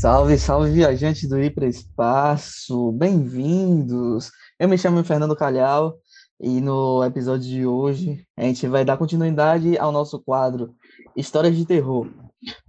Salve, 0.00 0.38
salve, 0.38 0.70
viajantes 0.70 1.28
do 1.28 1.42
Hiperespaço, 1.42 2.92
bem-vindos! 2.92 4.30
Eu 4.56 4.68
me 4.68 4.78
chamo 4.78 5.02
Fernando 5.02 5.34
Calhau 5.34 5.98
e 6.38 6.60
no 6.60 7.02
episódio 7.02 7.48
de 7.48 7.66
hoje 7.66 8.24
a 8.36 8.44
gente 8.44 8.68
vai 8.68 8.84
dar 8.84 8.96
continuidade 8.96 9.76
ao 9.76 9.90
nosso 9.90 10.20
quadro 10.20 10.72
Histórias 11.16 11.56
de 11.56 11.66
Terror, 11.66 12.08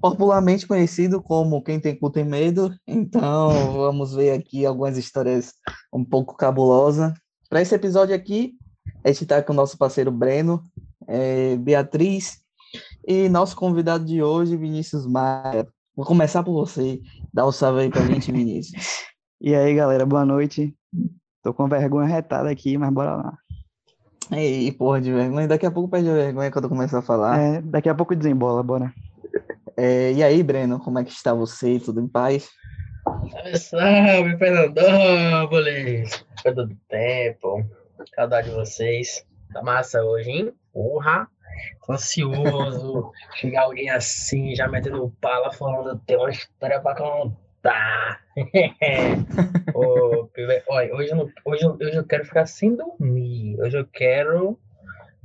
popularmente 0.02 0.66
conhecido 0.66 1.22
como 1.22 1.62
Quem 1.62 1.80
Tem 1.80 1.96
Cu 1.96 2.10
Tem 2.10 2.26
Medo. 2.26 2.74
Então 2.88 3.74
vamos 3.74 4.16
ver 4.16 4.32
aqui 4.32 4.66
algumas 4.66 4.98
histórias 4.98 5.54
um 5.94 6.04
pouco 6.04 6.36
cabulosas. 6.36 7.14
Para 7.48 7.62
esse 7.62 7.76
episódio 7.76 8.16
aqui, 8.16 8.54
a 9.04 9.10
gente 9.10 9.22
está 9.22 9.40
com 9.44 9.54
o 9.54 9.56
nosso 9.56 9.78
parceiro 9.78 10.12
Breno, 10.12 10.64
é, 11.08 11.56
Beatriz 11.58 12.40
e 13.08 13.30
nosso 13.30 13.56
convidado 13.56 14.04
de 14.04 14.24
hoje, 14.24 14.58
Vinícius 14.58 15.06
Maia. 15.06 15.68
Vou 15.96 16.06
começar 16.06 16.44
por 16.44 16.54
você. 16.54 17.02
Dá 17.34 17.46
um 17.46 17.52
salve 17.52 17.82
aí 17.82 17.90
pra 17.90 18.06
gente, 18.06 18.32
Vinícius. 18.34 19.04
E 19.42 19.56
aí, 19.56 19.74
galera, 19.76 20.06
boa 20.06 20.26
noite. 20.26 20.76
Tô 21.44 21.54
com 21.54 21.68
vergonha 21.68 22.08
retada 22.08 22.50
aqui, 22.50 22.78
mas 22.78 22.92
bora 22.92 23.16
lá. 23.16 23.38
Ei, 24.32 24.72
porra 24.72 25.02
de 25.02 25.12
vergonha. 25.12 25.48
Daqui 25.48 25.66
a 25.66 25.72
pouco 25.72 25.90
perde 25.90 26.10
a 26.10 26.14
vergonha 26.14 26.52
quando 26.52 26.70
começar 26.70 27.00
a 27.00 27.02
falar. 27.02 27.40
É, 27.40 27.62
daqui 27.62 27.90
a 27.90 27.96
pouco 27.96 28.16
desembola, 28.16 28.62
bora. 28.62 28.94
É, 29.76 30.12
e 30.14 30.24
aí, 30.24 30.44
Breno, 30.44 30.80
como 30.80 31.00
é 31.00 31.04
que 31.04 31.12
está 31.12 31.34
você? 31.34 31.80
Tudo 31.80 32.02
em 32.02 32.08
paz? 32.08 32.50
Salve, 33.32 33.58
salve, 33.58 34.38
Fernandópolis! 34.38 36.26
Do 36.54 36.70
tempo. 36.88 37.66
Saudade 38.16 38.50
de 38.50 38.56
vocês. 38.56 39.26
Tá 39.52 39.64
massa 39.64 40.04
hoje, 40.04 40.30
hein? 40.30 40.54
Porra! 40.72 41.28
Tô 41.86 41.94
ansioso. 41.94 43.12
Chegar 43.36 43.64
alguém 43.64 43.90
assim, 43.90 44.56
já 44.56 44.68
metendo 44.68 45.12
pala, 45.22 45.52
falando, 45.52 46.00
tem 46.06 46.18
uma 46.18 46.30
história 46.30 46.80
pra 46.80 46.96
contar. 46.96 48.20
Ô, 49.74 50.26
pibe- 50.34 50.64
olha, 50.68 50.94
hoje 50.96 51.10
eu, 51.12 51.16
não, 51.18 51.30
hoje, 51.46 51.64
eu- 51.66 51.78
hoje 51.80 51.96
eu 51.96 52.04
quero 52.06 52.26
ficar 52.26 52.46
sem 52.46 52.76
dormir. 52.76 53.60
Hoje 53.62 53.78
eu 53.78 53.86
quero 53.86 54.58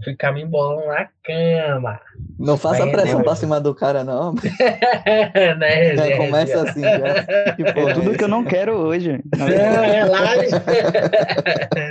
ficar 0.02 0.32
me 0.32 0.42
embolando 0.42 0.86
na 0.88 1.08
cama. 1.22 2.00
Não 2.38 2.56
faça 2.58 2.80
Vai, 2.82 2.90
pressão 2.92 3.14
vai. 3.16 3.24
pra 3.24 3.36
cima 3.36 3.60
do 3.60 3.74
cara, 3.74 4.02
não. 4.04 4.34
né, 5.58 5.96
Já 5.96 6.02
Zé? 6.04 6.16
começa 6.16 6.62
assim, 6.68 6.82
já. 6.82 7.54
Que 7.54 7.62
É 7.62 7.94
tudo 7.94 8.12
é 8.14 8.18
que 8.18 8.24
eu 8.24 8.28
não 8.28 8.44
quero 8.44 8.72
hoje. 8.76 9.20
Não, 9.38 9.46
relaxa. 9.46 10.62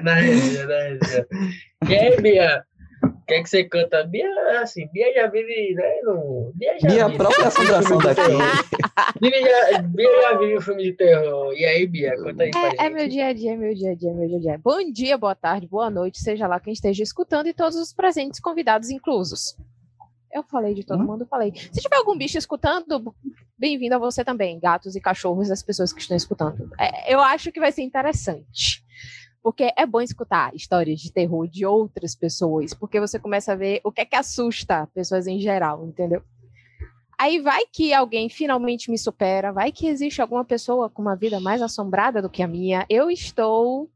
na 0.04 0.14
resenha, 0.16 0.66
na 0.68 0.82
resenha. 0.84 1.26
E 1.90 1.96
aí, 1.96 2.22
Bia? 2.22 2.64
O 3.04 3.26
que 3.26 3.34
é 3.36 3.44
que 3.44 3.50
você 3.50 3.64
canta? 3.64 4.04
Bia, 4.04 4.28
assim, 4.62 4.88
Bia 4.92 5.14
já 5.14 5.28
vive, 5.28 5.74
né? 5.76 6.02
No... 6.04 6.52
Bia 6.56 6.78
já 6.80 6.88
Bia, 6.88 7.06
a 7.06 7.08
vive. 7.08 7.18
própria 7.18 7.48
assombração 7.48 7.98
daqui. 8.04 8.22
terror. 8.22 8.42
Bia 9.22 9.42
já, 9.42 9.82
Bia 9.82 10.22
já 10.22 10.38
vive 10.38 10.56
o 10.58 10.62
filme 10.62 10.84
de 10.84 10.94
terror. 10.94 11.54
E 11.54 11.66
aí, 11.66 11.88
Bia, 11.88 12.16
conta 12.18 12.44
aí 12.44 12.52
pra 12.52 12.70
gente. 12.70 12.82
É, 12.82 12.86
é 12.86 12.90
meu 12.90 13.08
dia 13.08 13.28
a 13.28 13.34
dia, 13.34 13.58
meu 13.58 13.74
dia 13.74 13.92
a 13.92 13.96
dia, 13.96 14.14
meu 14.14 14.28
dia 14.28 14.38
a 14.38 14.42
dia. 14.42 14.62
Bom 14.64 14.92
dia, 14.92 15.18
boa 15.18 15.36
tarde, 15.36 15.68
boa 15.68 15.90
noite, 15.90 16.20
seja 16.20 16.48
lá 16.48 16.60
quem 16.60 16.74
esteja 16.74 17.02
escutando 17.02 17.48
e 17.48 17.54
todos 17.54 17.78
os 17.78 17.94
presentes 17.94 18.40
convidados 18.40 18.90
inclusos. 18.90 19.56
Eu 20.32 20.44
falei 20.44 20.74
de 20.74 20.84
todo 20.84 21.02
Hum? 21.02 21.06
mundo, 21.06 21.26
falei. 21.28 21.54
Se 21.56 21.80
tiver 21.80 21.96
algum 21.96 22.18
bicho 22.18 22.38
escutando, 22.38 23.14
bem-vindo 23.58 23.96
a 23.96 24.00
você 24.00 24.26
também, 24.26 24.60
gatos 24.60 24.96
e 24.96 25.02
cachorros, 25.02 25.50
as 25.52 25.62
pessoas 25.64 25.94
que 25.94 26.02
estão 26.02 26.18
escutando. 26.18 26.70
É, 26.80 27.14
eu 27.14 27.20
acho 27.22 27.52
que 27.52 27.60
vai 27.60 27.72
ser 27.72 27.84
interessante. 27.84 28.83
Porque 29.44 29.74
é 29.76 29.86
bom 29.86 30.00
escutar 30.00 30.56
histórias 30.56 31.02
de 31.02 31.12
terror 31.12 31.46
de 31.48 31.66
outras 31.66 32.16
pessoas, 32.16 32.74
porque 32.74 33.00
você 33.00 33.20
começa 33.20 33.52
a 33.52 33.56
ver 33.56 33.82
o 33.84 33.92
que 33.92 34.02
é 34.02 34.06
que 34.06 34.16
assusta 34.16 34.88
pessoas 34.96 35.28
em 35.28 35.40
geral, 35.40 35.86
entendeu? 35.86 36.24
Aí 37.20 37.40
vai 37.40 37.66
que 37.72 37.94
alguém 37.94 38.30
finalmente 38.30 38.90
me 38.90 38.98
supera, 38.98 39.52
vai 39.52 39.72
que 39.72 39.88
existe 39.88 40.22
alguma 40.22 40.44
pessoa 40.44 40.90
com 40.90 41.02
uma 41.02 41.16
vida 41.16 41.40
mais 41.40 41.62
assombrada 41.62 42.22
do 42.22 42.30
que 42.30 42.42
a 42.42 42.48
minha. 42.48 42.86
Eu 42.90 43.12
estou 43.12 43.90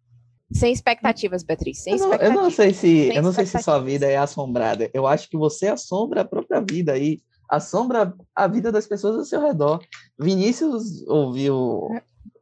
sem 0.52 0.72
expectativas, 0.72 1.44
Beatriz, 1.44 1.80
sem 1.80 1.94
Eu 1.94 2.00
não, 2.00 2.06
eu 2.08 2.12
expectativas. 2.12 2.44
não 2.44 2.52
sei 2.52 2.74
se, 2.74 3.16
eu 3.16 3.24
não 3.24 3.34
sei 3.34 3.46
se 3.46 3.62
sua 3.62 3.80
vida 3.80 4.06
é 4.06 4.18
assombrada. 4.18 4.90
Eu 4.94 5.08
acho 5.08 5.30
que 5.30 5.38
você 5.38 5.68
assombra 5.68 6.22
a 6.22 6.26
própria 6.26 6.62
vida 6.62 6.94
aí. 6.94 7.20
Assombra 7.50 8.14
a 8.36 8.48
vida 8.48 8.72
das 8.72 8.86
pessoas 8.86 9.18
ao 9.18 9.26
seu 9.26 9.42
redor. 9.42 9.82
Vinícius 10.20 11.06
ouviu 11.08 11.90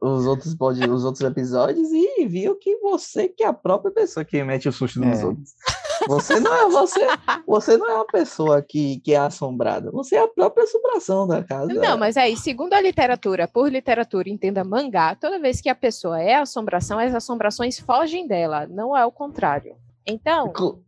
os 0.00 0.26
outros, 0.26 0.54
pod- 0.54 0.88
os 0.88 1.04
outros 1.04 1.22
episódios 1.24 1.88
e 1.92 2.26
viu 2.26 2.56
que 2.56 2.76
você 2.78 3.28
que 3.28 3.42
é 3.42 3.46
a 3.46 3.52
própria 3.52 3.90
pessoa 3.92 4.24
que 4.24 4.42
mete 4.44 4.68
o 4.68 4.72
susto 4.72 5.00
nos 5.00 5.20
É. 5.20 5.26
outros. 5.26 5.50
Você 6.08 6.38
não 6.38 6.54
é 6.54 6.68
você, 6.68 7.00
você 7.46 7.76
não 7.76 7.88
é 7.88 7.94
uma 7.94 8.06
pessoa 8.06 8.60
que, 8.62 9.00
que 9.00 9.12
é 9.14 9.16
assombrada. 9.16 9.90
Você 9.90 10.14
é 10.16 10.22
a 10.22 10.28
própria 10.28 10.64
assombração 10.64 11.26
da 11.26 11.42
casa. 11.42 11.72
Não, 11.72 11.96
mas 11.96 12.16
aí, 12.16 12.36
segundo 12.36 12.74
a 12.74 12.80
literatura, 12.80 13.48
por 13.48 13.70
literatura, 13.72 14.28
entenda 14.28 14.62
mangá, 14.62 15.14
toda 15.14 15.38
vez 15.40 15.60
que 15.60 15.68
a 15.70 15.74
pessoa 15.74 16.20
é 16.20 16.34
assombração, 16.34 16.98
as 16.98 17.14
assombrações 17.14 17.78
fogem 17.80 18.26
dela, 18.28 18.66
não 18.66 18.96
é 18.96 19.04
o 19.06 19.10
contrário. 19.10 19.74
Então, 20.06 20.52
Co- 20.52 20.80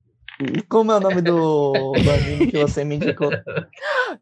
Como 0.68 0.92
é 0.92 0.96
o 0.96 1.00
nome 1.00 1.22
do, 1.22 1.72
do 1.92 2.10
anime 2.10 2.50
que 2.50 2.58
você 2.58 2.84
me 2.84 2.96
indicou? 2.96 3.30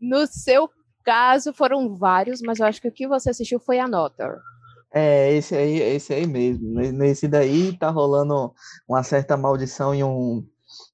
no 0.00 0.26
seu 0.26 0.70
caso, 1.04 1.52
foram 1.52 1.94
vários, 1.96 2.40
mas 2.40 2.58
eu 2.60 2.66
acho 2.66 2.80
que 2.80 2.88
o 2.88 2.92
que 2.92 3.06
você 3.08 3.30
assistiu 3.30 3.58
foi 3.60 3.78
a 3.78 3.86
Notter. 3.88 4.36
É, 4.92 5.32
esse 5.34 5.54
aí, 5.54 5.78
esse 5.80 6.14
aí 6.14 6.26
mesmo. 6.26 6.68
Ne- 6.74 6.92
Nesse 6.92 7.28
daí 7.28 7.76
tá 7.76 7.90
rolando 7.90 8.52
uma 8.88 9.02
certa 9.02 9.36
maldição 9.36 9.94
em 9.94 10.02
um, 10.04 10.46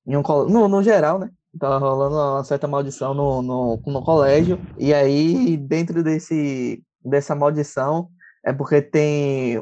em 0.07 0.17
um 0.17 0.23
no, 0.49 0.69
no 0.69 0.83
geral, 0.83 1.19
né? 1.19 1.31
Tá 1.59 1.77
rolando 1.79 2.17
uma 2.17 2.45
certa 2.45 2.67
maldição 2.67 3.15
no, 3.15 3.43
no, 3.43 3.81
no 3.87 4.03
colégio. 4.03 4.59
E 4.79 4.93
aí, 4.95 5.57
dentro 5.57 6.03
desse, 6.03 6.83
dessa 7.05 7.35
maldição, 7.35 8.09
é 8.45 8.53
porque 8.53 8.81
tem 8.83 9.59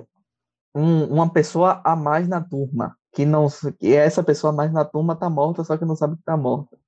um- 0.75 1.07
uma 1.07 1.33
pessoa 1.33 1.81
a 1.85 1.97
mais 1.97 2.29
na 2.29 2.41
turma. 2.41 2.97
Que 3.13 3.25
não, 3.27 3.49
que 3.81 3.95
essa 3.95 4.23
pessoa 4.23 4.53
a 4.53 4.57
mais 4.57 4.73
na 4.73 4.85
turma 4.85 5.17
tá 5.17 5.29
morta, 5.29 5.65
só 5.65 5.77
que 5.77 5.85
não 5.85 5.97
sabe 5.97 6.17
que 6.17 6.23
tá 6.23 6.37
morta. 6.37 6.79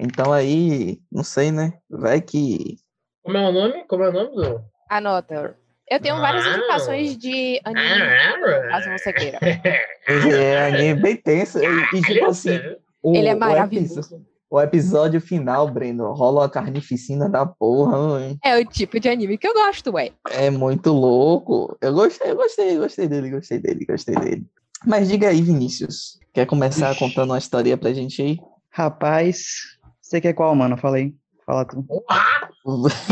Então 0.00 0.32
aí, 0.32 1.00
não 1.10 1.24
sei, 1.24 1.50
né? 1.50 1.78
Vai 1.90 2.20
que. 2.20 2.76
Como 3.24 3.36
é 3.36 3.48
o 3.48 3.52
nome? 3.52 3.84
Como 3.88 4.04
é 4.04 4.08
o 4.10 4.12
nome 4.12 4.36
do. 4.36 4.64
A 4.88 5.00
Notter. 5.00 5.58
Eu 5.90 6.00
tenho 6.00 6.16
várias 6.16 6.46
indicações 6.46 7.16
de 7.18 7.60
anime, 7.64 8.70
caso 8.70 8.90
você 8.90 9.12
queira. 9.12 9.38
É 10.06 10.66
anime 10.66 11.00
bem 11.00 11.16
tenso. 11.16 11.58
E, 11.58 11.96
e, 11.96 12.02
tipo 12.02 12.26
assim. 12.26 12.58
O, 13.02 13.14
Ele 13.14 13.28
é 13.28 13.34
maravilhoso. 13.34 14.22
O 14.50 14.60
episódio 14.60 15.20
final, 15.20 15.68
Breno, 15.68 16.12
rola 16.12 16.42
uma 16.42 16.48
carnificina 16.48 17.28
da 17.28 17.44
porra, 17.44 18.22
hein? 18.22 18.38
É 18.44 18.56
o 18.58 18.64
tipo 18.64 19.00
de 19.00 19.08
anime 19.08 19.36
que 19.36 19.48
eu 19.48 19.54
gosto, 19.54 19.90
ué. 19.92 20.12
É 20.30 20.48
muito 20.50 20.92
louco. 20.92 21.76
Eu 21.80 21.92
gostei, 21.92 22.30
eu 22.30 22.36
gostei, 22.36 22.76
gostei 22.76 23.08
dele, 23.08 23.30
gostei 23.30 23.58
dele, 23.58 23.84
gostei 23.84 24.14
dele. 24.14 24.46
Mas 24.86 25.08
diga 25.08 25.28
aí, 25.28 25.42
Vinícius. 25.42 26.20
Quer 26.32 26.46
começar 26.46 26.96
contando 26.96 27.30
uma 27.30 27.38
historinha 27.38 27.76
pra 27.76 27.92
gente 27.92 28.22
aí? 28.22 28.38
Rapaz, 28.70 29.78
você 30.00 30.20
quer 30.20 30.34
qual, 30.34 30.54
mano? 30.54 30.76
Fala 30.76 30.98
aí. 30.98 31.14
Fala 31.46 31.64
tu. 31.66 31.84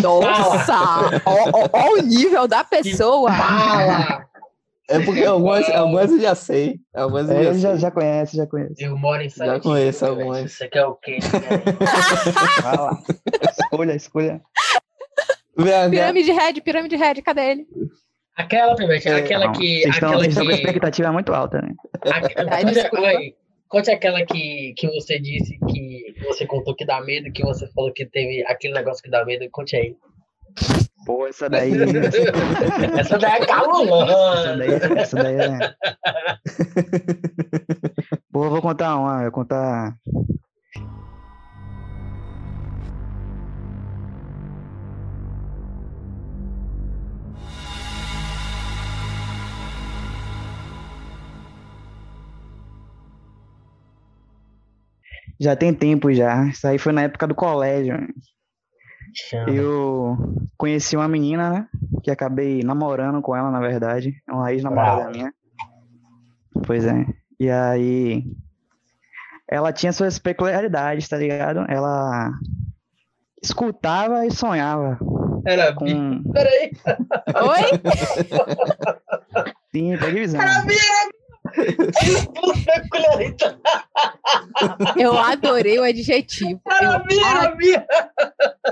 Nossa! 0.02 0.74
ó 1.72 1.92
o 1.92 2.02
nível 2.02 2.48
da 2.48 2.64
pessoa! 2.64 3.30
Fala! 3.32 4.26
É 4.88 4.98
porque 5.04 5.24
algumas, 5.24 5.68
algumas 5.70 6.10
eu 6.10 6.20
já 6.20 6.34
sei. 6.34 6.78
Algumas 6.94 7.30
eu 7.30 7.36
É, 7.36 7.44
já, 7.44 7.52
já, 7.54 7.70
sei. 7.70 7.78
já 7.78 7.90
conhece, 7.90 8.36
já 8.36 8.46
conhece. 8.46 8.74
Eu 8.82 8.96
moro 8.98 9.22
em 9.22 9.30
Silent 9.30 9.62
conheço 9.62 10.04
Hill, 10.04 10.16
velho. 10.16 10.28
algumas. 10.28 10.52
Você 10.52 10.68
quer 10.68 10.84
o 10.86 10.94
quê? 10.96 11.18
Vai 12.62 12.76
lá. 12.76 12.98
escolha, 13.62 13.94
escolha. 13.94 14.40
VH, 15.56 15.90
Pirâmide 15.90 16.32
Red, 16.32 16.60
Pirâmide 16.62 16.96
Red, 16.96 17.22
cadê 17.22 17.50
ele? 17.52 17.66
Aquela, 18.36 18.74
É, 19.04 19.14
aquela 19.14 19.52
que. 19.52 19.82
Vocês 19.82 19.94
estão 19.94 20.08
Aquela 20.08 20.22
vocês 20.24 20.28
estão 20.32 20.44
com 20.44 20.50
a 20.50 20.54
que. 20.54 20.60
expectativa 20.60 21.12
muito 21.12 21.32
alta, 21.34 21.60
né? 21.62 21.68
Ai, 22.50 23.34
Conte, 23.72 23.90
aquela 23.90 24.22
que, 24.26 24.74
que 24.76 24.86
você 24.86 25.18
disse 25.18 25.58
que 25.66 26.14
você 26.26 26.46
contou 26.46 26.76
que 26.76 26.84
dá 26.84 27.00
medo, 27.00 27.32
que 27.32 27.42
você 27.42 27.66
falou 27.68 27.90
que 27.90 28.04
teve 28.04 28.44
aquele 28.46 28.74
negócio 28.74 29.02
que 29.02 29.08
dá 29.08 29.24
medo. 29.24 29.48
Conte 29.50 29.74
aí. 29.74 29.96
Pô, 31.06 31.26
essa 31.26 31.48
daí. 31.48 31.72
Essa 33.00 33.16
daí 33.16 33.32
é 33.32 33.36
Essa 33.38 33.46
calulando. 33.46 34.58
daí, 34.58 35.00
essa 35.00 35.16
daí 35.16 35.36
é. 35.36 35.74
Pô, 38.30 38.44
eu 38.44 38.50
vou 38.50 38.60
contar 38.60 38.98
uma, 38.98 39.20
eu 39.20 39.22
vou 39.22 39.32
contar. 39.32 39.96
Já 55.42 55.56
tem 55.56 55.74
tempo 55.74 56.12
já. 56.12 56.46
Isso 56.46 56.64
aí 56.68 56.78
foi 56.78 56.92
na 56.92 57.02
época 57.02 57.26
do 57.26 57.34
colégio. 57.34 57.96
Chama. 59.12 59.50
Eu 59.50 60.16
conheci 60.56 60.96
uma 60.96 61.08
menina, 61.08 61.50
né? 61.50 61.68
Que 62.00 62.12
acabei 62.12 62.62
namorando 62.62 63.20
com 63.20 63.34
ela, 63.34 63.50
na 63.50 63.58
verdade. 63.58 64.14
É 64.28 64.32
uma 64.32 64.52
ex-namorada 64.52 65.02
Bravo. 65.02 65.10
minha. 65.10 65.34
Pois 66.64 66.86
é. 66.86 67.04
E 67.40 67.50
aí. 67.50 68.24
Ela 69.50 69.72
tinha 69.72 69.92
suas 69.92 70.16
peculiaridades, 70.20 71.08
tá 71.08 71.16
ligado? 71.16 71.66
Ela 71.68 72.30
escutava 73.42 74.24
e 74.24 74.30
sonhava 74.30 74.96
Era 75.44 75.74
com... 75.74 75.84
bi. 75.84 76.22
Peraí. 76.32 76.70
Oi? 77.48 77.64
Sim, 79.72 79.98
pega 79.98 80.12
visão. 80.12 80.40
Era 80.40 80.62
bi, 80.62 80.74
era 80.74 81.08
bi. 81.08 81.21
Peculiaridade. 81.52 83.58
Eu 84.96 85.16
adorei 85.18 85.78
o 85.78 85.82
adjetivo. 85.82 86.60
Era 86.70 86.94
Eu 86.94 87.04
bi, 87.04 87.18
era 87.18 87.54
bi. 87.54 87.74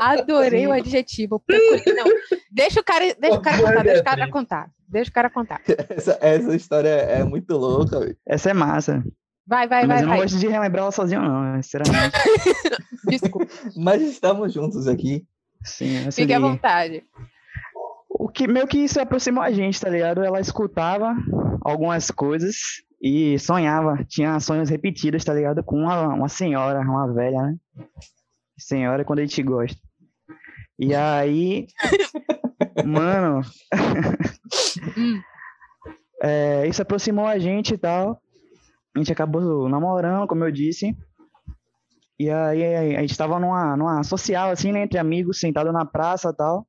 adorei 0.00 0.66
o 0.66 0.72
adjetivo. 0.72 1.42
Não, 1.48 2.04
deixa 2.50 2.80
o 2.80 2.84
cara, 2.84 3.14
deixa 3.18 3.38
o 3.38 3.42
cara 3.42 3.58
contar, 3.62 3.82
deixa 3.82 4.00
o 4.00 4.04
cara 4.04 4.30
contar. 4.30 4.70
Deixa 4.88 5.10
o 5.10 5.14
cara 5.14 5.30
contar. 5.30 5.60
Essa, 5.88 6.18
essa 6.20 6.56
história 6.56 6.88
é 6.88 7.22
muito 7.22 7.56
louca. 7.56 8.12
Essa 8.26 8.50
é 8.50 8.54
massa. 8.54 9.04
Vai, 9.46 9.68
vai, 9.68 9.86
Mas 9.86 9.88
vai, 9.88 9.98
eu 9.98 10.02
não 10.02 10.08
vai. 10.10 10.20
gosto 10.22 10.38
de 10.38 10.48
relembrar 10.48 10.82
ela 10.82 10.92
sozinho, 10.92 11.22
não, 11.22 11.62
sinceramente. 11.62 12.16
Desculpa. 13.06 13.46
Mas 13.76 14.02
estamos 14.02 14.52
juntos 14.52 14.86
aqui. 14.88 15.24
Sim, 15.64 16.10
Fique 16.10 16.32
à 16.32 16.40
vontade. 16.40 17.04
O 18.22 18.28
que 18.28 18.46
meio 18.46 18.66
que 18.66 18.76
isso 18.76 19.00
aproximou 19.00 19.42
a 19.42 19.50
gente, 19.50 19.80
tá 19.80 19.88
ligado? 19.88 20.22
Ela 20.22 20.40
escutava 20.40 21.16
algumas 21.62 22.10
coisas 22.10 22.54
e 23.00 23.38
sonhava, 23.38 24.04
tinha 24.06 24.38
sonhos 24.40 24.68
repetidos, 24.68 25.24
tá 25.24 25.32
ligado? 25.32 25.64
Com 25.64 25.76
uma, 25.76 26.08
uma 26.08 26.28
senhora, 26.28 26.80
uma 26.80 27.10
velha, 27.14 27.40
né? 27.40 27.56
Senhora 28.58 29.06
quando 29.06 29.20
a 29.20 29.22
gente 29.22 29.42
gosta. 29.42 29.80
E 30.78 30.94
aí, 30.94 31.66
mano, 32.84 33.40
Hum. 34.98 35.18
é, 36.22 36.66
isso 36.68 36.82
aproximou 36.82 37.26
a 37.26 37.38
gente 37.38 37.72
e 37.72 37.78
tal. 37.78 38.20
A 38.94 38.98
gente 38.98 39.10
acabou 39.10 39.66
namorando, 39.66 40.28
como 40.28 40.44
eu 40.44 40.52
disse. 40.52 40.94
E 42.18 42.28
aí 42.28 42.96
a 42.96 43.00
gente 43.00 43.16
tava 43.16 43.40
numa, 43.40 43.78
numa 43.78 44.02
social, 44.02 44.50
assim, 44.50 44.72
né, 44.72 44.82
entre 44.82 44.98
amigos, 44.98 45.40
sentado 45.40 45.72
na 45.72 45.86
praça 45.86 46.28
e 46.28 46.36
tal. 46.36 46.66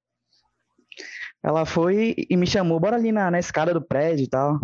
Ela 1.43 1.65
foi 1.65 2.15
e 2.29 2.37
me 2.37 2.45
chamou, 2.45 2.79
bora 2.79 2.95
ali 2.95 3.11
na, 3.11 3.31
na 3.31 3.39
escada 3.39 3.73
do 3.73 3.81
prédio 3.81 4.23
e 4.25 4.29
tal. 4.29 4.59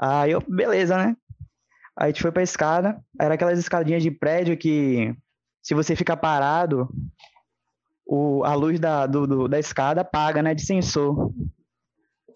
Aí 0.00 0.32
eu, 0.32 0.42
beleza, 0.48 0.96
né? 0.96 1.16
Aí 1.96 2.06
a 2.06 2.08
gente 2.08 2.22
foi 2.22 2.32
pra 2.32 2.42
escada, 2.42 2.98
era 3.20 3.34
aquelas 3.34 3.58
escadinhas 3.58 4.02
de 4.02 4.10
prédio 4.10 4.56
que 4.56 5.14
se 5.62 5.74
você 5.74 5.94
ficar 5.94 6.16
parado, 6.16 6.88
o, 8.06 8.42
a 8.44 8.54
luz 8.54 8.80
da, 8.80 9.06
do, 9.06 9.26
do- 9.26 9.48
da 9.48 9.58
escada 9.58 10.00
apaga, 10.00 10.42
né, 10.42 10.54
de 10.54 10.64
sensor. 10.64 11.32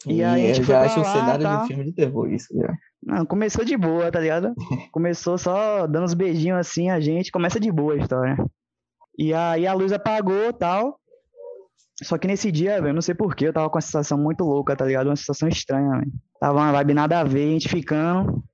E 0.07 0.19
E, 0.19 0.25
aí 0.25 0.45
a 0.45 0.55
gente 0.55 0.59
eu 0.61 0.65
já 0.65 0.79
pra 0.79 0.87
acho 0.87 1.01
um 1.01 1.03
lá, 1.03 1.13
cenário 1.13 1.43
tá? 1.43 1.57
de 1.63 1.67
filme 1.69 1.85
de 1.85 1.93
terror 1.93 2.31
isso. 2.31 2.49
Já. 2.55 2.75
Não, 3.03 3.25
começou 3.27 3.65
de 3.65 3.77
boa, 3.77 4.11
tá 4.13 4.21
ligado? 4.21 4.55
Começou 4.93 5.39
só 5.39 5.87
dando 5.87 6.05
uns 6.05 6.15
beijinhos 6.15 6.59
assim, 6.59 6.91
a 6.91 7.01
gente 7.01 7.31
começa 7.33 7.59
de 7.59 7.71
boa 7.73 7.95
a 7.95 7.97
história. 7.97 8.37
E 9.19 9.33
aí 9.33 9.67
a 9.67 9.73
luz 9.73 9.93
apagou 9.93 10.53
tal. 10.53 11.01
Só 12.03 12.19
que 12.19 12.27
nesse 12.27 12.53
dia, 12.53 12.75
velho, 12.75 12.89
eu 12.89 12.95
não 12.95 13.03
sei 13.03 13.15
porquê, 13.15 13.49
eu 13.49 13.53
tava 13.53 13.71
com 13.71 13.77
uma 13.77 13.83
sensação 13.83 14.19
muito 14.19 14.45
louca, 14.45 14.77
tá 14.77 14.85
ligado? 14.85 15.07
Uma 15.07 15.17
sensação 15.17 15.49
estranha, 15.49 15.99
velho. 15.99 16.13
Tava 16.39 16.59
uma 16.59 16.73
vibe 16.73 16.95
nada 16.95 17.21
a 17.21 17.25
ver, 17.25 17.49
a 17.49 17.53
gente 17.53 17.69
ficando. 17.69 18.45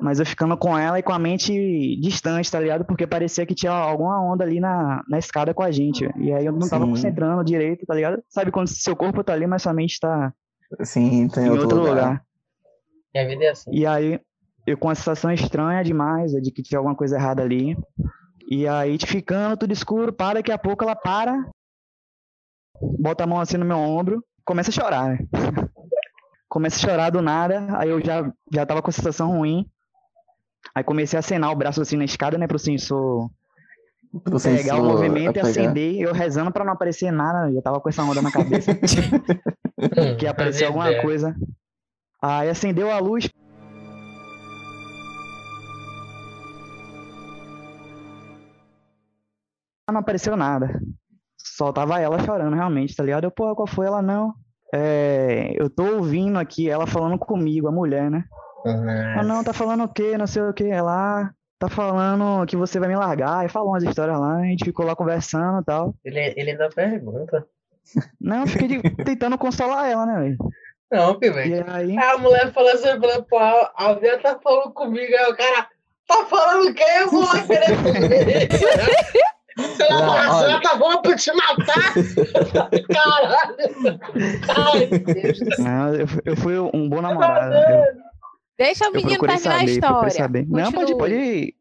Mas 0.00 0.18
eu 0.18 0.26
ficando 0.26 0.56
com 0.56 0.76
ela 0.76 0.98
e 0.98 1.02
com 1.02 1.12
a 1.12 1.18
mente 1.18 1.52
distante, 2.00 2.50
tá 2.50 2.58
ligado? 2.58 2.84
Porque 2.84 3.06
parecia 3.06 3.46
que 3.46 3.54
tinha 3.54 3.70
alguma 3.70 4.20
onda 4.20 4.42
ali 4.42 4.58
na, 4.58 5.02
na 5.08 5.18
escada 5.18 5.54
com 5.54 5.62
a 5.62 5.70
gente. 5.70 6.08
E 6.18 6.32
aí 6.32 6.44
eu 6.44 6.52
não 6.52 6.68
tava 6.68 6.84
Sim. 6.84 6.90
concentrando 6.90 7.44
direito, 7.44 7.86
tá 7.86 7.94
ligado? 7.94 8.20
Sabe 8.28 8.50
quando 8.50 8.66
seu 8.66 8.96
corpo 8.96 9.22
tá 9.22 9.32
ali, 9.32 9.46
mas 9.46 9.62
sua 9.62 9.72
mente 9.72 10.00
tá 10.00 10.32
Sim, 10.82 11.28
tem 11.28 11.44
em 11.44 11.50
outro, 11.50 11.64
outro 11.64 11.78
lugar. 11.78 11.94
lugar. 11.94 12.24
Minha 13.14 13.28
vida 13.28 13.44
é 13.44 13.50
assim. 13.50 13.70
E 13.72 13.86
aí, 13.86 14.20
eu 14.66 14.76
com 14.76 14.88
uma 14.88 14.94
sensação 14.94 15.30
estranha 15.30 15.82
demais, 15.84 16.32
de 16.32 16.50
que 16.50 16.62
tinha 16.62 16.78
alguma 16.78 16.96
coisa 16.96 17.16
errada 17.16 17.42
ali. 17.42 17.76
E 18.50 18.66
aí, 18.66 18.98
te 18.98 19.06
ficando 19.06 19.56
tudo 19.56 19.72
escuro, 19.72 20.12
para, 20.12 20.34
daqui 20.34 20.50
a 20.50 20.58
pouco 20.58 20.82
ela 20.82 20.96
para, 20.96 21.48
bota 22.80 23.24
a 23.24 23.26
mão 23.26 23.40
assim 23.40 23.56
no 23.56 23.64
meu 23.64 23.78
ombro, 23.78 24.24
começa 24.44 24.70
a 24.70 24.72
chorar, 24.72 25.08
né? 25.10 25.18
começa 26.48 26.76
a 26.76 26.88
chorar 26.90 27.10
do 27.10 27.20
nada, 27.20 27.66
aí 27.78 27.88
eu 27.88 28.04
já, 28.04 28.30
já 28.52 28.64
tava 28.64 28.80
com 28.82 28.90
a 28.90 28.92
sensação 28.92 29.30
ruim. 29.30 29.68
Aí 30.74 30.82
comecei 30.84 31.16
a 31.16 31.20
acenar 31.20 31.50
o 31.50 31.56
braço 31.56 31.80
assim 31.80 31.96
na 31.96 32.04
escada, 32.04 32.38
né, 32.38 32.46
pro 32.46 32.58
sensor 32.58 33.30
Pro 34.22 34.40
pegar 34.40 34.58
sensor 34.58 34.80
o 34.80 34.84
movimento 34.84 35.36
e 35.36 35.40
acender, 35.40 36.00
eu 36.00 36.12
rezando 36.12 36.52
pra 36.52 36.64
não 36.64 36.72
aparecer 36.72 37.10
nada, 37.10 37.50
eu 37.50 37.60
tava 37.60 37.80
com 37.80 37.88
essa 37.88 38.04
onda 38.04 38.22
na 38.22 38.30
cabeça, 38.30 38.72
Hum, 39.76 40.16
que 40.16 40.24
ia 40.24 40.30
aparecer 40.30 40.60
fazia 40.60 40.66
alguma 40.68 40.86
ideia. 40.86 41.02
coisa. 41.02 41.36
Aí 42.22 42.48
acendeu 42.48 42.90
a 42.90 42.98
luz, 43.00 43.28
não 49.90 50.00
apareceu 50.00 50.36
nada. 50.36 50.80
Só 51.56 51.72
tava 51.72 52.00
ela 52.00 52.18
chorando 52.24 52.54
realmente, 52.56 52.96
tá 52.96 53.04
ligado? 53.04 53.24
Eu, 53.24 53.30
porra, 53.30 53.54
qual 53.54 53.68
foi? 53.68 53.86
Ela 53.86 54.02
não. 54.02 54.34
É, 54.74 55.52
eu 55.56 55.70
tô 55.70 55.84
ouvindo 55.96 56.36
aqui 56.36 56.68
ela 56.68 56.84
falando 56.84 57.16
comigo, 57.16 57.68
a 57.68 57.72
mulher, 57.72 58.10
né? 58.10 58.24
Ah, 59.16 59.22
não, 59.22 59.44
tá 59.44 59.52
falando 59.52 59.84
o 59.84 59.88
quê? 59.88 60.18
Não 60.18 60.26
sei 60.26 60.42
o 60.42 60.52
quê. 60.52 60.64
Ela 60.64 61.20
"Ah, 61.22 61.30
tá 61.58 61.68
falando 61.68 62.44
que 62.46 62.56
você 62.56 62.80
vai 62.80 62.88
me 62.88 62.96
largar. 62.96 63.44
E 63.44 63.48
falou 63.48 63.68
umas 63.68 63.84
histórias 63.84 64.18
lá, 64.18 64.38
a 64.38 64.44
gente 64.46 64.64
ficou 64.64 64.84
lá 64.84 64.96
conversando 64.96 65.60
e 65.60 65.64
tal. 65.64 65.94
Ele, 66.04 66.34
ele 66.36 66.50
ainda 66.50 66.68
pergunta. 66.70 67.46
Não, 68.20 68.40
eu 68.40 68.46
fiquei 68.48 68.80
tentando 69.04 69.38
consolar 69.38 69.88
ela, 69.88 70.06
né, 70.06 70.20
velho? 70.22 70.36
Não, 70.90 71.18
que 71.20 71.30
velho. 71.30 71.54
E 71.56 71.70
aí, 71.70 71.96
A 71.98 72.18
mulher 72.18 72.52
falou 72.52 72.70
assim, 72.72 72.98
falou, 72.98 73.22
pô, 73.24 73.38
a 73.38 73.94
Bia 73.94 74.18
tá 74.20 74.40
falando 74.42 74.72
comigo, 74.72 75.12
aí 75.14 75.30
o 75.30 75.36
cara, 75.36 75.68
tá 76.08 76.24
falando 76.26 76.68
o 76.70 76.74
quê? 76.74 76.84
Eu 77.00 77.10
vou 77.10 77.20
lá 77.20 77.46
querer 77.46 77.76
comer. 77.82 78.48
Sei 79.76 79.88
lá, 79.88 79.98
Não, 80.00 80.12
a 80.12 80.36
olha. 80.36 80.46
senhora 80.46 80.62
tá 80.62 80.74
bom 80.76 81.02
pra 81.02 81.16
te 81.16 81.32
matar? 81.32 81.94
Caralho. 82.92 84.00
Ai, 84.48 84.86
meu 84.86 84.98
Deus 85.14 85.38
do 85.38 85.54
céu. 85.54 85.64
não, 85.64 85.94
eu, 85.94 86.06
eu 86.24 86.36
fui 86.36 86.58
um 86.58 86.88
bom 86.88 87.00
namorado. 87.00 87.54
Eu, 87.54 87.84
Deixa 88.58 88.88
o 88.88 88.92
menino 88.92 89.18
terminar 89.18 89.34
a 89.34 89.38
saber, 89.38 89.80
procurei 89.80 90.08
história. 90.08 90.10
saber. 90.10 90.46
Não, 90.48 90.72
pode, 90.72 90.96
pode. 90.96 91.54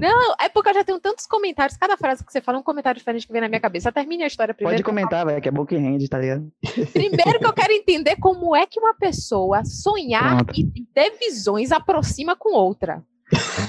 Não, 0.00 0.34
é 0.40 0.48
porque 0.48 0.70
eu 0.70 0.74
já 0.74 0.84
tenho 0.84 1.00
tantos 1.00 1.26
comentários. 1.26 1.76
Cada 1.76 1.96
frase 1.96 2.24
que 2.24 2.32
você 2.32 2.40
fala 2.40 2.58
é 2.58 2.60
um 2.60 2.64
comentário 2.64 2.98
diferente 2.98 3.26
que 3.26 3.32
vem 3.32 3.42
na 3.42 3.48
minha 3.48 3.60
cabeça. 3.60 3.90
Termine 3.90 4.22
a 4.24 4.26
história 4.28 4.54
primeiro. 4.54 4.76
Pode 4.76 4.84
comentar, 4.84 5.26
velho, 5.26 5.40
que 5.40 5.48
é 5.48 5.52
bom 5.52 5.66
que 5.66 5.76
rende, 5.76 6.08
tá 6.08 6.18
ligado? 6.18 6.48
Primeiro 6.92 7.38
que 7.40 7.46
eu 7.46 7.52
quero 7.52 7.72
entender 7.72 8.16
como 8.16 8.54
é 8.54 8.64
que 8.66 8.78
uma 8.78 8.94
pessoa 8.94 9.64
sonhar 9.64 10.36
Pronto. 10.44 10.52
e 10.60 10.84
ter 10.94 11.10
visões 11.18 11.72
aproxima 11.72 12.36
com 12.36 12.54
outra. 12.54 13.02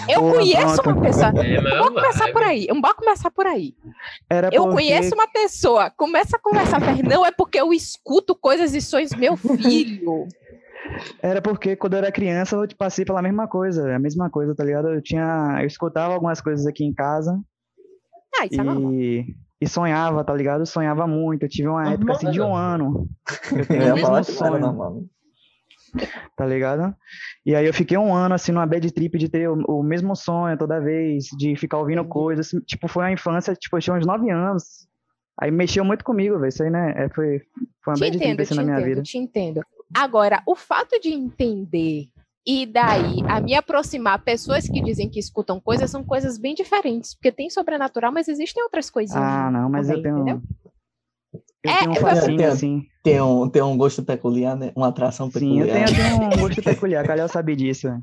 Eu 0.09 0.21
Pô, 0.21 0.31
conheço 0.33 0.81
pronto. 0.81 0.97
uma 0.97 1.01
pessoa. 1.01 1.27
É, 1.45 1.61
Vamos 1.77 1.93
começar 2.01 2.23
vai. 2.25 2.33
por 2.33 2.43
aí. 2.43 2.67
Vamos 2.67 2.93
começar 2.93 3.31
por 3.31 3.45
aí. 3.47 3.73
Era 4.29 4.47
Eu 4.51 4.63
porque- 4.63 4.75
conheço 4.75 5.15
uma 5.15 5.27
pessoa, 5.27 5.89
começa 5.91 6.35
a 6.37 6.39
conversar, 6.39 6.79
fala, 6.81 6.97
não 7.03 7.25
é 7.25 7.31
porque 7.31 7.59
eu 7.59 7.71
escuto 7.73 8.35
coisas 8.35 8.73
e 8.73 8.81
sonhos, 8.81 9.11
meu 9.15 9.37
filho. 9.37 10.27
Era 11.21 11.41
porque 11.41 11.75
quando 11.77 11.93
eu 11.93 11.99
era 11.99 12.11
criança 12.11 12.55
eu 12.57 12.67
passei 12.77 13.05
pela 13.05 13.21
mesma 13.21 13.47
coisa, 13.47 13.95
a 13.95 13.99
mesma 13.99 14.29
coisa, 14.29 14.53
tá 14.53 14.63
ligado? 14.63 14.89
Eu 14.89 15.01
tinha, 15.01 15.57
eu 15.61 15.67
escutava 15.67 16.13
algumas 16.13 16.41
coisas 16.41 16.67
aqui 16.67 16.83
em 16.83 16.93
casa 16.93 17.39
Ah, 18.37 18.45
isso 18.45 18.59
é 18.59 18.63
normal. 18.63 18.91
e, 18.93 19.33
e 19.61 19.67
sonhava, 19.69 20.23
tá 20.25 20.33
ligado? 20.33 20.59
Eu 20.61 20.65
sonhava 20.65 21.07
muito. 21.07 21.43
Eu 21.43 21.49
tive 21.49 21.69
uma 21.69 21.89
época 21.93 22.11
assim 22.11 22.31
de 22.31 22.41
um 22.41 22.53
ano. 22.53 23.07
Eu 23.53 23.59
Eu 23.59 23.65
tenho 23.65 23.93
o 23.93 23.97
ia 23.97 23.97
falar 23.97 24.17
era 24.17 24.23
sonho, 24.25 24.59
normal. 24.59 25.03
Tá 26.35 26.45
ligado? 26.45 26.95
E 27.45 27.55
aí 27.55 27.65
eu 27.65 27.73
fiquei 27.73 27.97
um 27.97 28.13
ano 28.13 28.35
assim 28.35 28.51
numa 28.51 28.65
bad 28.65 28.89
trip 28.91 29.17
de 29.17 29.29
ter 29.29 29.49
o, 29.49 29.55
o 29.67 29.83
mesmo 29.83 30.15
sonho 30.15 30.57
toda 30.57 30.79
vez, 30.79 31.25
de 31.37 31.55
ficar 31.55 31.77
ouvindo 31.77 32.03
coisas. 32.05 32.49
Tipo, 32.65 32.87
foi 32.87 33.03
uma 33.03 33.11
infância, 33.11 33.55
tipo, 33.55 33.75
eu 33.77 33.81
tinha 33.81 33.95
uns 33.95 34.05
nove 34.05 34.29
anos. 34.29 34.87
Aí 35.39 35.49
mexeu 35.51 35.83
muito 35.83 36.03
comigo, 36.03 36.37
velho. 36.37 36.49
Isso 36.49 36.63
aí, 36.63 36.69
né? 36.69 36.93
é, 36.95 37.09
foi, 37.09 37.39
foi 37.83 37.93
uma 37.93 37.95
Te 37.95 37.99
bad 37.99 38.11
trip 38.11 38.25
entendo, 38.25 38.41
assim 38.41 38.53
te 38.53 38.57
na 38.57 38.63
minha 38.63 38.75
entendo, 38.77 38.89
vida. 38.89 39.01
te 39.01 39.17
entendo. 39.17 39.61
Agora, 39.95 40.41
o 40.47 40.55
fato 40.55 40.99
de 40.99 41.09
entender 41.09 42.07
e 42.45 42.65
daí 42.65 43.21
a 43.29 43.39
me 43.39 43.55
aproximar 43.55 44.21
pessoas 44.21 44.67
que 44.67 44.81
dizem 44.81 45.09
que 45.09 45.19
escutam 45.19 45.61
coisas 45.61 45.89
são 45.89 46.03
coisas 46.03 46.37
bem 46.37 46.53
diferentes, 46.53 47.13
porque 47.13 47.31
tem 47.31 47.49
sobrenatural, 47.49 48.11
mas 48.11 48.27
existem 48.27 48.61
outras 48.63 48.89
coisinhas. 48.89 49.23
Ah, 49.23 49.49
não, 49.49 49.69
mas 49.69 49.89
eu 49.89 49.95
também, 49.95 50.11
tenho. 50.11 50.21
entendeu? 50.21 50.41
Eu 51.63 51.71
É, 51.71 51.79
tenho 51.79 51.91
um 51.91 51.95
fascínio, 51.95 52.45
eu- 52.45 52.51
assim. 52.51 52.81
Tem 53.01 53.21
um, 53.21 53.49
tem 53.49 53.61
um 53.61 53.77
gosto 53.77 54.03
peculiar, 54.03 54.55
né? 54.55 54.71
Uma 54.75 54.87
atração 54.87 55.29
Sim, 55.29 55.59
eu 55.59 55.67
peculiar. 55.67 55.75
tenho, 55.75 55.87
eu 55.89 55.95
tenho 55.95 56.33
um 56.33 56.39
gosto 56.39 56.61
peculiar, 56.63 57.05
Calhau 57.05 57.27
sabe 57.27 57.55
disso. 57.55 57.87
velho. 57.89 58.01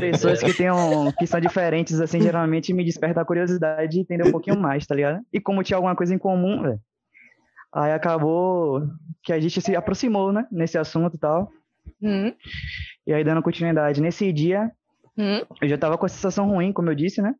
Pessoas 0.00 0.42
que, 0.42 0.52
têm 0.52 0.70
um, 0.70 1.10
que 1.12 1.26
são 1.26 1.40
diferentes, 1.40 2.00
assim, 2.00 2.20
geralmente 2.20 2.72
me 2.72 2.84
desperta 2.84 3.20
a 3.20 3.24
curiosidade 3.24 3.92
de 3.92 4.00
entender 4.00 4.24
um 4.24 4.30
pouquinho 4.32 4.58
mais, 4.60 4.86
tá 4.86 4.94
ligado? 4.94 5.20
E 5.32 5.40
como 5.40 5.62
tinha 5.62 5.76
alguma 5.76 5.94
coisa 5.96 6.14
em 6.14 6.18
comum, 6.18 6.62
velho, 6.62 6.80
aí 7.72 7.92
acabou 7.92 8.82
que 9.22 9.32
a 9.32 9.40
gente 9.40 9.60
se 9.60 9.74
aproximou, 9.76 10.32
né, 10.32 10.46
nesse 10.50 10.78
assunto 10.78 11.16
e 11.16 11.18
tal. 11.18 11.50
Hum, 12.02 12.32
E 13.06 13.12
aí, 13.12 13.22
dando 13.24 13.42
continuidade, 13.42 14.00
nesse 14.00 14.32
dia, 14.32 14.70
hum. 15.18 15.40
eu 15.60 15.68
já 15.68 15.78
tava 15.78 15.96
com 15.98 16.06
a 16.06 16.08
sensação 16.08 16.48
ruim, 16.48 16.72
como 16.72 16.90
eu 16.90 16.94
disse, 16.94 17.20
né? 17.22 17.34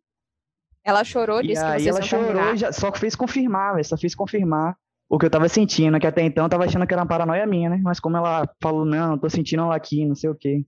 Ela 0.85 1.03
chorou, 1.03 1.41
E 1.41 1.49
disse 1.49 1.63
que 1.63 1.67
aí 1.67 1.83
vocês 1.83 1.97
ela 1.97 2.03
chorou, 2.03 2.55
e 2.55 2.57
já, 2.57 2.73
só 2.73 2.91
que 2.91 2.99
fez 2.99 3.15
confirmar, 3.17 3.83
só 3.85 3.97
fez 3.97 4.15
confirmar 4.15 4.77
o 5.09 5.19
que 5.19 5.27
eu 5.27 5.31
tava 5.31 5.49
sentindo, 5.49 5.99
que 5.99 6.07
até 6.07 6.23
então 6.23 6.45
eu 6.45 6.49
tava 6.49 6.65
achando 6.65 6.87
que 6.87 6.93
era 6.93 7.03
uma 7.03 7.09
paranoia 7.09 7.47
minha, 7.47 7.71
né? 7.71 7.81
Mas 7.83 8.01
como 8.01 8.17
ela 8.17 8.49
falou, 8.63 8.85
não, 8.85 9.19
tô 9.19 9.29
sentindo 9.31 9.63
ela 9.63 9.77
aqui, 9.77 10.05
não 10.05 10.15
sei 10.15 10.31
o 10.31 10.35
quê. 10.35 10.65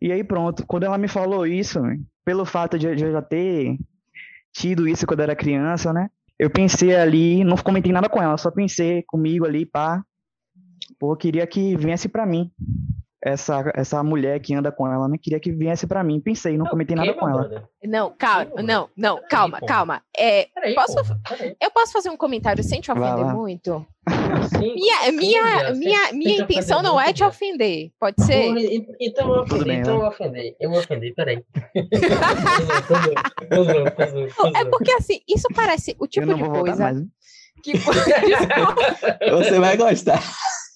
E 0.00 0.10
aí 0.10 0.24
pronto, 0.24 0.66
quando 0.66 0.84
ela 0.84 0.98
me 0.98 1.08
falou 1.08 1.46
isso, 1.46 1.80
pelo 2.24 2.44
fato 2.44 2.78
de, 2.78 2.94
de 2.94 3.04
eu 3.04 3.12
já 3.12 3.22
ter 3.22 3.76
tido 4.52 4.88
isso 4.88 5.06
quando 5.06 5.20
eu 5.20 5.24
era 5.24 5.36
criança, 5.36 5.92
né? 5.92 6.08
eu 6.42 6.50
pensei 6.50 6.96
ali, 6.96 7.44
não 7.44 7.56
comentei 7.56 7.92
nada 7.92 8.08
com 8.08 8.20
ela, 8.20 8.36
só 8.36 8.50
pensei 8.50 9.04
comigo 9.04 9.46
ali, 9.46 9.64
pá. 9.64 10.04
Pô, 10.98 11.12
eu 11.12 11.16
queria 11.16 11.46
que 11.46 11.76
viesse 11.76 12.08
pra 12.08 12.26
mim. 12.26 12.50
Essa, 13.24 13.70
essa 13.76 14.02
mulher 14.02 14.40
que 14.40 14.52
anda 14.52 14.72
com 14.72 14.84
ela, 14.92 15.06
né? 15.06 15.16
Queria 15.20 15.38
que 15.38 15.52
viesse 15.52 15.86
pra 15.86 16.02
mim. 16.02 16.20
Pensei, 16.20 16.58
não 16.58 16.66
comentei 16.66 16.96
nada 16.96 17.14
com 17.14 17.28
ela. 17.28 17.42
brother? 17.42 17.62
Não, 17.84 18.12
calma, 18.18 18.50
não, 18.64 18.88
não, 18.96 19.20
calma, 19.30 19.60
porra. 19.60 19.72
calma. 19.72 20.02
É, 20.16 20.48
Peraí, 20.52 20.74
Posso- 20.74 20.96
peraí. 21.28 21.56
eu 21.62 21.70
posso 21.70 21.92
fazer 21.92 22.10
um 22.10 22.16
comentário 22.16 22.64
sem 22.64 22.80
te 22.80 22.90
ofender 22.90 23.24
muito? 23.32 23.86
Sim, 24.58 24.74
Minha, 24.74 24.96
sim, 25.04 25.12
minha, 25.16 25.72
minha, 25.72 26.12
minha 26.12 26.42
intenção 26.42 26.82
não 26.82 27.00
é 27.00 27.12
te 27.12 27.22
ofender. 27.22 27.92
Pode 28.00 28.20
ser? 28.24 28.46
Então 29.00 29.28
eu 29.28 29.34
vou 29.36 29.44
Tudo 29.44 29.54
ofender, 29.54 29.64
bem, 29.66 29.80
então 29.80 29.94
eu 29.94 30.00
vai. 30.00 30.02
vou 30.08 30.08
ofender. 30.08 30.56
Eu 30.60 30.70
vou 30.70 30.78
ofender, 30.80 31.14
peraí. 31.14 31.44
É 34.56 34.64
porque 34.64 34.90
assim, 34.92 35.20
isso 35.28 35.46
parece 35.54 35.92
o 35.98 36.04
eu 36.04 36.08
tipo 36.08 36.26
não 36.26 36.36
de 36.36 36.48
coisa 36.48 37.06
que. 37.62 37.72
Desculpa. 37.78 39.18
Você 39.30 39.58
vai 39.60 39.76
gostar. 39.76 40.20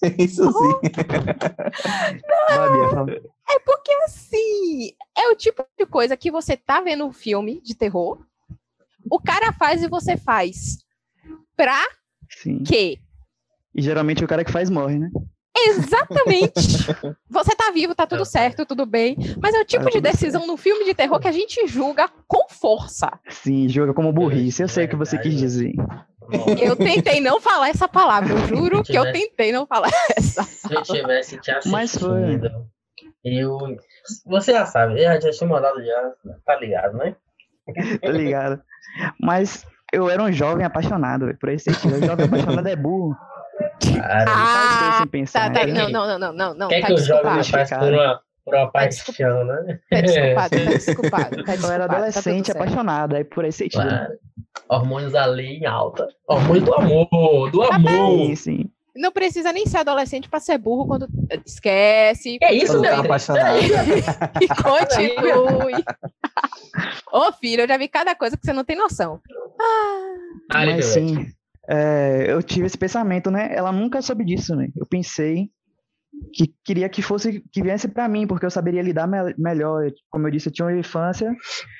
Isso 0.17 0.43
sim. 0.51 0.91
Fala. 2.49 3.11
É 3.49 3.59
porque 3.59 3.91
assim, 4.05 4.91
é 5.17 5.29
o 5.29 5.35
tipo 5.35 5.65
de 5.77 5.85
coisa 5.85 6.17
que 6.17 6.29
você 6.29 6.55
tá 6.55 6.81
vendo 6.81 7.05
um 7.05 7.13
filme 7.13 7.61
de 7.61 7.75
terror, 7.75 8.19
o 9.09 9.19
cara 9.19 9.51
faz 9.53 9.81
e 9.81 9.87
você 9.87 10.17
faz. 10.17 10.85
Pra 11.55 11.81
Sim. 12.29 12.63
quê? 12.63 12.99
E 13.73 13.81
geralmente 13.81 14.23
o 14.23 14.27
cara 14.27 14.43
que 14.43 14.51
faz 14.51 14.69
morre, 14.69 14.99
né? 14.99 15.09
Exatamente. 15.59 16.85
Você 17.29 17.55
tá 17.55 17.71
vivo, 17.71 17.95
tá 17.95 18.05
tudo 18.05 18.19
Tá 18.19 18.25
certo, 18.25 18.65
tudo 18.65 18.85
bem. 18.85 19.17
Mas 19.41 19.55
é 19.55 19.59
o 19.59 19.65
tipo 19.65 19.85
Tá 19.85 19.89
de 19.89 20.01
decisão 20.01 20.45
no 20.45 20.55
filme 20.55 20.85
de 20.85 20.93
terror 20.93 21.19
que 21.19 21.27
a 21.27 21.31
gente 21.31 21.65
julga 21.67 22.07
com 22.27 22.47
força. 22.49 23.11
Sim, 23.29 23.67
joga 23.67 23.93
como 23.93 24.13
burrice. 24.13 24.61
Eu 24.61 24.67
sei 24.67 24.85
o 24.85 24.89
que 24.89 24.95
você 24.95 25.17
quis 25.17 25.35
dizer. 25.35 25.73
Eu 26.61 26.75
tentei 26.75 27.19
não 27.21 27.39
falar 27.39 27.69
essa 27.69 27.87
palavra, 27.87 28.33
eu 28.33 28.37
juro 28.47 28.83
que 28.83 28.97
eu 28.97 29.05
Tivesse- 29.05 29.27
tentei 29.29 29.51
não 29.51 29.65
falar 29.65 29.89
essa. 30.17 30.43
Se 30.43 30.73
eu 30.73 30.81
tivesse 30.83 31.37
te 31.39 31.51
Mas 31.67 31.95
foi. 31.97 32.23
assistindo, 32.23 32.65
eu. 33.23 33.57
Você 34.25 34.51
já 34.53 34.65
sabe, 34.65 35.01
eu 35.03 35.21
já 35.21 35.31
tinha 35.31 35.49
mandado 35.49 35.83
já, 35.83 36.11
tá 36.45 36.55
ligado, 36.57 36.97
né? 36.97 37.15
Tá 38.01 38.09
ligado? 38.11 38.61
Mas 39.21 39.65
eu 39.93 40.09
era 40.09 40.21
um 40.23 40.31
jovem 40.31 40.65
apaixonado 40.65 41.35
por 41.39 41.49
esse 41.49 41.65
sentido. 41.73 42.01
O 42.01 42.05
jovem 42.05 42.25
apaixonado 42.25 42.67
é 42.67 42.75
burro. 42.75 43.15
Cara, 43.97 44.25
Ah, 44.29 45.05
tá, 45.31 45.49
tá. 45.49 45.65
né? 45.65 45.65
Não, 45.73 45.89
não, 45.89 46.07
não, 46.07 46.19
não, 46.19 46.33
não, 46.33 46.53
não. 46.53 46.67
quer 46.69 46.81
Tá 46.81 46.87
que 46.87 46.93
o 46.93 46.97
jovem 46.97 47.43
faz 47.43 47.69
por 47.69 47.93
uma, 47.93 48.21
por 48.47 48.55
uma 48.55 48.71
paixão, 48.71 49.43
né? 49.43 49.79
Tá 49.89 49.99
desculpado, 49.99 50.49
tá 50.49 50.71
desculpado. 50.71 51.43
Tá 51.43 51.55
Eu 51.55 51.71
era 51.71 51.85
tá 51.87 51.95
adolescente, 51.97 52.45
certo. 52.45 52.61
apaixonado, 52.61 53.15
aí 53.17 53.25
por 53.25 53.43
esse 53.43 53.57
sentido. 53.57 53.81
Claro. 53.83 54.13
Hormônios 54.69 55.13
ali 55.13 55.57
em 55.57 55.65
alta. 55.65 56.07
Hormônio 56.25 56.61
do 56.63 56.73
amor, 56.73 57.51
do 57.51 57.61
amor. 57.63 58.25
Sim, 58.27 58.35
sim. 58.35 58.65
Não 58.95 59.11
precisa 59.11 59.51
nem 59.51 59.65
ser 59.65 59.79
adolescente 59.79 60.29
pra 60.29 60.39
ser 60.39 60.57
burro 60.57 60.87
quando 60.87 61.07
esquece. 61.45 62.39
Que 62.39 62.45
é 62.45 62.53
isso, 62.53 62.81
tá 62.81 62.89
Daí? 62.95 63.05
apaixonado. 63.05 63.57
E 64.41 64.47
continue. 64.47 65.83
Ô, 67.11 67.31
filho, 67.33 67.63
eu 67.63 67.67
já 67.67 67.77
vi 67.77 67.89
cada 67.89 68.15
coisa 68.15 68.37
que 68.37 68.45
você 68.45 68.53
não 68.53 68.63
tem 68.63 68.77
noção. 68.77 69.19
Ah, 69.59 70.65
Mas 70.65 70.85
sim, 70.85 71.27
é, 71.69 72.25
eu 72.29 72.41
tive 72.41 72.65
esse 72.65 72.77
pensamento, 72.77 73.29
né? 73.29 73.49
Ela 73.51 73.71
nunca 73.73 74.01
soube 74.01 74.23
disso, 74.25 74.55
né? 74.55 74.69
Eu 74.75 74.85
pensei 74.87 75.49
que 76.33 76.53
queria 76.63 76.89
que 76.89 77.01
fosse, 77.01 77.41
que 77.51 77.61
viesse 77.61 77.87
pra 77.87 78.07
mim, 78.07 78.27
porque 78.27 78.45
eu 78.45 78.51
saberia 78.51 78.81
lidar 78.81 79.07
me- 79.07 79.33
melhor. 79.37 79.91
Como 80.09 80.27
eu 80.27 80.31
disse, 80.31 80.49
eu 80.49 80.53
tinha 80.53 80.65
uma 80.67 80.77
infância 80.77 81.35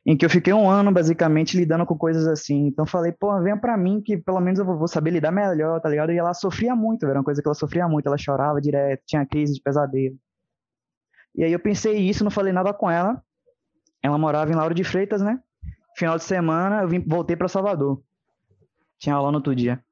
em 0.06 0.15
que 0.17 0.25
eu 0.25 0.29
fiquei 0.29 0.53
um 0.53 0.70
ano, 0.70 0.91
basicamente, 0.91 1.58
lidando 1.58 1.86
com 1.86 1.98
coisas 1.98 2.27
assim. 2.27 2.67
Então 2.67 2.86
falei, 2.86 3.12
pô, 3.12 3.39
venha 3.41 3.58
pra 3.58 3.77
mim 3.77 4.01
que 4.01 4.17
pelo 4.17 4.39
menos 4.39 4.60
eu 4.60 4.65
vou 4.65 4.88
saber 4.88 5.12
lidar 5.12 5.32
melhor, 5.32 5.79
tá 5.82 5.89
ligado? 5.89 6.12
E 6.12 6.17
ela 6.17 6.34
sofria 6.34 6.75
muito, 6.75 7.06
era 7.06 7.20
uma 7.20 7.24
coisa 7.24 7.41
que 7.41 7.48
ela 7.48 7.56
sofria 7.56 7.88
muito, 7.88 8.08
ela 8.08 8.17
chorava 8.17 8.62
direto, 8.62 9.03
tinha 9.06 9.25
crise 9.25 9.53
de 9.56 9.62
pesadelo. 9.62 10.15
E 11.36 11.44
aí 11.44 11.51
eu 11.51 11.60
pensei 11.60 11.98
isso, 11.98 12.24
não 12.24 12.32
falei 12.32 12.51
nada 12.51 12.74
com 12.74 12.89
ela. 12.89 13.22
Ela 14.01 14.17
morava 14.17 14.51
em 14.51 14.56
Lauro 14.56 14.74
de 14.74 14.84
Freitas, 14.84 15.22
né? 15.22 15.39
Final 15.98 16.17
de 16.17 16.24
semana 16.24 16.82
eu 16.84 16.88
vim, 16.88 17.00
voltei 17.08 17.36
pra 17.36 17.48
Salvador. 17.48 18.01
Tinha 19.00 19.15
aula 19.15 19.32
no 19.32 19.38
outro 19.38 19.56
dia. 19.56 19.84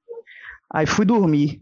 Aí 0.71 0.85
fui 0.87 1.05
dormir. 1.05 1.59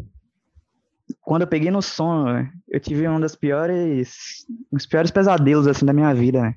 Quando 1.21 1.41
eu 1.41 1.47
peguei 1.47 1.71
no 1.71 1.81
sono, 1.81 2.49
eu 2.67 2.79
tive 2.79 3.07
um 3.07 3.19
das 3.19 3.35
piores, 3.35 4.45
os 4.71 4.85
piores 4.85 5.11
pesadelos 5.11 5.67
assim 5.67 5.85
da 5.85 5.93
minha 5.93 6.13
vida, 6.13 6.41
né? 6.41 6.55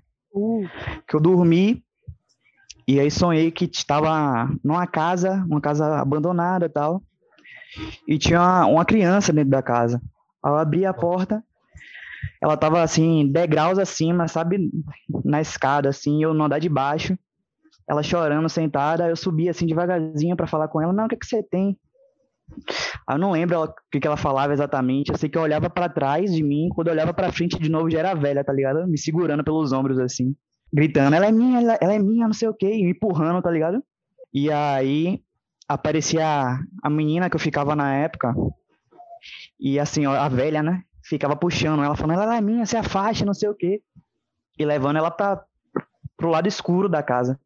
Que 1.09 1.17
eu 1.17 1.21
dormi 1.21 1.85
e 2.87 3.01
aí 3.01 3.11
sonhei 3.11 3.51
que 3.51 3.65
estava 3.65 4.49
numa 4.63 4.87
casa, 4.87 5.45
uma 5.49 5.61
casa 5.61 5.99
abandonada 5.99 6.67
e 6.67 6.69
tal. 6.69 7.03
E 8.07 8.19
tinha 8.19 8.41
uma, 8.41 8.67
uma 8.67 8.85
criança 8.85 9.33
dentro 9.33 9.51
da 9.51 9.63
casa. 9.63 10.01
Aí 10.43 10.53
eu 10.53 10.57
abri 10.57 10.87
a 10.87 10.95
porta, 10.95 11.43
ela 12.41 12.57
tava 12.57 12.83
assim, 12.83 13.31
degraus 13.31 13.79
acima, 13.79 14.29
sabe? 14.29 14.71
Na 15.25 15.41
escada, 15.41 15.89
assim, 15.89 16.23
eu 16.23 16.33
no 16.33 16.45
andar 16.45 16.59
de 16.59 16.69
baixo. 16.69 17.19
Ela 17.89 18.03
chorando, 18.03 18.49
sentada, 18.49 19.09
eu 19.09 19.17
subi 19.17 19.49
assim 19.49 19.67
devagarzinho 19.67 20.37
pra 20.37 20.47
falar 20.47 20.69
com 20.69 20.81
ela. 20.81 20.93
Não, 20.93 21.07
o 21.07 21.09
que, 21.09 21.17
que 21.17 21.27
você 21.27 21.43
tem? 21.43 21.79
Eu 23.09 23.19
não 23.19 23.33
lembro 23.33 23.63
o 23.63 23.75
que, 23.91 24.01
que 24.01 24.07
ela 24.07 24.17
falava 24.17 24.53
exatamente. 24.53 25.11
Eu 25.11 25.19
sei 25.19 25.29
que 25.29 25.37
eu 25.39 25.43
olhava 25.43 25.69
pra 25.71 25.89
trás 25.89 26.33
de 26.33 26.43
mim, 26.43 26.69
quando 26.75 26.89
eu 26.89 26.93
olhava 26.93 27.13
pra 27.13 27.33
frente 27.33 27.59
de 27.59 27.69
novo 27.69 27.91
já 27.91 28.01
era 28.01 28.15
velha, 28.15 28.45
tá 28.45 28.53
ligado? 28.53 28.87
Me 28.87 28.99
segurando 28.99 29.45
pelos 29.45 29.73
ombros 29.73 29.99
assim, 29.99 30.35
gritando: 30.73 31.15
ela 31.15 31.27
é 31.27 31.33
minha, 31.33 31.61
ela, 31.61 31.79
ela 31.81 31.95
é 31.95 31.99
minha, 31.99 32.27
não 32.27 32.35
sei 32.35 32.49
o 32.49 32.55
quê, 32.55 32.73
e 32.73 32.85
me 32.85 32.91
empurrando, 32.91 33.43
tá 33.43 33.51
ligado? 33.51 33.83
E 34.33 34.51
aí 34.51 35.23
aparecia 35.69 36.59
a, 36.83 36.91
menina 36.91 37.29
que 37.29 37.37
eu 37.37 37.41
ficava 37.41 37.75
na 37.75 37.95
época, 37.97 38.35
e 39.59 39.79
assim, 39.79 40.07
a 40.07 40.29
velha, 40.29 40.63
né? 40.63 40.83
Ficava 41.03 41.37
puxando 41.37 41.83
ela, 41.83 41.97
falando: 41.97 42.21
ela 42.21 42.37
é 42.37 42.41
minha, 42.41 42.67
se 42.67 42.77
afasta, 42.77 43.25
não 43.25 43.35
sei 43.35 43.49
o 43.49 43.55
quê. 43.55 43.81
E 44.59 44.65
levando 44.65 44.97
ela 44.97 45.11
pra, 45.11 45.43
pro 46.17 46.31
lado 46.31 46.49
escuro 46.49 46.89
da 46.89 47.03
casa. 47.03 47.39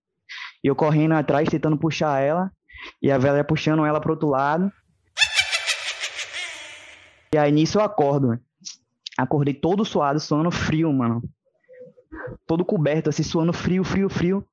E 0.62 0.68
eu 0.68 0.76
correndo 0.76 1.12
atrás, 1.12 1.48
tentando 1.48 1.76
puxar 1.76 2.20
ela. 2.20 2.50
E 3.02 3.10
a 3.10 3.18
velha 3.18 3.44
puxando 3.44 3.84
ela 3.84 4.00
pro 4.00 4.12
outro 4.12 4.28
lado. 4.28 4.72
E 7.32 7.38
aí 7.38 7.52
nisso 7.52 7.78
eu 7.78 7.82
acordo. 7.82 8.38
Acordei 9.16 9.54
todo 9.54 9.84
suado, 9.84 10.18
suando 10.18 10.50
frio, 10.50 10.92
mano. 10.92 11.22
Todo 12.46 12.64
coberto, 12.64 13.08
assim, 13.08 13.22
suando 13.22 13.52
frio, 13.52 13.84
frio, 13.84 14.08
frio. 14.08 14.44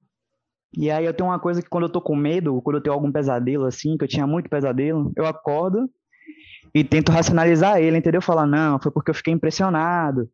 E 0.76 0.92
aí 0.92 1.06
eu 1.06 1.14
tenho 1.14 1.30
uma 1.30 1.40
coisa 1.40 1.62
que 1.62 1.70
quando 1.70 1.86
eu 1.86 1.92
tô 1.92 2.02
com 2.02 2.16
medo, 2.16 2.62
quando 2.62 2.76
eu 2.76 2.84
tenho 2.84 2.94
algum 2.94 3.12
pesadelo, 3.12 3.66
assim, 3.66 3.98
que 3.98 4.04
eu 4.04 4.08
tinha 4.08 4.28
muito 4.28 4.50
pesadelo, 4.50 5.12
eu 5.16 5.26
acordo 5.26 5.90
e 6.74 6.84
tento 6.84 7.12
racionalizar 7.12 7.80
ele, 7.80 7.98
entendeu? 7.98 8.22
Falar, 8.22 8.46
não, 8.46 8.80
foi 8.80 8.92
porque 8.92 9.10
eu 9.10 9.16
fiquei 9.16 9.34
impressionado. 9.34 10.30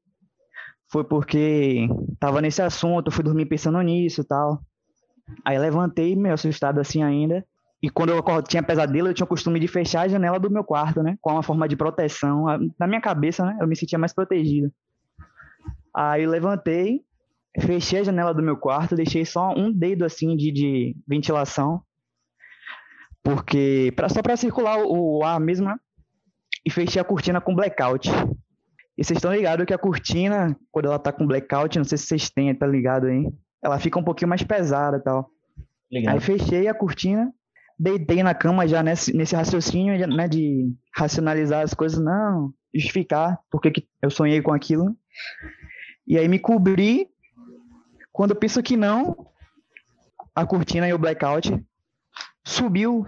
Foi 0.91 1.03
porque 1.03 1.87
tava 2.19 2.41
nesse 2.41 2.61
assunto, 2.61 3.07
eu 3.07 3.11
fui 3.11 3.23
dormir 3.23 3.45
pensando 3.45 3.79
nisso 3.81 4.21
e 4.21 4.23
tal. 4.25 4.61
Aí 5.45 5.57
levantei, 5.57 6.15
meio 6.15 6.33
assustado 6.33 6.79
assim 6.79 7.01
ainda. 7.01 7.45
E 7.83 7.89
quando 7.89 8.11
eu 8.11 8.17
acordo- 8.17 8.47
tinha 8.47 8.63
pesadelo, 8.63 9.09
eu 9.09 9.13
tinha 9.13 9.25
o 9.25 9.27
costume 9.27 9.59
de 9.59 9.67
fechar 9.67 10.03
a 10.03 10.07
janela 10.07 10.39
do 10.39 10.49
meu 10.49 10.63
quarto, 10.63 11.03
né? 11.03 11.17
Com 11.21 11.31
uma 11.33 11.43
forma 11.43 11.67
de 11.67 11.75
proteção. 11.75 12.45
Na 12.79 12.87
minha 12.87 13.01
cabeça, 13.01 13.43
né? 13.45 13.57
Eu 13.59 13.67
me 13.67 13.75
sentia 13.75 13.99
mais 13.99 14.13
protegido. 14.13 14.71
Aí 15.93 16.23
eu 16.23 16.29
levantei, 16.31 17.01
fechei 17.59 17.99
a 17.99 18.03
janela 18.03 18.33
do 18.33 18.41
meu 18.41 18.55
quarto, 18.55 18.95
deixei 18.95 19.25
só 19.25 19.53
um 19.53 19.69
dedo 19.69 20.05
assim 20.05 20.37
de, 20.37 20.49
de 20.53 20.95
ventilação. 21.05 21.81
Porque. 23.21 23.91
Pra, 23.97 24.07
só 24.07 24.21
pra 24.21 24.37
circular 24.37 24.79
o, 24.79 25.19
o 25.19 25.23
ar 25.25 25.39
mesmo, 25.39 25.67
né? 25.67 25.75
E 26.65 26.71
fechei 26.71 27.01
a 27.01 27.05
cortina 27.05 27.41
com 27.41 27.53
blackout. 27.53 28.09
E 28.97 29.03
vocês 29.03 29.17
estão 29.17 29.33
ligados 29.33 29.65
que 29.65 29.73
a 29.73 29.77
cortina, 29.77 30.55
quando 30.71 30.85
ela 30.85 30.99
tá 30.99 31.11
com 31.11 31.27
blackout, 31.27 31.77
não 31.77 31.83
sei 31.83 31.97
se 31.97 32.05
vocês 32.05 32.29
têm, 32.29 32.55
tá 32.55 32.65
ligado 32.65 33.07
aí? 33.07 33.27
Ela 33.61 33.79
fica 33.79 33.99
um 33.99 34.03
pouquinho 34.03 34.29
mais 34.29 34.43
pesada 34.43 34.97
e 34.97 35.01
tal. 35.01 35.29
Aí 35.91 35.99
Ligado. 35.99 36.21
fechei 36.21 36.67
a 36.67 36.73
cortina, 36.73 37.31
deitei 37.83 38.23
na 38.23 38.33
cama 38.33 38.67
já 38.67 38.81
nesse, 38.81 39.15
nesse 39.15 39.35
raciocínio 39.35 40.07
né, 40.07 40.27
de 40.27 40.73
racionalizar 40.95 41.61
as 41.61 41.73
coisas, 41.73 41.99
não, 41.99 42.53
justificar 42.73 43.39
porque 43.51 43.71
que 43.71 43.87
eu 44.01 44.09
sonhei 44.09 44.41
com 44.41 44.53
aquilo. 44.53 44.95
E 46.07 46.17
aí 46.17 46.27
me 46.27 46.39
cobri. 46.39 47.07
Quando 48.11 48.31
eu 48.31 48.35
penso 48.35 48.61
que 48.63 48.77
não, 48.77 49.27
a 50.35 50.45
cortina 50.45 50.87
e 50.87 50.93
o 50.93 50.97
blackout 50.97 51.51
subiu 52.45 53.05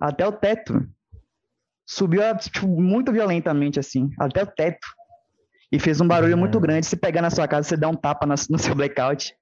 até 0.00 0.26
o 0.26 0.32
teto. 0.32 0.88
Subiu 1.84 2.22
tipo, 2.38 2.66
muito 2.66 3.12
violentamente, 3.12 3.78
assim, 3.78 4.10
até 4.18 4.42
o 4.42 4.46
teto. 4.46 4.86
E 5.70 5.78
fez 5.78 6.00
um 6.00 6.08
barulho 6.08 6.38
muito 6.38 6.58
Hum. 6.58 6.60
grande. 6.60 6.86
Se 6.86 6.96
pegar 6.96 7.22
na 7.22 7.30
sua 7.30 7.46
casa, 7.46 7.68
você 7.68 7.76
dá 7.76 7.88
um 7.88 7.94
tapa 7.94 8.26
no 8.26 8.58
seu 8.58 8.74
blackout 8.74 9.34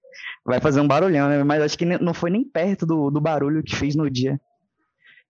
vai 0.44 0.60
fazer 0.60 0.80
um 0.80 0.86
barulhão, 0.86 1.28
né? 1.28 1.42
Mas 1.42 1.62
acho 1.62 1.78
que 1.78 1.84
não 1.84 2.14
foi 2.14 2.30
nem 2.30 2.44
perto 2.44 2.86
do, 2.86 3.10
do 3.10 3.20
barulho 3.20 3.62
que 3.62 3.74
fez 3.74 3.96
no 3.96 4.08
dia. 4.10 4.40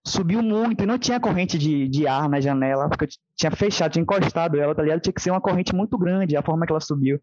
Subiu 0.07 0.43
muito 0.43 0.83
e 0.83 0.85
não 0.85 0.99
tinha 0.99 1.19
corrente 1.19 1.57
de, 1.57 1.87
de 1.87 2.07
ar 2.07 2.29
na 2.29 2.39
janela, 2.39 2.87
porque 2.87 3.05
eu 3.05 3.09
tinha 3.35 3.51
fechado, 3.51 3.91
tinha 3.91 4.03
encostado 4.03 4.59
ela, 4.59 4.75
tá 4.75 4.83
ligado? 4.83 5.01
Tinha 5.01 5.13
que 5.13 5.21
ser 5.21 5.31
uma 5.31 5.41
corrente 5.41 5.73
muito 5.73 5.97
grande, 5.97 6.37
a 6.37 6.43
forma 6.43 6.65
que 6.65 6.71
ela 6.71 6.79
subiu. 6.79 7.19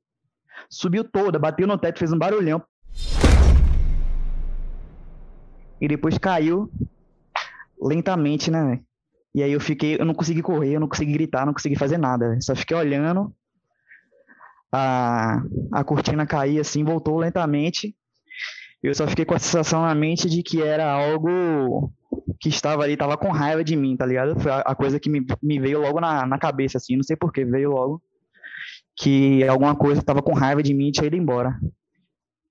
Subiu 0.68 1.04
toda, 1.04 1.38
bateu 1.38 1.66
no 1.66 1.78
teto, 1.78 2.00
fez 2.00 2.12
um 2.12 2.18
barulhão. 2.18 2.60
E 5.80 5.86
depois 5.86 6.18
caiu 6.18 6.70
lentamente, 7.80 8.50
né? 8.50 8.80
E 9.34 9.42
aí 9.42 9.52
eu 9.52 9.60
fiquei, 9.60 9.96
eu 9.98 10.04
não 10.04 10.14
consegui 10.14 10.42
correr, 10.42 10.74
eu 10.74 10.80
não 10.80 10.88
consegui 10.88 11.12
gritar, 11.12 11.46
não 11.46 11.54
consegui 11.54 11.76
fazer 11.76 11.98
nada, 11.98 12.36
só 12.40 12.54
fiquei 12.54 12.76
olhando. 12.76 13.32
A, 14.72 15.42
a 15.70 15.84
cortina 15.84 16.26
cair 16.26 16.58
assim, 16.58 16.82
voltou 16.82 17.18
lentamente. 17.18 17.94
Eu 18.82 18.94
só 18.94 19.06
fiquei 19.06 19.24
com 19.24 19.34
a 19.34 19.38
sensação 19.38 19.82
na 19.82 19.94
mente 19.94 20.28
de 20.28 20.42
que 20.42 20.60
era 20.60 20.90
algo 20.90 21.92
que 22.40 22.48
estava 22.48 22.82
ali, 22.82 22.94
estava 22.94 23.16
com 23.16 23.30
raiva 23.30 23.62
de 23.62 23.76
mim, 23.76 23.96
tá 23.96 24.04
ligado? 24.04 24.38
Foi 24.40 24.50
a, 24.50 24.58
a 24.60 24.74
coisa 24.74 24.98
que 24.98 25.08
me, 25.08 25.24
me 25.42 25.60
veio 25.60 25.80
logo 25.80 26.00
na, 26.00 26.26
na 26.26 26.38
cabeça, 26.38 26.78
assim, 26.78 26.96
não 26.96 27.02
sei 27.02 27.16
porquê, 27.16 27.44
veio 27.44 27.70
logo. 27.70 28.02
Que 28.96 29.46
alguma 29.46 29.74
coisa 29.74 30.00
estava 30.00 30.22
com 30.22 30.34
raiva 30.34 30.62
de 30.62 30.74
mim 30.74 30.88
e 30.88 30.92
tinha 30.92 31.06
ido 31.06 31.16
embora. 31.16 31.58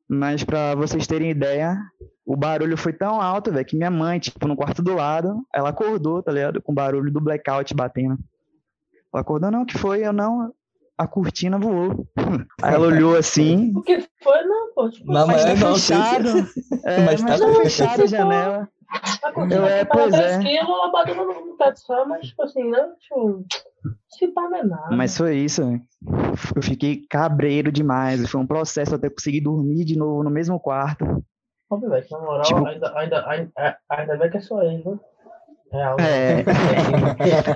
Mas 0.08 0.44
para 0.44 0.76
vocês 0.76 1.08
terem 1.08 1.30
ideia, 1.30 1.78
o 2.26 2.36
barulho 2.36 2.78
foi 2.78 2.94
tão 2.94 3.22
alto, 3.22 3.52
velho, 3.52 3.66
que 3.66 3.78
minha 3.78 3.92
mãe, 3.92 4.20
tipo, 4.20 4.48
no 4.48 4.56
quarto 4.56 4.82
do 4.82 4.96
lado, 4.96 5.46
ela 5.54 5.70
acordou, 5.70 6.22
tá 6.22 6.32
ligado? 6.32 6.62
Com 6.62 6.72
o 6.72 6.76
barulho 6.76 7.12
do 7.12 7.22
blackout 7.22 7.74
batendo. 7.74 8.18
Ela 9.14 9.22
acordou, 9.22 9.52
não, 9.52 9.66
que 9.66 9.78
foi? 9.78 10.06
Eu 10.06 10.14
não, 10.14 10.54
a 10.98 11.08
cortina 11.08 11.58
voou. 11.58 12.08
Aí 12.62 12.74
ela 12.76 12.88
olhou 12.88 13.16
assim. 13.16 13.74
O 13.76 13.82
que 13.82 14.06
foi? 14.22 14.44
Não, 14.44 14.74
pô. 14.74 14.90
Tipo, 14.90 15.12
Não, 15.12 15.28
mas 15.28 15.46
mas 15.46 15.60
tá 15.60 15.68
não, 15.68 15.76
fechado. 15.76 16.30
É, 16.84 17.02
Mas 17.06 17.22
mas, 17.22 17.40
tá 17.40 17.48
tá 17.48 17.54
fechado. 17.56 17.64
fechada 17.64 18.04
a 18.04 18.06
janela. 18.06 18.70
A 19.24 19.32
cortina 19.32 19.68
é, 19.70 19.86
tava 19.86 20.02
pois 20.02 20.14
é. 20.14 20.38
10 20.38 20.44
quilos, 20.44 20.70
ela 20.70 20.92
bateu 20.92 21.16
no, 21.16 21.58
teto 21.58 21.80
só, 21.80 22.06
mas 22.06 22.28
tipo 22.28 22.44
assim, 22.44 22.70
não, 22.70 22.96
tipo, 22.96 23.46
se 24.10 24.28
pá 24.30 24.50
não 24.50 24.58
é 24.58 24.64
nada. 24.64 24.96
Mas 24.96 25.18
foi 25.18 25.38
isso, 25.38 25.66
velho. 25.66 25.82
Eu 26.56 26.62
fiquei 26.62 27.06
cabreiro 27.10 27.72
demais. 27.72 28.30
Foi 28.30 28.42
um 28.42 28.48
processo 28.48 28.96
até 28.96 29.10
conseguir 29.10 29.42
dormir 29.42 29.86
de 29.86 29.98
novo 29.98 30.24
no 30.24 30.30
mesmo 30.30 30.60
quarto. 30.60 31.24
Óbvio, 31.70 31.90
velho, 31.90 32.06
na 32.12 32.20
moral, 32.20 32.44
Tipo- 32.44 32.66
ainda, 32.68 32.98
ainda, 32.98 33.30
ainda, 33.30 33.78
ainda 33.90 34.18
bem 34.18 34.30
que 34.30 34.38
é 34.38 34.42
só 34.42 34.62
ele, 34.62 34.84
viu? 34.84 35.00
Real. 35.72 35.96
É. 36.00 36.44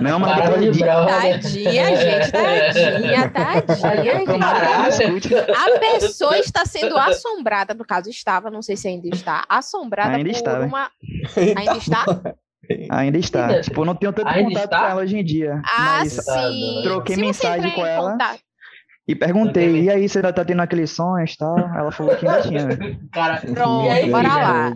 Não, 0.00 0.18
mas 0.18 0.60
de 0.72 0.78
brava. 0.80 1.06
Tadinha, 1.06 1.96
gente, 1.96 2.32
tadinha, 2.32 3.28
tadinha, 3.66 4.90
gente. 4.90 5.34
A 5.34 5.78
pessoa 5.78 6.38
está 6.38 6.64
sendo 6.64 6.96
assombrada, 6.96 7.74
no 7.74 7.84
caso 7.84 8.08
estava, 8.08 8.50
não 8.50 8.62
sei 8.62 8.76
se 8.76 8.88
ainda 8.88 9.08
está, 9.08 9.44
assombrada 9.48 10.16
Ainda 10.16 10.30
por 10.30 10.36
está, 10.36 10.58
né? 10.58 10.66
uma. 10.66 10.90
Ainda 11.36 11.76
está? 11.76 12.04
Ainda 12.90 13.18
está. 13.18 13.60
Tipo, 13.60 13.82
eu 13.82 13.84
não 13.84 13.94
tenho 13.94 14.12
tanto 14.12 14.28
ainda 14.28 14.48
contato 14.48 14.64
está? 14.64 14.78
com 14.80 14.86
ela 14.86 15.02
hoje 15.02 15.18
em 15.18 15.24
dia. 15.24 15.60
Ah, 15.64 15.98
mas 16.00 16.12
sim. 16.14 16.80
troquei 16.84 17.14
Se 17.16 17.20
você 17.20 17.26
mensagem 17.26 17.70
com 17.72 17.86
ela. 17.86 18.12
contato- 18.12 18.40
E 19.08 19.14
perguntei, 19.14 19.82
e 19.82 19.88
aí, 19.90 20.08
você 20.08 20.18
ainda 20.18 20.32
tá 20.32 20.44
tendo 20.44 20.62
aqueles 20.62 20.90
sonhos 20.90 21.32
e 21.34 21.38
tal? 21.38 21.56
Ela 21.56 21.92
falou 21.92 22.16
que 22.16 22.26
ainda 22.26 22.42
tinha. 22.42 22.66
velho. 22.66 22.98
Cara, 23.14 23.40
Pronto, 23.40 23.88
aí, 23.88 24.10
bora 24.10 24.28
lá. 24.28 24.72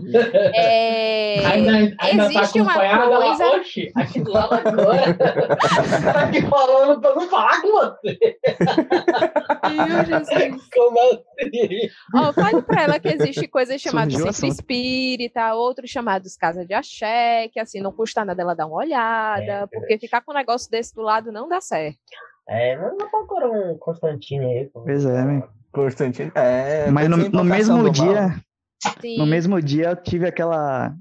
É, 0.55 1.45
Ainda, 1.47 1.73
ainda 1.73 1.97
tá 1.99 2.31
existe 2.31 2.61
uma 2.61 2.71
acompanhada 2.71 3.09
lá, 3.19 3.27
coisa- 3.27 3.45
oxe, 3.57 3.93
aqui 3.97 4.21
do 4.21 4.31
lado 4.31 4.55
agora. 4.55 5.15
tá 6.13 6.21
aqui 6.23 6.43
falando 6.43 7.01
pra 7.01 7.15
não 7.17 7.29
falar 7.29 7.61
com 7.61 7.73
você. 7.73 8.19
Meu 9.69 10.05
Jesus. 10.05 10.69
Como 10.73 10.99
assim? 11.01 11.91
Ó, 12.15 12.33
fale 12.33 12.63
pra 12.63 12.83
ela 12.83 13.01
que 13.01 13.09
existe 13.09 13.49
coisas 13.49 13.81
chamadas 13.81 14.15
centro 14.37 14.47
espírita, 14.47 15.55
outros 15.55 15.91
chamados 15.91 16.37
casa 16.37 16.65
de 16.65 16.73
axé, 16.73 17.49
que 17.53 17.59
assim, 17.59 17.81
não 17.81 17.91
custa 17.91 18.25
nada 18.25 18.41
ela 18.41 18.55
dar 18.55 18.67
uma 18.67 18.77
olhada, 18.77 19.43
É, 19.43 19.67
porque 19.67 19.99
ficar 19.99 20.21
com 20.21 20.31
um 20.31 20.37
negócio 20.37 20.71
desse 20.71 20.95
do 20.95 21.03
lado 21.03 21.33
não 21.33 21.49
dá 21.49 21.61
certo. 21.61 21.99
É, 22.51 22.77
mas 22.77 22.93
não 22.99 23.09
procura 23.09 23.49
um 23.49 23.79
Constantino 23.79 24.45
aí. 24.49 24.69
pô. 24.73 24.81
Pois 24.83 25.07
é, 25.07 25.25
velho. 25.25 25.49
Constantino. 25.73 26.33
É, 26.35 26.91
Mas 26.91 27.09
no, 27.09 27.17
no 27.17 27.45
mesmo 27.45 27.89
dia, 27.91 28.35
Sim. 29.01 29.19
no 29.19 29.25
mesmo 29.25 29.63
dia 29.63 29.91
eu 29.91 29.97
tive 29.97 30.27
aquela 30.27 30.93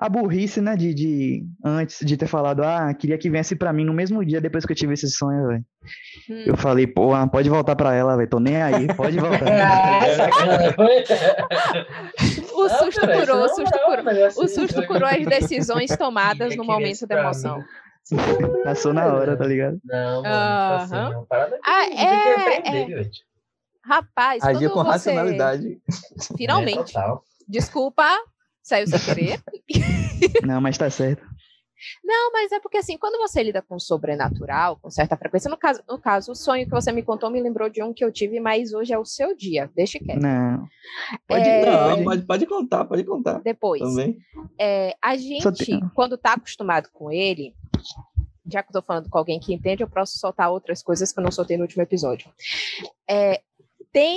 a 0.00 0.08
burrice, 0.08 0.60
né, 0.60 0.76
de, 0.76 0.94
de 0.94 1.44
antes 1.64 2.06
de 2.06 2.16
ter 2.16 2.28
falado, 2.28 2.62
ah, 2.62 2.94
queria 2.94 3.18
que 3.18 3.28
viesse 3.28 3.56
pra 3.56 3.72
mim 3.72 3.84
no 3.84 3.92
mesmo 3.92 4.24
dia 4.24 4.40
depois 4.40 4.64
que 4.64 4.70
eu 4.70 4.76
tive 4.76 4.94
esse 4.94 5.10
sonho, 5.10 5.48
velho. 5.48 5.64
Hum. 6.30 6.44
Eu 6.46 6.56
falei, 6.56 6.86
pô, 6.86 7.10
pode 7.32 7.50
voltar 7.50 7.74
pra 7.74 7.92
ela, 7.92 8.16
velho, 8.16 8.30
tô 8.30 8.38
nem 8.38 8.62
aí, 8.62 8.86
pode 8.94 9.18
voltar. 9.18 9.40
Ah? 9.50 10.00
O 12.54 12.68
susto 12.68 13.00
curou, 13.00 13.44
o 13.44 13.48
susto 13.48 13.78
curou. 13.84 14.26
O 14.36 14.48
susto 14.48 14.86
curou 14.86 15.08
as 15.08 15.26
decisões 15.26 15.96
tomadas 15.96 16.56
no 16.56 16.64
momento 16.64 17.00
da 17.00 17.16
pra 17.16 17.24
emoção. 17.24 17.64
Passou 18.64 18.92
na 18.92 19.06
hora, 19.06 19.36
tá 19.36 19.44
ligado? 19.46 19.80
Não, 19.84 20.22
mano, 20.22 20.24
tipo 20.24 20.82
assim, 20.82 20.94
Aham. 20.94 21.12
é 21.12 21.16
uma 21.16 21.26
parada 21.26 21.56
que 21.58 21.70
Ah, 21.70 21.84
tem 21.86 21.96
que 21.96 22.02
é, 22.04 22.58
aprender, 22.58 22.94
velho. 22.94 23.10
Rapaz, 23.84 24.42
Agir 24.44 24.68
quando 24.70 24.72
com 24.72 24.84
você... 24.84 24.90
racionalidade. 24.90 25.80
Finalmente. 26.36 26.78
É, 26.78 26.84
total. 27.00 27.24
Desculpa, 27.48 28.06
saiu 28.62 28.86
sem 28.86 28.98
querer. 29.00 29.40
Não, 30.44 30.60
mas 30.60 30.76
tá 30.76 30.90
certo. 30.90 31.26
Não, 32.04 32.32
mas 32.32 32.52
é 32.52 32.60
porque 32.60 32.78
assim, 32.78 32.96
quando 32.96 33.18
você 33.18 33.42
lida 33.42 33.62
com 33.62 33.76
o 33.76 33.80
sobrenatural, 33.80 34.76
com 34.76 34.90
certa 34.90 35.16
frequência, 35.16 35.50
no 35.50 35.56
caso, 35.56 35.82
no 35.88 35.98
caso, 35.98 36.32
o 36.32 36.34
sonho 36.34 36.64
que 36.64 36.70
você 36.70 36.92
me 36.92 37.02
contou 37.02 37.30
me 37.30 37.40
lembrou 37.40 37.68
de 37.68 37.82
um 37.82 37.92
que 37.92 38.04
eu 38.04 38.12
tive, 38.12 38.40
mas 38.40 38.72
hoje 38.72 38.92
é 38.92 38.98
o 38.98 39.04
seu 39.04 39.36
dia. 39.36 39.70
Deixa 39.74 39.98
quieto. 39.98 40.20
Não. 40.20 40.66
Pode 41.26 41.48
É, 41.48 41.64
Não, 41.64 42.04
pode 42.04 42.22
pode, 42.22 42.46
contar, 42.46 42.84
pode 42.84 43.04
contar. 43.04 43.40
Depois, 43.40 43.82
Também. 43.82 44.18
é, 44.58 44.96
a 45.02 45.16
gente, 45.16 45.80
quando 45.94 46.16
tá 46.16 46.34
acostumado 46.34 46.88
com 46.92 47.10
ele, 47.10 47.54
já 48.50 48.62
que 48.62 48.70
eu 48.70 48.80
tô 48.80 48.82
falando 48.82 49.08
com 49.08 49.18
alguém 49.18 49.38
que 49.38 49.52
entende, 49.52 49.82
eu 49.82 49.88
posso 49.88 50.18
soltar 50.18 50.50
outras 50.50 50.82
coisas 50.82 51.12
que 51.12 51.18
eu 51.18 51.24
não 51.24 51.30
soltei 51.30 51.56
no 51.56 51.62
último 51.64 51.82
episódio. 51.82 52.30
É, 53.08 53.40
tem 53.92 54.16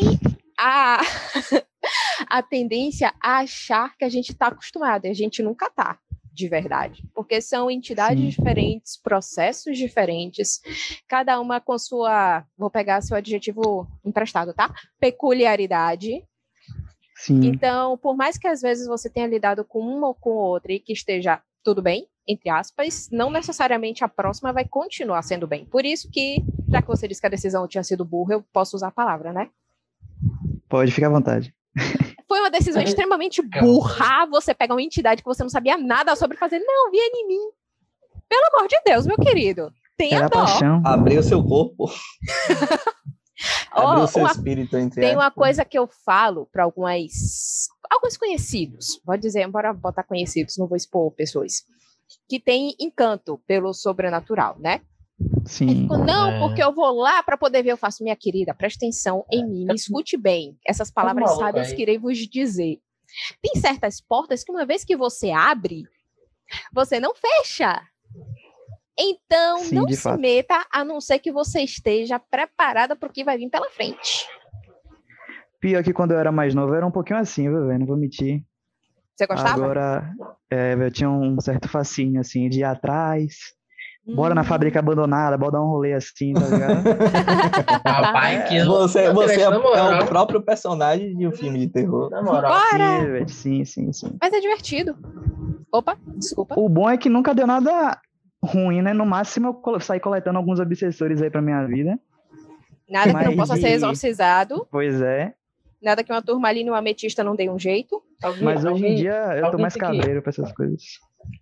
a, 0.57 0.99
a 2.27 2.41
tendência 2.41 3.13
a 3.21 3.39
achar 3.39 3.95
que 3.97 4.05
a 4.05 4.09
gente 4.09 4.33
tá 4.33 4.47
acostumado, 4.47 5.05
e 5.05 5.09
a 5.09 5.13
gente 5.13 5.43
nunca 5.43 5.69
tá. 5.69 5.99
De 6.33 6.47
verdade, 6.47 7.03
porque 7.13 7.41
são 7.41 7.69
entidades 7.69 8.23
Sim. 8.23 8.29
diferentes, 8.29 8.97
processos 8.97 9.77
diferentes, 9.77 10.61
cada 11.07 11.39
uma 11.41 11.59
com 11.59 11.77
sua, 11.77 12.45
vou 12.57 12.69
pegar 12.69 13.01
seu 13.01 13.17
adjetivo 13.17 13.85
emprestado, 14.05 14.53
tá? 14.53 14.73
Peculiaridade, 14.99 16.23
Sim. 17.15 17.41
então, 17.43 17.97
por 17.97 18.15
mais 18.15 18.37
que 18.37 18.47
às 18.47 18.61
vezes 18.61 18.87
você 18.87 19.09
tenha 19.09 19.27
lidado 19.27 19.65
com 19.65 19.79
uma 19.79 20.07
ou 20.07 20.15
com 20.15 20.31
outra 20.31 20.71
e 20.71 20.79
que 20.79 20.93
esteja 20.93 21.41
tudo 21.63 21.81
bem, 21.81 22.07
entre 22.27 22.49
aspas, 22.49 23.09
não 23.11 23.29
necessariamente 23.29 24.03
a 24.03 24.07
próxima 24.07 24.53
vai 24.53 24.65
continuar 24.65 25.21
sendo 25.21 25.45
bem. 25.45 25.65
Por 25.65 25.85
isso 25.85 26.09
que, 26.09 26.37
já 26.69 26.81
que 26.81 26.87
você 26.87 27.07
disse 27.07 27.21
que 27.21 27.27
a 27.27 27.31
decisão 27.31 27.67
tinha 27.67 27.83
sido 27.83 28.05
burra, 28.05 28.35
eu 28.35 28.43
posso 28.53 28.75
usar 28.75 28.87
a 28.87 28.91
palavra, 28.91 29.33
né? 29.33 29.49
Pode 30.69 30.91
ficar 30.91 31.07
à 31.07 31.11
vontade. 31.11 31.53
Decisão 32.51 32.81
extremamente 32.81 33.41
burra 33.41 34.25
você 34.27 34.53
pegar 34.53 34.75
uma 34.75 34.81
entidade 34.81 35.21
que 35.21 35.27
você 35.27 35.43
não 35.43 35.49
sabia 35.49 35.77
nada 35.77 36.15
sobre 36.15 36.37
fazer. 36.37 36.59
Não, 36.59 36.91
vinha 36.91 37.07
em 37.07 37.27
mim. 37.27 37.49
Pelo 38.29 38.47
amor 38.55 38.67
de 38.67 38.79
Deus, 38.85 39.05
meu 39.05 39.17
querido. 39.17 39.71
Tenha 39.97 40.17
Era 40.17 40.29
dó. 40.29 40.45
paixão. 40.45 40.81
Abrir 40.85 41.17
o 41.17 41.23
seu 41.23 41.43
corpo. 41.43 41.89
Ó, 43.73 43.87
Abrir 43.87 44.03
o 44.03 44.07
seu 44.07 44.21
uma 44.21 44.31
espírito 44.31 44.77
entre 44.77 45.01
Tem 45.01 45.15
uma 45.15 45.31
coisa 45.31 45.65
que 45.65 45.77
eu 45.77 45.87
falo 46.05 46.47
para 46.51 46.63
algumas 46.63 47.67
alguns 47.89 48.15
conhecidos, 48.15 49.01
pode 49.05 49.21
dizer, 49.21 49.41
embora 49.41 49.73
botar 49.73 50.03
conhecidos, 50.03 50.57
não 50.57 50.67
vou 50.67 50.77
expor 50.77 51.11
pessoas, 51.11 51.63
que 52.27 52.39
tem 52.39 52.73
encanto 52.79 53.37
pelo 53.45 53.73
sobrenatural, 53.73 54.57
né? 54.59 54.81
Sim. 55.45 55.83
Ficou, 55.83 55.97
Não, 55.99 56.31
É. 56.31 56.39
porque 56.39 56.63
eu 56.63 56.73
vou 56.73 56.91
lá 56.99 57.21
para 57.23 57.37
poder 57.37 57.63
ver. 57.63 57.71
Eu 57.71 57.77
faço, 57.77 58.03
minha 58.03 58.15
querida, 58.15 58.53
preste 58.53 58.77
atenção 58.77 59.25
em 59.31 59.45
mim, 59.47 59.65
me 59.65 59.75
escute 59.75 60.17
bem. 60.17 60.57
Essas 60.65 60.91
palavras 60.91 61.35
sábias 61.37 61.69
aí. 61.69 61.75
que 61.75 61.81
irei 61.81 61.97
vos 61.97 62.17
dizer. 62.17 62.79
Tem 63.41 63.59
certas 63.61 63.99
portas 63.99 64.43
que 64.43 64.51
uma 64.51 64.65
vez 64.65 64.83
que 64.85 64.95
você 64.95 65.31
abre, 65.31 65.83
você 66.73 66.99
não 66.99 67.13
fecha. 67.15 67.81
Então, 68.97 69.59
Sim, 69.59 69.75
não 69.75 69.87
se 69.87 69.97
fato. 69.97 70.19
meta 70.19 70.65
a 70.71 70.83
não 70.85 71.01
ser 71.01 71.19
que 71.19 71.31
você 71.31 71.61
esteja 71.61 72.19
preparada 72.19 72.95
para 72.95 73.09
o 73.09 73.11
que 73.11 73.23
vai 73.23 73.37
vir 73.37 73.49
pela 73.49 73.69
frente. 73.69 74.27
Pior 75.59 75.83
que 75.83 75.93
quando 75.93 76.11
eu 76.11 76.19
era 76.19 76.31
mais 76.31 76.53
novo, 76.55 76.73
era 76.73 76.85
um 76.85 76.91
pouquinho 76.91 77.19
assim, 77.19 77.49
viu, 77.49 77.67
velho? 77.67 77.79
Não 77.79 77.85
vou 77.85 77.97
mentir. 77.97 78.43
Você 79.15 79.27
gostava? 79.27 79.53
Agora, 79.53 80.13
é, 80.49 80.73
eu 80.73 80.91
tinha 80.91 81.09
um 81.09 81.39
certo 81.39 81.67
fascínio, 81.69 82.19
assim, 82.19 82.49
de 82.49 82.59
ir 82.59 82.63
atrás. 82.63 83.53
Bora 84.05 84.33
na 84.33 84.41
Hum. 84.41 84.45
fábrica 84.45 84.79
abandonada, 84.79 85.37
bora 85.37 85.51
dar 85.53 85.61
um 85.61 85.67
rolê 85.67 85.93
assim, 85.93 86.33
tá 86.33 86.47
ligado? 86.47 86.83
Rapaz, 87.85 88.49
que 88.49 88.63
Você, 88.65 89.11
você 89.13 89.41
é, 89.41 89.43
é 89.43 89.49
o 90.03 90.07
próprio 90.07 90.41
personagem 90.41 91.15
de 91.15 91.27
um 91.27 91.31
filme 91.31 91.59
de 91.59 91.67
terror. 91.67 92.09
Na 92.09 92.21
moral. 92.23 92.51
Bora! 92.51 92.99
Sim, 92.99 93.11
velho, 93.11 93.29
sim, 93.29 93.65
sim, 93.65 93.93
sim. 93.93 94.17
Mas 94.19 94.33
é 94.33 94.39
divertido. 94.39 94.97
Opa, 95.71 95.97
desculpa. 96.17 96.55
O 96.57 96.67
bom 96.67 96.89
é 96.89 96.97
que 96.97 97.09
nunca 97.09 97.33
deu 97.33 97.45
nada 97.45 97.99
ruim, 98.43 98.81
né? 98.81 98.91
No 98.91 99.05
máximo 99.05 99.61
eu 99.67 99.79
saí 99.79 99.99
coletando 99.99 100.39
alguns 100.39 100.59
obsessores 100.59 101.21
aí 101.21 101.29
pra 101.29 101.41
minha 101.41 101.63
vida. 101.67 101.99
Nada 102.89 103.07
que 103.13 103.13
não 103.23 103.35
Mas 103.35 103.35
possa 103.35 103.55
ser 103.55 103.69
exorcizado. 103.69 104.67
Pois 104.71 104.99
é. 104.99 105.33
Nada 105.81 106.03
que 106.03 106.11
uma 106.11 106.21
turmalina 106.21 106.67
e 106.67 106.71
uma 106.71 106.79
ametista 106.79 107.23
não 107.23 107.35
dê 107.35 107.49
um 107.49 107.57
jeito. 107.57 108.01
Alguém- 108.21 108.43
Mas 108.43 108.65
hoje 108.65 108.85
em 108.85 108.95
dia 108.95 109.37
eu 109.37 109.51
tô 109.51 109.57
mais 109.59 109.75
cabreiro 109.75 110.21
pra 110.21 110.29
essas 110.31 110.51
coisas. 110.51 110.81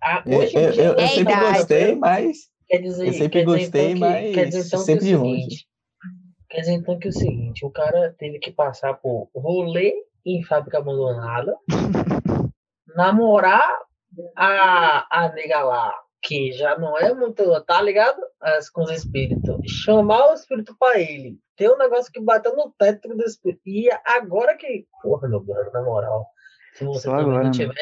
Ah, 0.01 0.23
Eu, 0.25 0.39
hoje 0.39 0.57
em 0.57 0.61
eu- 0.61 0.73
eu- 0.73 0.83
eu 0.83 0.99
É 0.99 1.07
sempre 1.07 1.33
idade. 1.33 1.57
gostei, 1.57 1.95
mas 1.95 2.37
Quer 2.67 2.77
dizer, 2.79 3.07
eu 3.07 3.13
sempre 3.13 3.43
gostei, 3.43 3.91
então, 3.91 3.93
que, 3.93 3.99
mas 3.99 4.35
quer 4.35 4.45
dizer 4.45 4.67
então 4.67 4.79
sempre 4.79 5.05
que 5.05 5.11
é 5.11 5.15
o 5.17 5.19
longe. 5.19 5.35
seguinte. 5.41 5.67
Quer 6.49 6.59
dizer 6.61 6.71
então 6.73 6.99
que 6.99 7.07
é 7.07 7.09
o 7.09 7.13
seguinte, 7.13 7.65
o 7.65 7.69
cara 7.71 8.15
teve 8.17 8.39
que 8.39 8.51
passar 8.51 8.93
por 8.95 9.29
rolê 9.35 9.93
em 10.25 10.43
fábrica 10.43 10.77
abandonada, 10.79 11.55
namorar 12.95 13.65
a, 14.35 15.05
a 15.25 15.29
nega 15.33 15.63
lá, 15.63 15.93
que 16.21 16.51
já 16.51 16.77
não 16.77 16.97
é 16.97 17.13
muito, 17.13 17.61
tá 17.65 17.81
ligado? 17.81 18.19
As, 18.41 18.69
com 18.69 18.83
os 18.83 18.91
espíritos. 18.91 19.55
Chamar 19.83 20.31
o 20.31 20.33
espírito 20.33 20.75
pra 20.79 20.99
ele. 20.99 21.37
Tem 21.55 21.69
um 21.69 21.77
negócio 21.77 22.11
que 22.11 22.19
bateu 22.21 22.55
no 22.55 22.71
teto 22.77 23.09
do 23.09 23.23
espírito. 23.23 23.61
E 23.65 23.89
agora 24.05 24.55
que. 24.57 24.85
Porra, 25.01 25.27
meu 25.27 25.39
brother, 25.41 25.71
na 25.71 25.81
moral. 25.83 26.25
Se 26.73 26.83
você 26.85 27.01
Só 27.07 27.11
também 27.11 27.25
agora, 27.25 27.43
não 27.49 27.51
mano. 27.57 27.73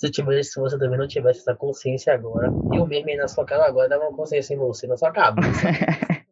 Se, 0.00 0.10
tivesse, 0.10 0.52
se 0.52 0.58
você 0.60 0.78
também 0.78 0.98
não 0.98 1.06
tivesse 1.06 1.40
essa 1.40 1.54
consciência 1.54 2.14
agora, 2.14 2.46
eu 2.72 2.86
mesmo 2.86 3.10
aí 3.10 3.16
na 3.18 3.28
sua 3.28 3.44
cara 3.44 3.66
agora 3.66 3.86
dava 3.86 4.04
uma 4.08 4.16
consciência 4.16 4.54
em 4.54 4.56
você, 4.56 4.86
na 4.86 4.96
sua 4.96 5.10
cabeça. 5.12 5.68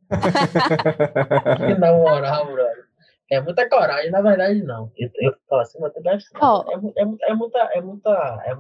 na 1.79 1.93
moral, 1.93 2.47
brother. 2.47 2.85
É 3.31 3.43
muita 3.43 3.69
coragem, 3.69 4.11
na 4.11 4.23
verdade, 4.23 4.63
não. 4.63 4.91
Eu, 4.97 5.11
eu 5.21 5.35
falo 5.47 5.61
assim, 5.61 5.79
mas 5.81 5.93
Ó. 6.41 6.65
é, 6.67 6.75
é, 7.03 7.05
mu- 7.05 7.19
é 7.21 7.35
muita, 7.35 7.59
é 7.59 7.81
muita, 7.83 8.43
é 8.47 8.55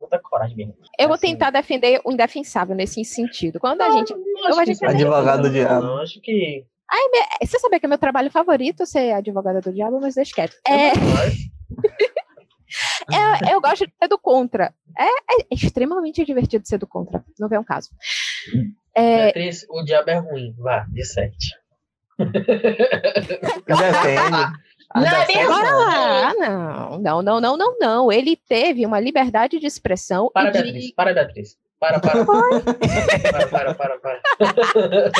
muita 0.00 0.18
coragem 0.18 0.56
mesmo. 0.56 0.74
Eu 0.98 1.06
vou 1.06 1.14
Assim, 1.14 1.28
tentar 1.28 1.50
defender 1.50 2.00
o 2.04 2.10
indefensável 2.10 2.74
nesse 2.74 3.04
sentido. 3.04 3.60
Quando 3.60 3.82
a 3.82 3.92
gente. 3.92 4.12
não 4.12 4.60
é 4.60 4.90
Advogado 4.90 5.42
do 5.42 5.44
não, 5.44 5.52
diabo. 5.52 5.86
Não, 5.86 5.98
acho 5.98 6.20
que. 6.20 6.66
Você 7.40 7.60
sabia 7.60 7.78
que 7.78 7.86
é 7.86 7.88
meu 7.88 7.96
trabalho 7.98 8.28
favorito 8.28 8.84
ser 8.86 9.12
advogada 9.12 9.60
do 9.60 9.72
diabo, 9.72 10.00
mas 10.00 10.16
deixa 10.16 10.34
quieto. 10.34 10.56
É, 10.66 10.90
é- 13.16 13.54
eu 13.54 13.60
gosto 13.60 13.86
de 13.86 13.92
ser 14.00 14.08
do 14.08 14.18
contra. 14.18 14.72
É, 14.98 15.04
é 15.04 15.46
extremamente 15.50 16.24
divertido 16.24 16.66
ser 16.66 16.78
do 16.78 16.86
contra. 16.86 17.22
Não 17.38 17.48
vê 17.48 17.58
um 17.58 17.64
caso. 17.64 17.90
É, 18.94 19.24
Beatriz, 19.26 19.66
o 19.70 19.82
diabo 19.84 20.10
é 20.10 20.18
ruim. 20.18 20.54
Vá, 20.58 20.86
de 20.88 21.04
sete. 21.04 21.54
Depende. 22.18 22.78
A 24.90 25.00
Não, 25.00 25.52
ah, 25.52 26.32
não, 26.38 26.98
não, 26.98 27.22
não, 27.22 27.40
não, 27.40 27.56
não, 27.58 27.78
não. 27.78 28.10
Ele 28.12 28.34
teve 28.36 28.86
uma 28.86 28.98
liberdade 28.98 29.60
de 29.60 29.66
expressão 29.66 30.30
Para, 30.32 30.48
e 30.48 30.52
de- 30.52 30.62
Beatriz. 30.62 30.94
Para, 30.94 31.12
Beatriz. 31.14 31.56
Para, 31.78 32.00
para. 32.00 32.24
para, 32.24 33.46
para, 33.46 33.74
para, 33.74 33.98
para. 34.00 34.20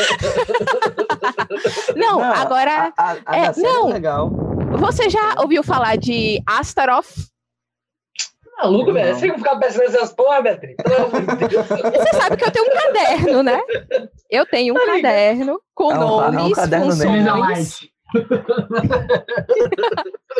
Não, 1.96 2.20
agora 2.20 2.92
A, 2.96 3.12
a, 3.12 3.16
a 3.26 3.36
é, 3.38 3.44
sexta 3.52 3.62
não. 3.62 3.90
é 3.90 3.92
legal. 3.92 4.30
você 4.78 5.08
já 5.08 5.34
ouviu 5.40 5.62
falar 5.62 5.96
de 5.96 6.42
Astaroth? 6.46 7.06
Maluco, 8.58 8.92
velho. 8.92 9.10
Não. 9.12 9.18
Você 9.18 9.32
ficar 9.32 9.56
pesquisando 9.56 9.96
essas 9.96 10.12
porra, 10.12 10.42
Beatriz. 10.42 10.74
Você 10.82 12.16
sabe 12.16 12.36
que 12.36 12.44
eu 12.44 12.50
tenho 12.50 12.64
um 12.66 12.74
caderno, 12.74 13.42
né? 13.42 13.60
Eu 14.30 14.44
tenho 14.46 14.74
um 14.74 14.76
Tá 14.78 14.86
caderno 14.86 15.60
com 15.74 15.92
É 15.92 15.98
um- 15.98 16.02
é 16.02 16.04
um 16.28 16.32
nomes, 16.32 16.54
caderno 16.56 16.86
funções. 16.86 17.24
negro. 17.24 17.98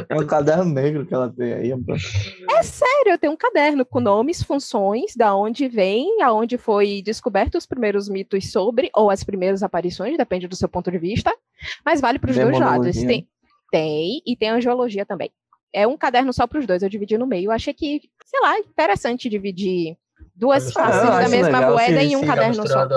É 0.09 0.15
um 0.17 0.27
caderno 0.27 0.65
negro 0.65 1.05
que 1.07 1.13
ela 1.15 1.29
tem 1.37 1.53
aí. 1.53 1.71
É 2.51 2.63
sério, 2.63 3.13
eu 3.13 3.19
tenho 3.19 3.33
um 3.33 3.37
caderno 3.37 3.85
com 3.85 4.01
nomes, 4.01 4.43
funções, 4.43 5.15
da 5.15 5.35
onde 5.37 5.69
vem, 5.69 6.23
aonde 6.23 6.57
foi 6.57 7.03
descoberto 7.05 7.57
os 7.57 7.67
primeiros 7.67 8.09
mitos 8.09 8.51
sobre, 8.51 8.91
ou 8.95 9.11
as 9.11 9.23
primeiras 9.23 9.63
aparições, 9.63 10.17
depende 10.17 10.49
do 10.49 10.57
seu 10.57 10.69
ponto 10.69 10.91
de 10.91 10.99
vista. 10.99 11.35
Mas 11.85 12.01
vale 12.01 12.19
para 12.19 12.31
os 12.31 12.37
dois 12.37 12.59
lados. 12.59 12.97
Tem, 12.97 13.29
tem, 13.71 14.23
e 14.27 14.37
tem 14.37 14.49
angiologia 14.51 15.05
também. 15.05 15.31
É 15.73 15.87
um 15.87 15.97
caderno 15.97 16.33
só 16.33 16.47
para 16.47 16.59
os 16.59 16.67
dois, 16.67 16.83
eu 16.83 16.89
dividi 16.89 17.17
no 17.19 17.27
meio. 17.27 17.47
Eu 17.47 17.53
achei 17.53 17.75
que, 17.75 18.03
sei 18.25 18.41
lá, 18.41 18.59
interessante 18.59 19.29
dividir 19.29 19.97
duas 20.35 20.69
Ah, 20.69 20.73
faces 20.73 21.03
da 21.03 21.29
mesma 21.29 21.59
legal, 21.59 21.73
moeda 21.73 22.01
se- 22.01 22.07
em 22.07 22.17
um 22.17 22.27
caderno 22.27 22.67
só. 22.67 22.89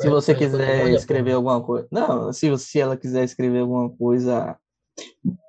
Se 0.00 0.08
você 0.08 0.34
quiser 0.34 0.88
escrever 0.90 1.32
alguma 1.32 1.62
coisa. 1.62 1.86
Não, 1.90 2.32
se, 2.32 2.50
você- 2.50 2.66
se 2.66 2.80
ela 2.80 2.96
quiser 2.96 3.24
escrever 3.24 3.60
alguma 3.60 3.88
coisa. 3.90 4.56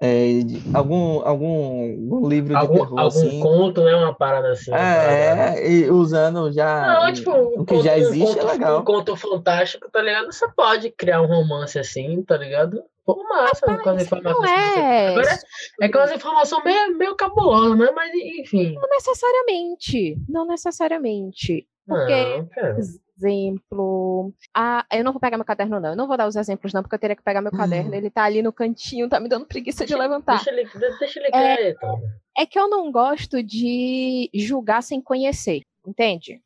é, 0.02 0.40
de- 0.44 0.62
algum, 0.74 1.22
algum, 1.26 1.82
algum 2.12 2.28
livro 2.28 2.50
de 2.50 2.56
Algum, 2.56 2.74
terror, 2.80 3.00
algum 3.00 3.06
assim. 3.28 3.40
conto, 3.40 3.82
né? 3.82 3.96
Uma 3.96 4.13
parada 4.13 4.52
assim. 4.52 4.72
uma 4.72 4.78
parada- 4.78 5.58
É, 5.58 5.72
e 5.72 5.90
usando 5.90 6.52
já. 6.52 7.00
Não, 7.06 7.13
tipo, 7.13 7.32
um 7.32 7.62
o 7.62 7.66
que 7.66 7.74
conto- 7.76 7.84
já 7.86 7.94
um 7.94 7.96
existe 7.96 8.26
conto, 8.36 8.40
é 8.40 8.52
legal. 8.52 8.82
Um 8.82 8.84
conto 8.84 9.16
fantástico, 9.16 9.90
tá 9.90 10.02
ligado? 10.02 10.26
Você 10.34 10.46
pode 10.52 10.92
criar 10.92 11.22
um 11.22 11.28
romance 11.28 11.80
assim, 11.80 12.22
tá 12.24 12.36
ligado? 12.36 12.84
Pô, 13.08 13.24
massa, 13.24 13.65
com 13.65 13.72
as 13.72 13.86
Não 13.86 13.98
informações. 14.02 14.52
é, 14.52 15.08
Agora, 15.08 15.39
é 15.82 15.89
com 15.89 15.98
as 16.00 16.12
informações 16.12 16.63
meio, 16.65 16.98
meio 16.98 17.15
cabulosas, 17.15 17.78
né? 17.78 17.89
Mas, 17.96 18.12
enfim. 18.13 18.74
não 18.76 18.89
necessariamente. 18.89 20.17
Não 20.28 20.46
necessariamente. 20.46 21.65
Porque 21.88 22.38
Não, 22.38 22.48
cara. 22.50 22.78
exemplo. 22.78 24.34
Ah, 24.54 24.86
eu 24.91 25.04
não 25.06 25.13
vou 25.13 25.22
pegar 25.22 25.38
meu 25.38 25.46
caderno, 25.46 25.80
não. 25.80 25.91
Eu 25.91 25.96
não 25.96 26.06
vou 26.06 26.17
dar 26.17 26.28
os 26.28 26.36
exemplos, 26.36 26.74
não, 26.74 26.82
porque 26.82 26.96
eu 26.96 27.00
teria 27.00 27.15
que 27.15 27.24
pegar 27.24 27.41
meu 27.41 27.52
caderno. 27.52 27.96
Ele 27.96 28.10
tá 28.10 28.24
ali 28.26 28.41
no 28.41 28.52
cantinho, 28.52 29.08
tá 29.08 29.22
me 29.22 29.30
dando 29.30 29.46
preguiça 29.46 29.86
de 29.86 29.96
levantar. 29.96 30.36
Deixa 30.43 30.52
ele, 30.52 30.65
de- 30.65 31.00
deixa 31.00 31.20
ele 31.20 31.28
É. 31.28 31.56
quieto. 31.56 31.88
É 32.38 32.46
que 32.46 32.60
eu 32.60 32.67
não 32.70 32.91
gosto 32.91 33.41
de 33.41 34.30
julgar 34.34 34.84
sem 34.84 35.02
conhecer, 35.02 35.62
entende? 35.88 36.41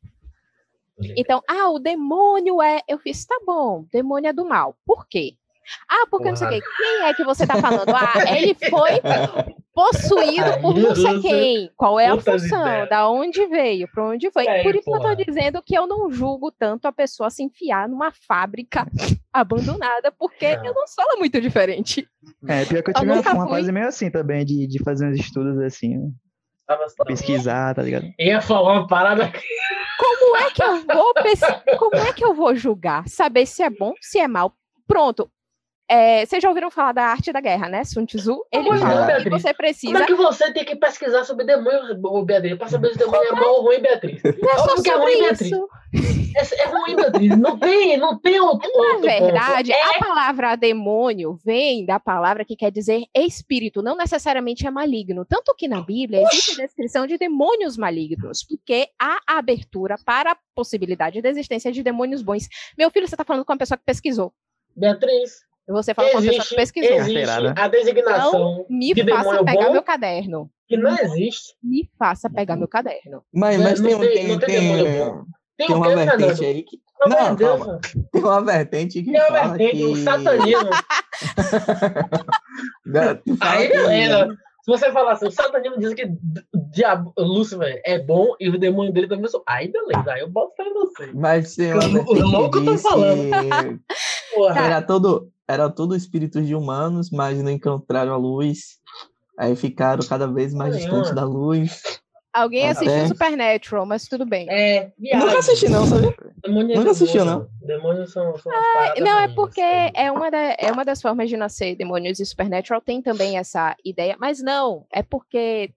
Então, 1.18 1.42
ah, 1.50 1.70
o 1.72 1.80
demônio 1.80 2.62
é. 2.62 2.82
Eu 2.88 3.00
fiz, 3.00 3.26
tá 3.26 3.40
bom, 3.44 3.84
demônio 3.92 4.30
é 4.30 4.34
do 4.34 4.46
mal. 4.46 4.76
Por 4.86 5.08
quê? 5.08 5.34
Ah, 5.90 6.06
porque 6.10 6.30
não 6.30 6.36
sei 6.36 6.48
o 6.48 6.50
quê. 6.52 6.62
Quem 6.78 7.02
é 7.04 7.14
que 7.14 7.24
você 7.24 7.46
tá 7.48 7.56
falando? 7.62 7.90
Ah, 7.96 8.38
ele 8.38 8.54
foi 8.56 9.00
possuído 9.74 10.60
por 10.62 10.76
não 10.78 10.96
sei 10.96 11.22
quem. 11.22 11.72
Qual 11.78 12.00
é 12.00 12.08
a 12.08 12.14
outras 12.14 12.42
função? 12.44 12.62
ideias. 12.62 12.90
Da 12.90 13.10
onde 13.10 13.46
veio? 13.48 13.88
Pra 13.92 14.10
onde 14.10 14.32
foi? 14.32 14.48
Aí, 14.48 14.64
Por 14.64 14.76
isso 14.76 14.84
que 14.84 14.90
eu 14.90 15.00
porra. 15.00 15.16
tô 15.16 15.24
dizendo 15.24 15.62
que 15.64 15.76
eu 15.78 15.88
não 15.88 16.12
julgo 16.12 16.52
tanto 16.52 16.88
a 16.88 16.92
pessoa 16.92 17.30
se 17.30 17.44
enfiar 17.44 17.88
numa 17.88 18.12
fábrica 18.28 18.86
abandonada, 19.32 20.12
porque 20.12 20.56
Não. 20.58 20.66
eu 20.66 20.74
não 20.74 20.88
sou 20.88 21.06
lá 21.06 21.16
muito 21.18 21.40
diferente. 21.40 22.08
É, 22.48 22.66
pior 22.66 22.84
que 22.84 22.90
eu 22.90 22.94
Eu 22.96 23.00
tive 23.00 23.12
uma 23.30 23.48
fui. 23.48 23.58
fase 23.60 23.72
meio 23.72 23.88
assim 23.88 24.10
também, 24.12 24.46
de, 24.46 24.68
de 24.68 24.84
fazer 24.84 25.08
uns 25.08 25.20
estudos 25.20 25.58
assim, 25.60 25.98
né? 25.98 26.10
Tava- 26.68 26.86
pesquisar, 27.06 27.76
tá 27.76 27.82
ligado? 27.82 28.06
Ia 28.20 28.40
falar 28.42 28.74
uma 28.74 28.88
parada 28.88 29.32
Como 30.00 30.38
é 30.38 30.52
que 30.52 30.64
eu 30.64 30.82
vou 30.86 31.14
pes- 31.16 31.40
como 31.78 31.96
é 31.98 32.14
que 32.14 32.24
eu 32.24 32.34
vou 32.34 32.56
julgar? 32.56 33.08
Saber 33.10 33.46
se 33.46 33.62
é 33.64 33.70
bom, 33.70 33.94
se 34.02 34.20
é 34.20 34.28
mal. 34.28 34.54
Pronto. 34.88 35.30
É, 35.94 36.26
vocês 36.26 36.42
já 36.42 36.48
ouviram 36.48 36.72
falar 36.72 36.94
da 36.94 37.04
arte 37.04 37.34
da 37.34 37.42
guerra, 37.42 37.68
né? 37.68 37.84
Sun 37.84 38.06
Tzu? 38.06 38.46
Ele 38.50 38.64
fala 38.80 39.02
que 39.02 39.08
Beatriz. 39.08 39.42
você 39.42 39.48
Como 39.50 39.58
precisa. 39.58 39.98
é 39.98 40.06
que 40.06 40.14
você 40.14 40.54
tem 40.54 40.64
que 40.64 40.78
pesquisar 40.78 41.26
sobre 41.26 41.46
demônios, 41.46 42.00
ô, 42.02 42.24
Beatriz? 42.24 42.58
Pra 42.58 42.70
saber 42.70 42.94
se 42.94 42.98
demônio 42.98 43.28
é 43.30 43.36
bom 43.36 43.50
ou 43.50 43.64
ruim, 43.64 43.82
Beatriz. 43.82 44.22
Não 44.24 44.50
é 44.50 44.58
só 44.58 44.82
que 44.82 44.90
é 44.90 44.94
sobre 44.94 45.12
ruim, 45.12 45.20
Beatriz. 45.20 45.52
É, 45.52 46.62
é 46.62 46.66
ruim, 46.68 46.96
Beatriz. 46.96 47.38
Não 47.38 47.60
tem, 47.60 47.98
não 47.98 48.18
tem 48.18 48.40
outro. 48.40 48.72
Na 48.74 48.84
outro 48.84 49.02
verdade, 49.02 49.74
ponto. 49.74 49.96
a 49.96 50.00
palavra 50.00 50.56
demônio 50.56 51.38
vem 51.44 51.86
da 51.86 52.00
palavra 52.00 52.46
que 52.46 52.56
quer 52.56 52.72
dizer 52.72 53.04
espírito, 53.14 53.82
não 53.82 53.98
necessariamente 53.98 54.66
é 54.66 54.72
maligno. 54.72 55.26
Tanto 55.26 55.54
que 55.54 55.68
na 55.68 55.82
Bíblia 55.82 56.24
existe 56.24 56.56
descrição 56.56 57.06
de 57.06 57.18
demônios 57.18 57.76
malignos, 57.76 58.46
porque 58.48 58.88
há 58.98 59.20
abertura 59.28 59.98
para 60.06 60.32
a 60.32 60.38
possibilidade 60.56 61.22
da 61.22 61.28
existência 61.28 61.70
de 61.70 61.84
demônios 61.84 62.22
bons. 62.22 62.48
Meu 62.78 62.90
filho, 62.90 63.10
você 63.10 63.16
está 63.16 63.26
falando 63.26 63.44
com 63.44 63.52
uma 63.52 63.60
pessoa 63.60 63.78
que 63.78 63.84
pesquisou. 63.84 64.32
Beatriz, 64.74 65.51
Você 65.68 65.94
fala 65.94 66.10
com 66.10 66.16
uma 66.18 66.22
pessoa 66.22 66.36
existe, 66.38 66.50
que 66.50 66.56
pesquisou. 66.56 66.98
existe 66.98 67.30
a 67.56 67.68
designação 67.68 68.66
Me 68.70 68.94
de 68.94 69.10
faça 69.10 69.44
pegar 69.44 69.66
bom 69.66 69.72
meu 69.72 69.84
caderno. 69.84 70.52
que 70.68 70.78
não 70.78 70.98
existe. 70.98 71.56
Me 71.64 71.90
faça 71.98 72.30
pegar 72.30 72.56
meu 72.56 72.68
caderno. 72.68 73.24
Mas, 73.34 73.58
Não, 73.58 73.64
mas 73.64 73.80
não 73.80 73.88
tem, 73.88 73.96
um- 73.96 74.00
tem- 74.00 74.14
tem, 74.14 74.28
não 74.28 74.40
tem 74.40 75.00
bom. 75.00 75.24
Tem, 75.58 75.68
tem 75.68 75.76
uma 75.76 75.88
vertente 75.96 76.18
Fernando? 76.18 76.44
aí 76.44 76.64
que. 76.64 76.80
Não, 77.08 77.36
Deus, 77.36 77.60
calma. 77.64 77.80
Tem 78.12 78.24
uma 78.24 78.42
vertente 78.44 79.04
que 79.04 79.12
Tem 79.12 79.22
uma 79.22 79.48
vertente, 79.48 79.78
que. 79.78 79.84
o 79.86 79.96
satanismo. 79.96 80.70
Fala 83.40 83.52
Aí, 83.58 83.68
que- 83.70 83.78
beleza. 83.78 84.38
Se 84.64 84.70
você 84.70 84.92
falar 84.92 85.14
assim, 85.14 85.28
o 85.28 85.32
satanismo 85.32 85.80
diz 85.80 85.94
que 85.94 86.08
diabo, 86.72 87.14
Lúcifer 87.18 87.82
é 87.84 87.98
bom 88.00 88.36
e 88.40 88.50
o 88.50 88.60
demônio 88.60 88.94
dele 88.94 89.08
também 89.08 89.28
são. 89.28 89.42
Aí, 89.48 89.72
beleza. 89.72 90.12
Aí 90.12 90.22
eu 90.22 90.30
boto 90.30 90.56
fé 90.56 90.64
em 90.64 90.74
você. 90.74 91.12
Mas 91.14 91.58
loucos 91.58 92.60
que 92.60 92.66
tão 92.66 92.74
diz 92.76 92.82
falando. 92.82 93.82
era 94.56 94.82
todo, 94.82 95.32
era 95.48 95.70
tudo 95.70 95.96
espíritos 95.96 96.46
de 96.46 96.56
humanos, 96.56 97.10
mas 97.10 97.42
não 97.42 97.52
encontraram 97.52 98.14
a 98.14 98.18
luz. 98.18 98.80
Aí 99.38 99.56
ficaram 99.56 100.06
cada 100.08 100.28
vez 100.28 100.54
mais 100.54 100.78
distantes 100.78 101.14
da 101.16 101.24
luz. 101.24 101.82
Alguém 102.34 102.68
Ah, 102.68 102.72
assistiu 102.72 102.94
tem. 102.94 103.08
Supernatural, 103.08 103.86
mas 103.86 104.08
tudo 104.08 104.26
bem. 104.26 104.50
É, 104.50 104.92
viagem. 104.98 105.26
Nunca 105.28 105.40
assisti, 105.40 105.70
não, 105.70 105.86
sabe? 105.86 106.16
Demônio 106.44 106.74
é 106.74 106.78
Nunca 106.78 106.92
assistiu, 106.92 107.26
demônio. 107.26 107.50
Demônios 107.62 108.12
são, 108.12 108.38
são 108.38 108.52
paradas 108.74 109.04
Não, 109.04 109.20
é 109.20 109.28
porque 109.28 109.62
é 109.62 110.12
uma, 110.12 110.32
da- 110.32 110.56
é 110.58 110.72
uma 110.72 110.86
das 110.86 111.02
formas 111.02 111.30
de 111.30 111.36
nascer 111.38 111.76
demônios 111.76 112.20
e 112.20 112.26
Supernatural 112.26 112.82
tem 112.82 113.02
também 113.02 113.38
essa 113.38 113.76
ideia, 113.84 114.16
mas 114.20 114.42
não, 114.42 114.86
é 114.94 115.04
porque 115.04 115.74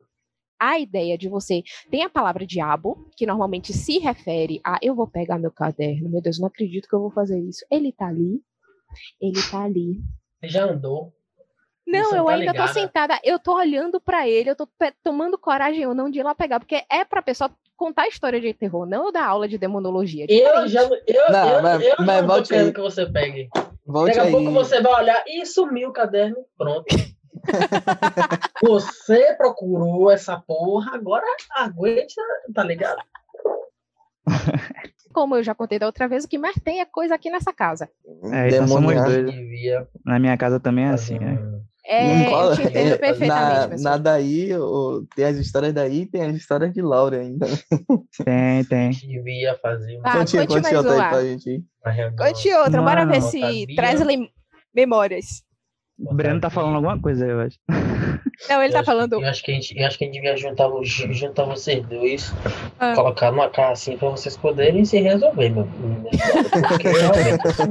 a 0.58 0.78
ideia 0.78 1.18
de 1.18 1.28
você 1.28 1.62
tem 1.90 2.04
a 2.04 2.08
palavra 2.08 2.46
diabo, 2.46 3.10
que 3.16 3.26
normalmente 3.26 3.72
se 3.72 3.98
refere 3.98 4.60
a 4.64 4.78
eu 4.80 4.94
vou 4.94 5.08
pegar 5.08 5.38
meu 5.38 5.50
caderno, 5.50 6.08
meu 6.08 6.22
Deus, 6.22 6.38
não 6.38 6.46
acredito 6.46 6.88
que 6.88 6.94
eu 6.94 7.00
vou 7.00 7.10
fazer 7.10 7.38
isso. 7.40 7.66
Ele 7.70 7.92
tá 7.92 8.06
ali, 8.06 8.40
ele 9.20 9.42
tá 9.50 9.64
ali. 9.64 9.98
Já 10.44 10.64
andou. 10.66 11.12
Não, 11.86 12.10
Você 12.10 12.18
eu 12.18 12.24
tá 12.24 12.30
ainda 12.32 12.52
ligada? 12.52 12.66
tô 12.66 12.72
sentada, 12.72 13.20
eu 13.22 13.38
tô 13.38 13.54
olhando 13.54 14.00
pra 14.00 14.26
ele, 14.28 14.48
eu 14.50 14.56
tô 14.56 14.66
tomando 15.02 15.36
coragem 15.36 15.86
ou 15.86 15.94
não 15.94 16.08
de 16.10 16.18
ir 16.18 16.22
lá 16.22 16.34
pegar, 16.34 16.58
porque 16.58 16.82
é 16.90 17.04
pra 17.04 17.20
pessoa 17.20 17.50
contar 17.76 18.08
história 18.08 18.40
de 18.40 18.54
terror, 18.54 18.86
não 18.86 19.12
dar 19.12 19.26
aula 19.26 19.46
de 19.46 19.58
demonologia. 19.58 20.24
É 20.28 20.32
Eu 20.62 20.66
já, 20.66 20.82
eu, 20.82 21.30
Não, 21.30 21.48
eu, 21.56 21.62
mas- 21.62 21.82
eu 21.82 21.88
já 21.90 21.96
mas 22.04 22.26
não 22.26 22.42
querendo 22.42 22.72
que 22.72 22.80
você 22.80 23.04
pegue. 23.06 23.48
Volte 23.86 24.08
Daqui 24.16 24.20
a 24.20 24.22
aí. 24.24 24.30
pouco 24.32 24.50
você 24.52 24.80
vai 24.80 25.02
olhar 25.02 25.24
e 25.26 25.44
sumiu 25.44 25.90
o 25.90 25.92
caderno. 25.92 26.36
Pronto. 26.56 26.86
você 28.62 29.34
procurou 29.34 30.10
essa 30.10 30.40
porra, 30.40 30.94
agora 30.94 31.24
aguenta, 31.54 32.14
tá 32.54 32.64
ligado? 32.64 33.02
Como 35.12 35.36
eu 35.36 35.42
já 35.44 35.54
contei 35.54 35.78
da 35.78 35.86
outra 35.86 36.08
vez, 36.08 36.24
o 36.24 36.28
que 36.28 36.38
mais 36.38 36.56
tem 36.56 36.80
é 36.80 36.84
coisa 36.84 37.14
aqui 37.14 37.30
nessa 37.30 37.52
casa. 37.52 37.88
É, 38.32 38.48
então 38.48 38.66
somos 38.66 38.94
Demoniado. 38.94 39.30
dois. 39.30 39.86
Na 40.04 40.18
minha 40.18 40.36
casa 40.36 40.58
também 40.58 40.86
é 40.86 40.88
assim, 40.88 41.18
né? 41.18 41.38
É, 41.86 42.32
eu 42.32 42.54
te 42.56 42.62
entendo 42.62 42.96
perfeitamente, 43.00 43.82
na, 43.82 43.90
na 43.90 43.96
daí, 43.98 44.54
o- 44.56 45.06
tem 45.14 45.24
as 45.26 45.36
histórias 45.36 45.72
daí 45.74 46.06
tem 46.06 46.22
as 46.22 46.34
histórias 46.34 46.72
de 46.72 46.80
Laura 46.80 47.18
ainda. 47.20 47.46
Tem, 48.24 48.64
tem. 48.68 48.90
devia 48.90 49.54
fazer 49.60 49.98
uma, 49.98 50.08
Ah, 50.08 50.16
conte 50.18 50.36
conte 50.38 50.48
conte 50.48 50.62
mais 50.62 50.76
outra 50.76 50.92
aí 50.92 50.98
uma. 50.98 51.08
pra 51.10 51.22
gente. 51.24 51.50
aí. 51.84 52.10
Conte 52.16 52.54
outra, 52.54 52.80
bora 52.82 53.04
Não, 53.04 53.12
ver 53.12 53.20
não 53.20 53.28
se 53.30 53.38
sabia. 53.40 53.66
traz 53.76 54.00
lem- 54.00 54.30
memórias. 54.74 55.26
O 55.98 56.12
Breno 56.14 56.40
tá 56.40 56.50
falando 56.50 56.74
alguma 56.76 56.98
coisa, 57.00 57.24
eu 57.26 57.40
acho. 57.40 57.56
Não, 58.48 58.60
ele 58.62 58.70
Eu 58.70 58.72
tá 58.72 58.78
acho- 58.80 58.86
falando. 58.86 59.12
Eu 59.12 59.28
acho 59.28 59.42
que 59.44 59.52
a 59.52 59.54
gente, 59.54 59.78
eu 59.78 59.86
acho 59.86 59.96
que 59.96 60.04
a 60.04 60.06
gente 60.08 60.14
devia 60.16 60.36
juntar, 60.36 60.68
juntar 60.82 61.44
vocês 61.44 61.86
dois, 61.86 62.32
Ah. 62.80 62.92
colocar 62.94 63.30
numa 63.30 63.48
casa 63.48 63.72
assim 63.72 63.96
pra 63.96 64.08
vocês 64.08 64.36
poderem 64.36 64.84
se 64.84 64.98
resolver, 65.00 65.50
meu. 65.50 65.68
Porque 66.68 66.88
realmente, 66.88 67.46
assim, 67.46 67.62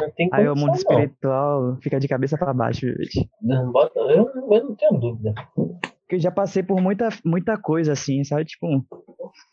não 0.00 0.10
tem 0.10 0.28
Aí 0.32 0.48
o 0.48 0.54
mundo 0.56 0.74
espiritual 0.74 1.76
fica 1.82 1.98
de 2.00 2.08
cabeça 2.08 2.36
pra 2.38 2.52
baixo, 2.54 2.86
gente. 2.86 3.28
Não 3.42 3.70
bota- 3.72 3.98
Eu, 4.00 4.28
eu 4.50 4.64
não 4.64 4.74
tenho 4.74 4.92
dúvida. 4.98 5.34
Porque 5.54 6.16
eu 6.16 6.20
já 6.20 6.30
passei 6.30 6.62
por 6.62 6.80
muita, 6.80 7.08
muita 7.24 7.56
coisa 7.56 7.92
assim, 7.92 8.22
sabe? 8.24 8.44
Tipo, 8.44 8.66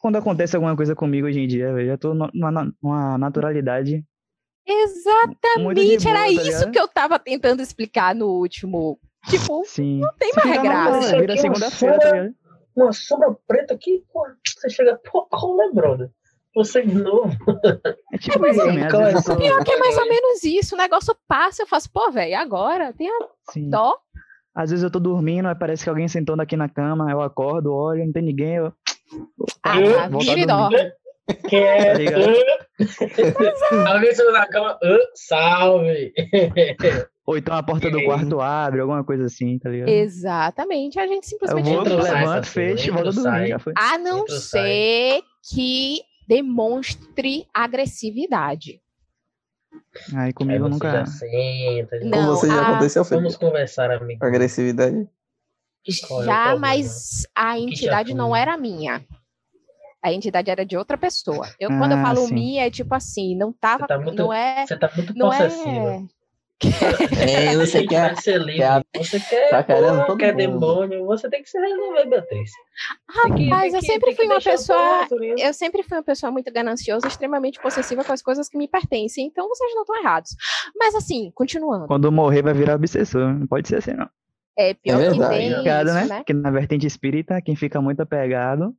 quando 0.02 0.18
acontece 0.18 0.56
alguma 0.56 0.76
coisa 0.76 0.96
comigo 0.96 1.28
hoje 1.28 1.40
em 1.40 1.48
dia, 1.48 1.66
eu 1.68 1.86
já 1.86 1.98
tô 1.98 2.14
nu- 2.14 2.30
numa, 2.34 2.74
numa 2.82 3.18
naturalidade 3.18 4.04
Exatamente, 4.68 6.04
boa, 6.04 6.18
era 6.18 6.26
tá 6.26 6.42
isso 6.44 6.72
que 6.72 6.80
eu 6.80 6.88
tava 6.88 7.18
tentando 7.18 7.62
explicar 7.62 8.14
no 8.14 8.28
último. 8.28 9.00
Tipo, 9.28 9.64
Sim. 9.66 10.00
não 10.00 10.14
tem 10.14 10.32
Fica 10.34 10.48
mais 10.48 10.62
graça. 10.62 11.20
Vira 11.20 11.38
segunda-feira, 11.38 12.00
tá 12.00 12.12
ligado? 12.12 12.36
Uma 12.76 12.94
sombra 12.94 13.36
preta 13.48 13.74
aqui, 13.74 14.04
pô, 14.14 14.26
você 14.46 14.70
chega, 14.70 15.00
pô, 15.12 15.26
como 15.30 15.62
é, 15.64 15.72
brother? 15.72 16.10
Você 16.60 16.82
de 16.82 16.96
novo. 16.96 17.30
É 18.14 18.18
tipo 18.18 18.46
isso 18.48 18.62
é 18.62 19.14
eu 19.14 19.24
tô... 19.24 19.38
Pior 19.38 19.64
que 19.64 19.72
é 19.72 19.78
mais 19.78 19.98
ou 19.98 20.08
menos 20.10 20.44
isso. 20.44 20.76
O 20.76 20.78
negócio 20.78 21.16
passa, 21.28 21.64
eu 21.64 21.68
faço, 21.68 21.90
pô, 21.92 22.12
velho, 22.12 22.36
agora? 22.38 22.92
Tem 22.94 23.08
a 23.10 23.52
Sim. 23.52 23.70
dó. 23.70 23.96
Às 24.54 24.72
vezes 24.72 24.84
eu 24.84 24.92
tô 24.92 25.00
dormindo, 25.00 25.48
aí 25.48 25.56
parece 25.56 25.84
que 25.84 25.90
alguém 25.90 26.08
sentou 26.10 26.36
aqui 26.40 26.58
na 26.58 26.68
cama, 26.68 27.10
eu 27.10 27.22
acordo, 27.22 27.74
olho, 27.74 28.04
não 28.06 28.12
tem 28.12 28.24
ninguém, 28.24 28.56
eu... 28.56 28.74
Ah, 29.64 29.80
Eu- 29.80 29.94
tá, 29.96 30.08
voltar 30.10 30.36
vira 30.36 30.54
e. 30.74 31.48
Que 31.48 31.56
é. 31.56 31.94
Tá? 32.12 33.94
Alguém 33.94 34.14
saiu 34.14 34.32
na 34.34 34.48
cama, 34.48 34.78
"Ah, 34.84 34.98
salve! 35.14 36.12
Ou 37.26 37.38
então 37.38 37.56
a 37.56 37.62
porta 37.62 37.92
do 37.92 38.04
quarto 38.04 38.42
abre, 38.42 38.82
alguma 38.82 39.04
coisa 39.04 39.26
assim, 39.26 39.60
tá 39.60 39.70
ligado? 39.70 39.88
Exatamente, 39.90 41.00
a 41.00 41.06
gente 41.06 41.24
Eu 41.26 41.30
simplesmente. 41.30 41.70
vou, 41.70 41.82
Entra 41.82 41.94
ou 41.96 42.02
sai, 42.02 42.20
levanto, 42.22 42.48
fecho, 42.48 42.92
volto 42.92 43.08
a 43.10 43.12
dormir, 43.12 43.22
sai? 43.24 43.48
já 43.50 43.60
foi. 43.60 43.74
A 43.78 43.98
não 44.00 44.28
ser 44.28 45.22
que 45.54 46.02
demonstre 46.30 47.48
agressividade. 47.52 48.80
Aí 50.14 50.28
Aí 50.28 50.34
comigo 50.34 50.64
você 50.66 50.70
nunca... 50.70 50.92
já 50.92 51.06
senta, 51.08 52.00
Não, 52.02 52.12
Com 52.28 52.36
você 52.36 52.48
já 52.48 52.62
a- 52.62 52.70
aconteceu, 52.70 53.04
Vamos 53.04 53.34
Felipe? 53.36 53.40
conversar, 53.46 53.90
amigo. 53.92 54.24
Agressividade. 54.24 55.10
É 55.88 55.92
Já, 55.92 56.08
problema? 56.44 56.60
mas 56.60 57.26
a 57.36 57.58
entidade 57.60 58.14
não 58.14 58.36
era 58.36 58.56
minha. 58.58 59.04
A 60.04 60.14
entidade 60.14 60.50
era 60.52 60.64
de 60.66 60.78
outra 60.78 60.98
pessoa. 60.98 61.50
Eu, 61.60 61.70
quando 61.70 61.94
eu 61.94 61.98
Ah, 61.98 62.02
falo 62.04 62.28
sim. 62.28 62.34
minha, 62.36 62.66
é 62.68 62.70
tipo 62.70 62.94
assim, 62.94 63.36
não 63.36 63.52
tava. 63.52 63.88
tá 63.88 63.98
muito- 63.98 64.16
não 64.16 64.32
é. 64.32 64.66
Você 64.68 64.78
tá 64.78 64.90
muito 64.96 65.16
Não 65.18 65.28
possessiva. 65.30 65.94
é. 65.96 66.04
É, 67.22 67.56
você 67.56 67.80
Tem 67.80 67.88
que 67.88 67.96
quer. 67.96 68.18
ser 68.18 68.38
livre. 68.40 68.58
quer 68.58 68.84
Você 69.04 69.20
quer, 69.20 69.50
tá 69.50 69.64
querendo 69.64 69.88
porra, 69.94 70.06
todo 70.08 70.18
quer 70.18 70.32
mundo. 70.34 70.38
demônio. 70.60 71.06
Você 71.06 71.30
tem 71.30 71.42
que 71.42 71.50
se 71.50 71.60
resolver, 71.60 72.06
Beatriz. 72.08 72.52
Que- 72.52 73.50
Rapaz, 73.50 73.72
tem 73.72 73.74
eu 73.74 73.80
que- 73.80 73.86
sempre 73.86 74.10
que 74.12 74.16
fui 74.18 74.26
uma 74.26 74.42
pessoa. 74.42 75.08
Eu 75.38 75.54
sempre 75.54 75.84
fui 75.84 75.98
uma 75.98 76.04
pessoa 76.04 76.32
muito 76.32 76.52
gananciosa, 76.52 77.08
extremamente 77.08 77.60
possessiva 77.62 78.04
com 78.04 78.12
as 78.14 78.22
coisas 78.22 78.50
que 78.50 78.58
me 78.58 78.68
pertencem. 78.68 79.26
Então 79.26 79.48
vocês 79.48 79.74
não 79.74 79.82
estão 79.84 79.98
errados. 79.98 80.32
Mas 80.78 80.96
assim, 80.96 81.32
continuando. 81.34 81.88
Quando 81.88 82.12
morrer 82.12 82.42
vai 82.42 82.54
virar 82.54 82.76
obsessor, 82.76 83.34
não 83.34 83.48
pode 83.48 83.68
ser 83.68 83.78
assim 83.78 83.94
não. 83.94 84.10
É 84.58 84.74
pior 84.74 85.00
É 85.02 85.12
que 85.12 85.20
tem 85.30 85.52
isso, 85.52 85.64
né? 85.64 86.06
né? 86.06 86.18
Porque 86.18 86.34
na 86.34 86.52
vertente 86.52 86.86
espírita, 86.86 87.42
quem 87.42 87.56
fica 87.56 87.82
muito 87.82 88.02
apegado... 88.02 88.74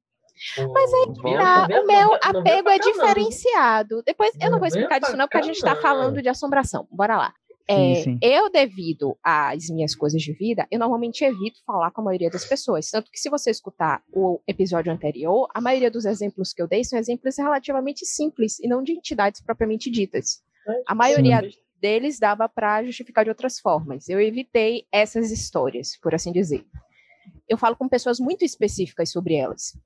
Mas 0.73 0.93
aí 0.95 1.07
Não 1.07 1.15
Tá, 1.39 1.67
vem- 1.67 1.79
o 1.81 1.87
meu 1.87 2.15
apego 2.15 2.69
é 2.71 2.79
diferenciado. 2.79 4.03
Depois 4.07 4.33
eu 4.41 4.51
não 4.51 4.59
vou 4.59 4.67
explicar 4.69 4.99
disso 4.99 5.15
não, 5.17 5.27
porque 5.27 5.37
a 5.39 5.43
gente 5.43 5.61
tá 5.61 5.77
falando 5.77 6.23
de 6.23 6.29
assombração. 6.31 6.87
Bora 6.91 7.15
lá. 7.17 7.35
Sim, 7.75 7.93
É, 7.93 7.95
sim. 8.03 8.19
Eu, 8.23 8.51
devido 8.51 9.17
às 9.23 9.69
minhas 9.71 9.95
coisas 9.95 10.21
de 10.21 10.33
vida, 10.33 10.67
eu 10.71 10.79
normalmente 10.79 11.25
evito 11.25 11.61
falar 11.65 11.91
com 11.91 12.01
a 12.01 12.05
maioria 12.05 12.31
das 12.31 12.45
pessoas. 12.45 12.91
Tanto 12.91 13.11
que, 13.11 13.19
se 13.19 13.31
você 13.31 13.51
escutar 13.51 14.03
o 14.13 14.41
episódio 14.47 14.93
anterior, 14.93 15.49
a 15.55 15.61
maioria 15.61 15.91
dos 15.91 16.05
exemplos 16.05 16.53
que 16.53 16.61
eu 16.61 16.69
dei 16.69 16.85
são 16.85 16.99
exemplos 16.99 17.37
relativamente 17.39 18.05
simples 18.05 18.59
e 18.61 18.69
não 18.69 18.83
de 18.83 18.93
entidades 18.93 19.41
propriamente 19.41 19.91
ditas. 19.91 20.43
A 20.87 20.95
maioria 20.95 21.43
deles 21.81 22.19
dava 22.19 22.49
para 22.49 22.85
justificar 22.85 23.25
de 23.25 23.31
outras 23.31 23.59
formas. 23.59 24.09
Eu 24.09 24.21
evitei 24.21 24.85
essas 24.93 25.31
histórias, 25.31 25.97
por 26.01 26.15
assim 26.15 26.33
dizer. 26.33 26.65
Eu 27.49 27.57
falo 27.59 27.75
com 27.75 27.89
pessoas 27.89 28.21
muito 28.21 28.45
específicas 28.45 29.11
sobre 29.11 29.35
elas. 29.35 29.77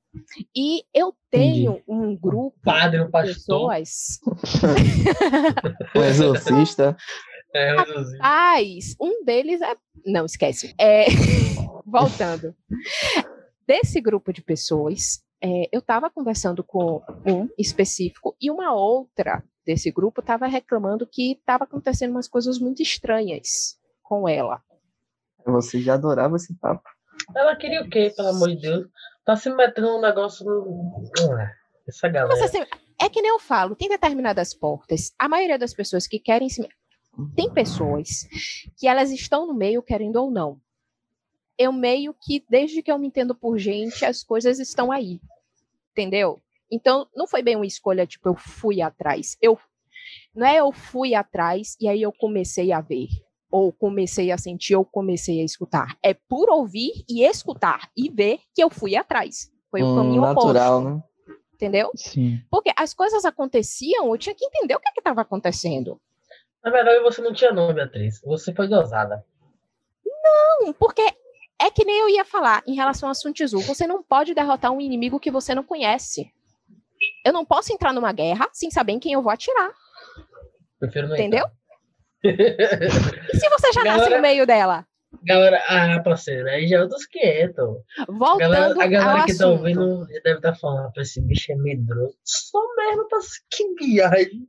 E 0.55 0.85
eu 0.92 1.14
tenho 1.31 1.81
um 1.88 2.14
grupo 2.16 2.59
Padre, 2.62 3.01
um 3.01 3.07
de 3.07 3.11
pastor. 3.11 3.35
pessoas. 3.35 4.20
Um 5.97 6.03
exorcista. 6.03 6.97
É, 7.55 7.75
não 7.75 8.19
Pais, 8.19 8.97
um 9.01 9.25
deles 9.25 9.61
é. 9.62 9.77
Não, 10.05 10.25
esquece. 10.27 10.75
É... 10.79 11.05
Voltando. 11.87 12.55
Desse 13.67 14.01
grupo 14.01 14.33
de 14.33 14.43
pessoas, 14.43 15.23
é, 15.43 15.69
eu 15.73 15.79
estava 15.79 16.11
conversando 16.11 16.62
com 16.64 17.03
um 17.27 17.49
específico 17.59 18.37
e 18.40 18.51
uma 18.51 18.75
outra 18.75 19.43
desse 19.64 19.90
grupo 19.90 20.21
estava 20.21 20.47
reclamando 20.47 21.07
que 21.11 21.33
estava 21.33 21.64
acontecendo 21.64 22.11
umas 22.11 22.29
coisas 22.29 22.59
muito 22.59 22.83
estranhas 22.83 23.79
com 24.03 24.29
ela. 24.29 24.61
Você 25.47 25.81
já 25.81 25.95
adorava 25.95 26.37
esse 26.37 26.55
papo. 26.59 26.83
Ela 27.35 27.57
queria 27.57 27.83
o 27.83 27.88
quê, 27.88 28.12
pelo 28.14 28.29
amor 28.29 28.49
de 28.49 28.57
Deus? 28.61 28.87
Tá 29.25 29.37
se 29.37 29.49
metendo 29.51 29.93
num 29.93 30.01
negócio. 30.01 30.45
no- 30.45 31.09
Essa 31.88 32.09
galera. 32.09 32.29
Mas, 32.29 32.43
assim, 32.43 32.64
é 33.01 33.09
que 33.09 33.23
nem 33.23 33.31
eu 33.31 33.38
falo, 33.38 33.75
tem 33.77 33.88
determinadas 33.88 34.53
portas. 34.55 35.12
A 35.19 35.29
maioria 35.29 35.59
das 35.59 35.73
pessoas 35.73 36.07
que 36.07 36.19
querem 36.19 36.49
se. 36.49 36.67
Tem 37.37 37.50
pessoas 37.53 38.27
que 38.77 38.87
elas 38.87 39.11
estão 39.11 39.46
no 39.46 39.55
meio, 39.55 39.83
querendo 39.83 40.16
ou 40.16 40.31
não. 40.31 40.61
Eu 41.57 41.72
meio 41.72 42.14
que, 42.20 42.44
desde 42.48 42.83
que 42.83 42.90
eu 42.90 42.98
me 42.98 43.07
entendo 43.07 43.35
por 43.35 43.59
gente, 43.59 44.05
as 44.05 44.22
coisas 44.24 44.59
estão 44.59 44.90
aí. 44.90 45.20
Entendeu? 45.92 46.42
Então, 46.70 47.07
não 47.14 47.27
foi 47.27 47.42
bem 47.42 47.55
uma 47.57 47.66
escolha, 47.66 48.07
tipo, 48.07 48.29
eu 48.29 48.35
fui 48.35 48.81
atrás. 48.83 49.37
Eu 49.40 49.59
não 50.35 50.46
é 50.46 50.57
eu 50.59 50.72
fui 50.72 51.14
atrás 51.14 51.77
e 51.81 51.88
aí 51.88 52.03
eu 52.03 52.12
comecei 52.12 52.72
a 52.72 52.81
ver, 52.81 53.09
ou 53.50 53.72
comecei 53.72 54.31
a 54.33 54.37
sentir, 54.38 54.74
ou 54.74 54.85
comecei 54.85 55.40
a 55.40 55.44
escutar. 55.44 55.96
É 56.03 56.12
por 56.12 56.50
ouvir 56.50 57.05
e 57.09 57.22
escutar 57.24 57.88
e 57.96 58.11
ver 58.11 58.40
que 58.55 58.62
eu 58.62 58.68
fui 58.68 58.96
atrás. 58.96 59.50
Foi 59.70 59.83
o 59.83 59.87
Hum, 59.87 59.94
caminho 59.94 60.22
natural, 60.22 60.81
oposto. 60.81 60.94
né? 60.96 61.03
Entendeu? 61.55 61.90
Sim. 61.94 62.40
Porque 62.50 62.72
as 62.77 62.92
coisas 62.92 63.24
aconteciam, 63.24 64.09
eu 64.09 64.18
tinha 64.18 64.35
que 64.35 64.44
entender 64.44 64.74
o 64.74 64.81
que 64.81 64.90
estava 64.98 65.20
acontecendo. 65.20 66.00
Na 66.64 66.70
verdade, 66.70 67.00
você 67.00 67.20
não 67.20 67.33
tinha 67.33 67.53
nome, 67.53 67.74
Beatriz. 67.74 68.20
Você 68.24 68.53
foi 68.55 68.66
dosada. 68.68 69.24
Não, 70.05 70.72
porque 70.72 71.03
é 71.61 71.70
que 71.70 71.85
nem 71.85 71.98
eu 72.00 72.09
ia 72.09 72.24
falar 72.24 72.62
em 72.66 72.74
relação 72.74 73.09
a 73.09 73.14
Sun 73.14 73.33
Tzu. 73.33 73.61
Você 73.61 73.87
não 73.87 74.03
pode 74.03 74.35
derrotar 74.35 74.72
um 74.72 74.81
inimigo 74.81 75.20
que 75.20 75.31
você 75.31 75.55
não 75.55 75.62
conhece. 75.62 76.33
Eu 77.24 77.33
não 77.33 77.44
posso 77.44 77.72
entrar 77.72 77.92
numa 77.92 78.12
guerra 78.12 78.48
sem 78.53 78.70
saber 78.70 78.92
em 78.92 78.98
quem 78.98 79.12
eu 79.12 79.22
vou 79.22 79.31
atirar, 79.33 79.70
Prefiro 80.81 81.09
não 81.09 81.14
entendeu? 81.14 81.46
E 82.22 83.37
se 83.37 83.48
você 83.50 83.72
já 83.72 83.85
nasce 83.85 83.98
Galera- 83.98 84.16
no 84.16 84.22
meio 84.22 84.46
dela? 84.46 84.87
Galera, 85.22 85.62
ah, 85.68 86.00
parceiro, 86.03 86.48
aí 86.48 86.66
já 86.66 86.79
é 86.79 86.83
outros 86.83 87.07
500. 87.07 87.77
A 87.98 88.05
Voltando 88.12 88.38
galera, 88.50 88.83
a 88.83 88.87
galera 88.87 89.24
que 89.27 89.37
tá 89.37 89.44
assunto. 89.44 89.59
ouvindo 89.59 90.07
já 90.11 90.20
deve 90.24 90.37
estar 90.37 90.55
falando, 90.57 90.92
"Pô, 90.92 91.00
esse 91.00 91.20
bicho 91.20 91.53
é 91.53 91.57
medroso. 91.57 92.16
Só 92.24 92.59
mesmo 92.77 93.07
pra 93.09 93.18
que 93.50 93.74
viagem. 93.74 94.48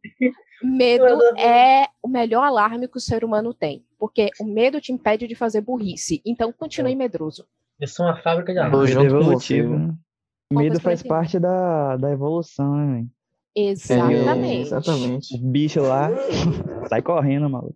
Medo 0.64 1.06
é 1.38 1.88
o 2.02 2.08
melhor 2.08 2.44
alarme 2.44 2.88
que 2.88 2.98
o 2.98 3.02
ser 3.02 3.24
humano 3.24 3.54
tem. 3.54 3.86
Porque 4.00 4.30
o 4.40 4.46
medo 4.46 4.80
te 4.82 4.92
impede 4.92 5.28
de 5.28 5.36
fazer 5.36 5.62
burrice. 5.62 6.22
Então 6.26 6.52
continue 6.54 6.96
medroso. 6.96 7.46
Eu 7.80 7.88
sou 7.88 8.06
uma 8.06 8.16
fábrica 8.22 8.54
de 8.54 8.60
alarme. 8.60 8.94
com 8.96 9.02
evolutivo. 9.02 9.76
você, 9.78 10.64
Medo 10.64 10.80
faz 10.80 11.04
parte 11.04 11.40
da, 11.40 11.98
da 11.98 12.12
evolução, 12.12 12.76
né, 12.76 12.94
velho? 12.96 13.10
É, 13.58 13.62
Exatamente. 13.70 14.62
exatamente. 14.62 15.36
O 15.36 15.40
bicho 15.48 15.82
lá 15.82 16.10
sai 16.90 17.02
correndo, 17.02 17.50
maluco. 17.50 17.76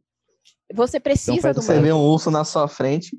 Você 0.73 0.99
precisa 0.99 1.41
faz 1.41 1.55
do 1.55 1.61
Você 1.61 1.73
medo. 1.73 1.83
vê 1.83 1.93
um 1.93 2.01
urso 2.01 2.29
na 2.29 2.43
sua 2.43 2.67
frente, 2.67 3.17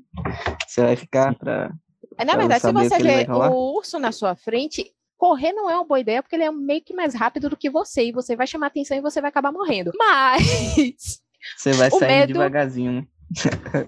você 0.67 0.81
vai 0.81 0.95
ficar 0.95 1.35
pra. 1.37 1.71
É, 2.17 2.23
Na 2.23 2.33
pra 2.33 2.39
verdade, 2.39 2.61
se 2.61 2.67
saber 2.67 2.89
você 2.89 2.97
vê 3.03 3.27
o 3.31 3.75
urso 3.75 3.99
na 3.99 4.11
sua 4.11 4.35
frente, 4.35 4.93
correr 5.21 5.53
não 5.53 5.69
é 5.69 5.75
uma 5.75 5.85
boa 5.85 5.99
ideia, 5.99 6.23
porque 6.23 6.35
ele 6.35 6.43
é 6.45 6.51
meio 6.51 6.81
que 6.83 6.95
mais 6.95 7.13
rápido 7.13 7.47
do 7.47 7.55
que 7.55 7.69
você, 7.69 8.05
e 8.05 8.11
você 8.11 8.35
vai 8.35 8.47
chamar 8.47 8.67
atenção 8.67 8.97
e 8.97 9.01
você 9.01 9.21
vai 9.21 9.29
acabar 9.29 9.51
morrendo. 9.51 9.91
Mas 9.95 11.21
Você 11.55 11.73
vai 11.73 11.91
sair 11.91 12.07
medo- 12.21 12.33
devagarzinho, 12.33 12.91
né? 12.93 13.05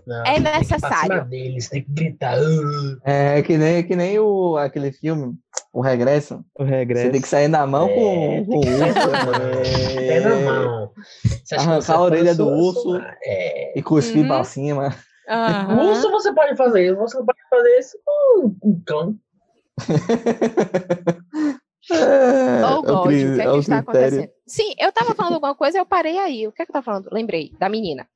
Não, 0.08 0.24
é 0.26 0.40
necessário. 0.40 1.26
deles, 1.26 1.68
tem 1.70 1.84
que 1.84 1.92
gritar. 1.92 2.36
"Ah". 3.04 3.38
É 3.38 3.42
que 3.42 3.58
nem, 3.58 3.84
que 3.84 3.96
nem 3.96 4.18
o, 4.20 4.56
aquele 4.58 4.92
filme 4.92 5.34
O 5.74 5.82
regresso. 5.82 6.46
O 6.58 6.64
regresso. 6.64 7.08
Você 7.08 7.12
tem 7.12 7.22
que 7.22 7.28
sair 7.28 7.48
na 7.48 7.66
mão 7.68 7.90
É, 7.90 7.96
com, 7.96 8.46
com 8.46 8.58
o 8.60 8.62
tem 8.62 8.94
que 8.94 8.94
sair 8.94 9.12
na 9.12 9.26
mão. 9.26 9.60
urso. 9.60 9.96
Pé 9.98 10.20
na 10.22 10.36
mão. 10.36 10.92
Arrancar 11.58 11.94
a 11.96 12.02
orelha 12.02 12.36
do 12.36 12.48
urso. 12.48 13.02
É. 13.26 13.78
E 13.78 13.82
cuspir 13.82 14.22
Uhum. 14.22 14.28
pra 14.28 14.44
cima. 14.44 14.96
Aham. 15.28 15.90
Urso 15.90 16.10
você 16.12 16.32
pode 16.34 16.56
fazer 16.56 16.86
isso, 16.86 16.96
você 16.98 17.18
pode 17.18 17.40
fazer 17.50 17.80
isso 17.80 17.98
com 18.06 18.56
um 18.64 18.82
cão. 18.86 19.16
É, 21.92 22.66
Ou 22.66 22.86
é 22.86 22.92
o 22.92 23.04
cri- 23.04 23.36
que 23.36 23.42
é 23.42 23.46
é 23.46 23.52
que 23.52 23.58
está 23.60 23.78
acontecendo? 23.80 24.30
Sim, 24.48 24.74
eu 24.80 24.92
tava 24.92 25.14
falando 25.14 25.34
alguma 25.34 25.56
coisa, 25.56 25.78
eu 25.78 25.86
parei 25.86 26.18
aí. 26.18 26.48
O 26.48 26.52
que 26.52 26.62
é 26.62 26.66
que 26.66 26.72
eu 26.72 26.74
tava 26.74 26.86
falando? 26.86 27.10
Lembrei, 27.12 27.52
da 27.60 27.68
menina. 27.68 28.08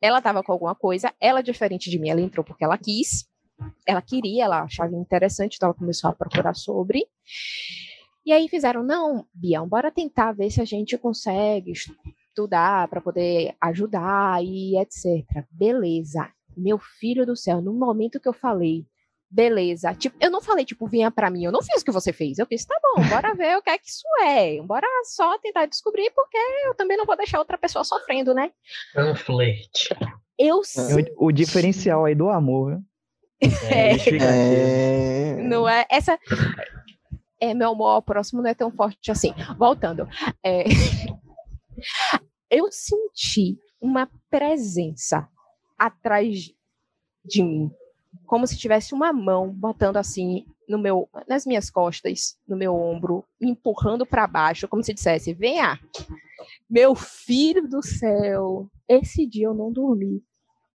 Ela 0.00 0.20
tava 0.22 0.42
com 0.42 0.52
alguma 0.52 0.74
coisa, 0.74 1.12
ela, 1.20 1.42
diferente 1.42 1.90
de 1.90 1.98
mim, 1.98 2.08
ela 2.10 2.20
entrou 2.20 2.44
porque 2.44 2.64
ela 2.64 2.76
quis, 2.76 3.26
ela 3.86 4.02
queria, 4.02 4.44
ela 4.44 4.62
achava 4.62 4.94
interessante, 4.96 5.56
então 5.56 5.68
ela 5.68 5.74
começou 5.78 6.10
a 6.10 6.14
procurar 6.14 6.54
sobre. 6.54 7.06
E 8.24 8.32
aí 8.32 8.48
fizeram, 8.48 8.82
não, 8.82 9.26
Bião, 9.34 9.68
bora 9.68 9.90
tentar 9.90 10.32
ver 10.32 10.50
se 10.50 10.60
a 10.60 10.64
gente 10.64 10.96
consegue 10.98 11.72
estudar 11.72 12.88
para 12.88 13.00
poder 13.00 13.54
ajudar 13.60 14.42
e 14.42 14.78
etc. 14.78 15.44
Beleza. 15.50 16.28
Meu 16.56 16.78
filho 16.78 17.26
do 17.26 17.36
céu, 17.36 17.60
no 17.60 17.72
momento 17.74 18.20
que 18.20 18.28
eu 18.28 18.32
falei, 18.32 18.86
beleza. 19.34 19.92
Tipo, 19.94 20.16
eu 20.20 20.30
não 20.30 20.40
falei, 20.40 20.64
tipo, 20.64 20.86
venha 20.86 21.10
pra 21.10 21.28
mim. 21.28 21.44
Eu 21.44 21.52
não 21.52 21.62
fiz 21.62 21.82
o 21.82 21.84
que 21.84 21.90
você 21.90 22.12
fez. 22.12 22.38
Eu 22.38 22.46
fiz, 22.46 22.64
tá 22.64 22.78
bom, 22.80 23.02
bora 23.08 23.34
ver 23.34 23.56
o 23.56 23.62
que 23.62 23.70
é 23.70 23.78
que 23.78 23.88
isso 23.88 24.04
é. 24.22 24.62
Bora 24.62 24.86
só 25.04 25.36
tentar 25.38 25.66
descobrir, 25.66 26.10
porque 26.14 26.38
eu 26.66 26.74
também 26.74 26.96
não 26.96 27.04
vou 27.04 27.16
deixar 27.16 27.40
outra 27.40 27.58
pessoa 27.58 27.84
sofrendo, 27.84 28.32
né? 28.32 28.52
É 28.94 29.02
um 29.02 29.16
flerte. 29.16 29.88
Eu 30.38 30.62
sei, 30.62 31.12
o, 31.16 31.26
o 31.26 31.32
diferencial 31.32 32.04
aí 32.04 32.14
do 32.14 32.28
amor, 32.28 32.70
viu? 32.70 32.84
É. 33.68 33.96
É... 34.22 35.42
não 35.42 35.68
é 35.68 35.84
essa. 35.90 36.18
É, 37.40 37.52
meu 37.52 37.70
amor 37.70 37.88
ao 37.88 38.02
próximo 38.02 38.40
não 38.40 38.48
é 38.48 38.54
tão 38.54 38.70
forte 38.70 39.10
assim. 39.10 39.34
Voltando. 39.58 40.08
é, 40.44 40.64
eu 42.50 42.68
senti 42.70 43.58
uma 43.80 44.08
presença 44.30 45.28
atrás 45.76 46.52
de 47.24 47.42
mim. 47.42 47.70
Como 48.26 48.46
se 48.46 48.56
tivesse 48.56 48.94
uma 48.94 49.12
mão 49.12 49.50
botando 49.50 49.96
assim 49.96 50.46
no 50.68 50.78
meu, 50.78 51.08
nas 51.28 51.44
minhas 51.44 51.70
costas, 51.70 52.36
no 52.48 52.56
meu 52.56 52.74
ombro, 52.74 53.24
me 53.40 53.50
empurrando 53.50 54.06
para 54.06 54.26
baixo, 54.26 54.68
como 54.68 54.82
se 54.82 54.94
dissesse: 54.94 55.34
venha, 55.34 55.78
meu 56.68 56.94
filho 56.94 57.68
do 57.68 57.82
céu, 57.82 58.68
esse 58.88 59.26
dia 59.26 59.46
eu 59.46 59.54
não 59.54 59.72
dormi. 59.72 60.22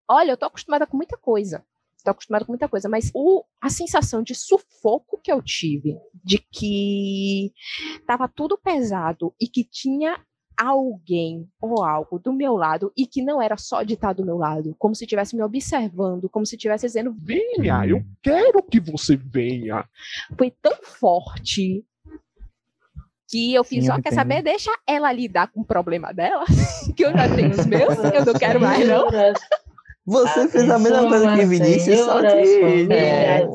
Olha, 0.09 0.33
eu 0.33 0.37
tô 0.37 0.47
acostumada 0.47 0.87
com 0.87 0.97
muita 0.97 1.17
coisa. 1.17 1.65
Tô 2.05 2.13
acostumada 2.13 2.45
com 2.45 2.53
muita 2.53 2.69
coisa, 2.69 2.89
mas 2.89 3.11
o, 3.15 3.45
a 3.61 3.69
sensação 3.69 4.23
de 4.23 4.35
sufoco 4.35 5.21
que 5.23 5.33
eu 5.33 5.43
tive, 5.43 5.97
de 6.25 6.39
que 6.39 7.53
tava 8.07 8.29
tudo 8.29 8.57
pesado 8.57 9.35
e 9.41 9.49
que 9.49 9.65
tinha 9.65 10.25
alguém 10.59 11.49
ou 11.61 11.85
algo 11.85 12.19
do 12.19 12.33
meu 12.33 12.55
lado 12.55 12.93
e 12.97 13.07
que 13.07 13.23
não 13.23 13.41
era 13.41 13.57
só 13.57 13.83
de 13.85 13.95
estar 13.95 14.13
do 14.13 14.25
meu 14.25 14.37
lado, 14.37 14.75
como 14.79 14.95
se 14.95 15.05
estivesse 15.05 15.37
me 15.37 15.43
observando, 15.43 16.29
como 16.29 16.45
se 16.45 16.57
estivesse 16.57 16.87
dizendo, 16.87 17.15
Venha, 17.17 17.87
eu 17.87 18.03
quero 18.21 18.63
que 18.63 18.81
você 18.81 19.17
venha. 19.17 19.85
foi 20.37 20.51
tão 20.51 20.77
forte 20.83 21.85
que 23.31 23.55
eu 23.55 23.63
fiz, 23.63 23.85
Sim, 23.85 23.91
ó, 23.91 23.97
eu 23.97 24.03
quer 24.03 24.13
saber? 24.13 24.43
Deixa 24.43 24.71
ela 24.87 25.13
lidar 25.13 25.49
com 25.49 25.61
o 25.61 25.65
problema 25.65 26.13
dela, 26.13 26.45
que 26.97 27.05
eu 27.05 27.13
já 27.13 27.35
tenho 27.35 27.51
os 27.51 27.67
meus, 27.67 27.97
eu 27.99 28.25
não 28.25 28.35
quero 28.35 28.61
mais, 28.61 28.89
não. 28.89 29.07
Você 30.07 30.49
fez 30.49 30.71
a 30.71 30.79
mesma 30.79 31.07
coisa 31.07 31.37
que 31.37 31.45
Vinícius, 31.45 32.01
só 32.01 32.21
que. 32.23 32.89
É, 32.91 33.43
é? 33.43 33.49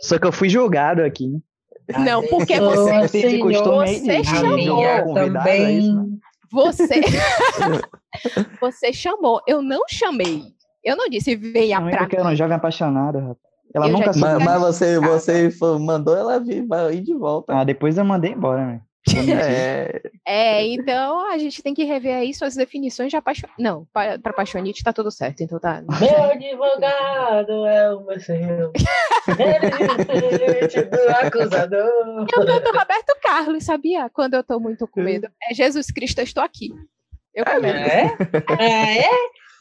Só 0.00 0.18
que 0.18 0.26
eu 0.26 0.32
fui 0.32 0.48
julgado 0.48 1.02
aqui. 1.02 1.30
Não, 1.98 2.22
porque 2.28 2.58
você- 2.60 3.08
você 3.08 4.24
chamou 4.24 4.84
é 4.84 5.04
né? 5.92 6.06
Você. 6.52 6.88
você 8.60 8.92
chamou. 8.92 9.40
Eu 9.46 9.62
não 9.62 9.82
chamei. 9.88 10.42
Eu 10.84 10.96
não 10.96 11.08
disse 11.08 11.36
venha 11.36 11.78
Não 11.80 11.88
é 11.88 11.90
pra 11.92 12.00
porque 12.00 12.16
eu 12.16 12.20
era 12.20 12.28
um 12.30 12.36
jovem 12.36 12.56
apaixonado, 12.56 13.18
rapaz. 13.18 13.36
Ela 13.72 13.86
Eu 13.86 13.92
nunca 13.92 14.12
soube. 14.12 14.26
Mas, 14.26 14.44
mas 14.44 14.60
você, 14.60 14.98
você 14.98 15.48
mandou 15.78 16.16
ela 16.16 16.40
vir, 16.40 16.66
ir 16.92 17.02
de 17.02 17.14
volta. 17.14 17.52
Ah, 17.54 17.62
depois 17.64 17.96
eu 17.96 18.04
mandei 18.04 18.32
embora, 18.32 18.66
né? 18.66 18.80
É, 19.08 20.02
É, 20.26 20.66
então 20.66 21.26
a 21.30 21.38
gente 21.38 21.62
tem 21.62 21.72
que 21.74 21.84
rever 21.84 22.14
aí 22.14 22.34
suas 22.34 22.54
definições 22.54 23.10
de 23.10 23.16
apaixonite. 23.16 23.60
Não, 23.60 23.86
pa- 23.92 24.18
pra 24.18 24.30
apaixonite 24.32 24.84
tá 24.84 24.92
tudo 24.92 25.10
certo, 25.10 25.42
então 25.42 25.58
tá. 25.58 25.82
Meu 25.82 26.22
advogado 26.24 27.66
é 27.66 27.94
o 27.94 28.00
meu 28.04 28.20
senhor. 28.20 28.70
Ele 29.26 30.74
é 30.74 30.84
do 30.84 31.10
acusador. 31.26 32.26
Eu 32.36 32.46
canto 32.46 32.76
Roberto 32.78 33.16
Carlos, 33.22 33.64
sabia? 33.64 34.08
Quando 34.10 34.34
eu 34.34 34.44
tô 34.44 34.60
muito 34.60 34.86
com 34.86 35.00
medo. 35.02 35.28
É 35.50 35.54
Jesus 35.54 35.86
Cristo, 35.90 36.18
eu 36.18 36.24
estou 36.24 36.42
aqui. 36.42 36.70
Eu 37.34 37.44
com 37.44 37.60
medo. 37.60 37.78
É? 37.78 38.04
Ah, 38.58 38.96
é? 38.96 39.10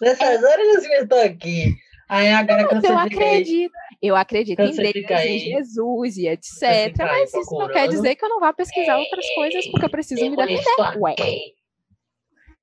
Nessas 0.01 0.43
horas 0.43 0.85
eu 0.85 1.03
estou 1.03 1.21
aqui. 1.21 1.75
Aí 2.09 2.31
agora 2.31 2.63
Mas 2.71 2.83
eu 2.83 2.95
você 2.97 3.09
fica 3.09 3.23
aí, 3.23 3.29
acredito. 3.35 3.71
Eu 4.01 4.15
acredito 4.15 4.59
em 4.61 4.71
Deus, 4.75 5.21
em 5.25 5.39
Jesus 5.39 6.17
e 6.17 6.27
etc. 6.27 6.95
Mas 6.97 7.33
isso 7.33 7.53
não 7.53 7.67
quer 7.67 7.87
dizer 7.89 8.15
que 8.15 8.23
eu 8.23 8.29
não 8.29 8.39
vá 8.39 8.53
pesquisar 8.53 8.97
outras 8.97 9.25
coisas, 9.35 9.67
porque 9.67 9.85
eu 9.85 9.89
preciso 9.89 10.29
me 10.29 10.35
defender. 10.37 10.63
Ué. 10.99 11.15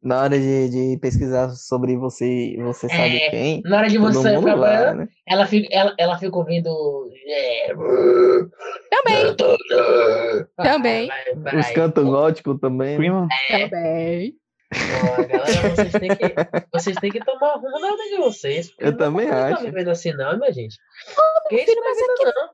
na 0.02 0.22
hora 0.22 0.38
de, 0.38 0.68
de 0.70 0.98
pesquisar 0.98 1.50
sobre 1.50 1.96
você, 1.96 2.56
você 2.58 2.88
sabe 2.88 3.16
É, 3.16 3.30
quem. 3.30 3.62
Na 3.64 3.78
hora 3.78 3.88
de 3.88 3.98
você 3.98 4.32
mundo 4.32 4.44
pra 4.44 4.54
lá, 4.54 4.84
banho, 4.84 4.96
né? 4.98 5.08
ela 5.26 5.46
fica, 5.46 5.68
ela, 5.70 5.94
ela 5.98 6.18
fica 6.18 6.36
ouvindo. 6.36 7.10
É, 7.28 7.74
Também, 8.88 9.36
Também. 10.56 11.10
Os 11.58 11.70
cantos 11.70 12.04
góticos 12.04 12.58
também. 12.60 12.98
né? 12.98 13.28
Também. 13.50 14.34
Galera, 15.28 15.70
vocês 15.70 15.92
têm 15.92 16.08
que, 16.08 16.68
vocês 16.72 16.96
têm 16.96 17.10
que 17.10 17.24
tomar 17.24 17.56
o 17.56 17.60
rumo 17.60 17.80
da 17.80 17.90
vida 17.90 18.10
de 18.10 18.16
vocês. 18.16 18.72
Eu 18.78 18.92
não 18.92 18.98
também 18.98 19.28
acho. 19.30 19.56
ficar 19.56 19.70
vivendo 19.70 19.88
assim, 19.88 20.12
não, 20.12 20.38
minha 20.38 20.52
gente. 20.52 20.74
Isso 20.74 21.64
filho, 21.64 21.80
não 21.80 21.84
é 21.84 21.88
mas 21.88 21.98
é 21.98 22.18
vida, 22.18 22.32
não. 22.34 22.50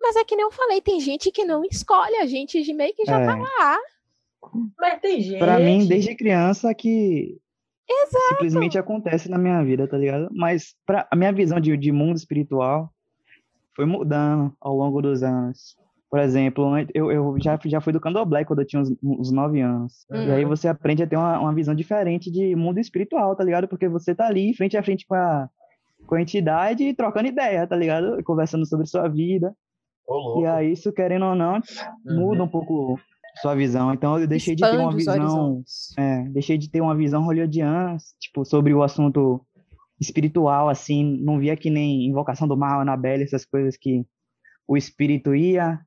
Mas 0.00 0.16
é 0.16 0.24
que 0.24 0.34
nem 0.34 0.44
eu 0.44 0.50
falei, 0.50 0.80
tem 0.80 0.98
gente 0.98 1.30
que 1.30 1.44
não 1.44 1.62
escolhe, 1.64 2.16
a 2.16 2.26
gente 2.26 2.62
de 2.62 2.72
meio 2.72 2.94
que 2.94 3.04
já 3.04 3.24
tá 3.24 3.36
é, 3.36 3.40
lá. 3.40 3.78
Mas 4.78 5.00
tem 5.00 5.20
gente. 5.20 5.38
pra 5.38 5.58
mim, 5.58 5.86
desde 5.86 6.16
criança, 6.16 6.74
que 6.74 7.38
Exato. 7.88 8.28
simplesmente 8.30 8.78
acontece 8.78 9.28
na 9.28 9.36
minha 9.36 9.62
vida, 9.62 9.86
tá 9.86 9.98
ligado? 9.98 10.28
Mas 10.32 10.74
pra, 10.86 11.06
a 11.10 11.16
minha 11.16 11.32
visão 11.32 11.60
de, 11.60 11.76
de 11.76 11.92
mundo 11.92 12.16
espiritual 12.16 12.90
foi 13.74 13.84
mudando 13.84 14.54
ao 14.60 14.74
longo 14.74 15.02
dos 15.02 15.22
anos. 15.22 15.76
Por 16.10 16.18
exemplo, 16.18 16.64
eu, 16.92 17.12
eu 17.12 17.36
já, 17.38 17.58
já 17.64 17.80
fui 17.80 17.92
do 17.92 18.00
candomblé 18.00 18.44
quando 18.44 18.60
eu 18.60 18.66
tinha 18.66 18.82
uns, 18.82 18.90
uns 19.02 19.30
9 19.30 19.60
anos. 19.60 20.04
E 20.10 20.16
aí 20.32 20.42
Uhum. 20.42 20.48
você 20.48 20.66
aprende 20.66 21.02
a 21.04 21.06
ter 21.06 21.16
uma, 21.16 21.38
uma 21.38 21.54
visão 21.54 21.74
diferente 21.74 22.30
de 22.32 22.56
mundo 22.56 22.80
espiritual, 22.80 23.36
tá 23.36 23.44
ligado? 23.44 23.68
Porque 23.68 23.88
você 23.88 24.12
tá 24.14 24.26
ali 24.26 24.52
frente 24.54 24.76
a 24.76 24.82
frente 24.82 25.06
com 25.06 25.14
a, 25.14 25.48
com 26.06 26.16
a 26.16 26.20
entidade 26.22 26.82
e 26.82 26.94
trocando 26.94 27.28
ideia, 27.28 27.64
tá 27.66 27.76
ligado? 27.76 28.20
Conversando 28.24 28.66
sobre 28.66 28.86
sua 28.86 29.06
vida. 29.08 29.54
Louco. 30.08 30.40
E 30.42 30.46
aí, 30.46 30.72
isso, 30.72 30.92
querendo 30.92 31.26
ou 31.26 31.36
não, 31.36 31.60
muda 32.04 32.40
Uhum. 32.40 32.46
um 32.46 32.48
pouco 32.50 32.98
sua 33.40 33.54
visão. 33.54 33.94
Então, 33.94 34.18
eu 34.18 34.26
deixei 34.26 34.56
de 34.56 34.68
ter 34.68 34.76
uma 34.78 34.90
Expande 34.90 35.20
visão 35.20 35.62
é, 35.96 36.22
deixei 36.30 36.58
de 36.58 36.68
ter 36.68 36.80
uma 36.80 36.96
visão 36.96 37.22
hollywoodiana, 37.22 37.96
tipo, 38.18 38.44
sobre 38.44 38.74
o 38.74 38.82
assunto 38.82 39.40
espiritual, 40.00 40.68
assim, 40.68 41.22
não 41.22 41.38
via 41.38 41.56
que 41.56 41.70
nem 41.70 42.06
Invocação 42.06 42.48
do 42.48 42.56
Mal, 42.56 42.80
Annabelle, 42.80 43.22
essas 43.22 43.44
coisas 43.44 43.76
que 43.76 44.04
o 44.66 44.76
espírito 44.76 45.34
ia, 45.34 45.80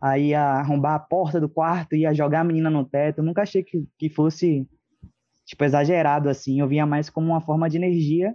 aí 0.00 0.28
ia 0.28 0.42
arrombar 0.42 0.94
a 0.94 0.98
porta 0.98 1.40
do 1.40 1.48
quarto, 1.48 1.94
ia 1.94 2.14
jogar 2.14 2.40
a 2.40 2.44
menina 2.44 2.70
no 2.70 2.84
teto, 2.84 3.18
eu 3.18 3.24
nunca 3.24 3.42
achei 3.42 3.62
que, 3.62 3.84
que 3.98 4.08
fosse, 4.08 4.66
tipo, 5.44 5.64
exagerado, 5.64 6.28
assim, 6.28 6.60
eu 6.60 6.68
via 6.68 6.86
mais 6.86 7.10
como 7.10 7.28
uma 7.28 7.40
forma 7.40 7.68
de 7.68 7.76
energia 7.76 8.34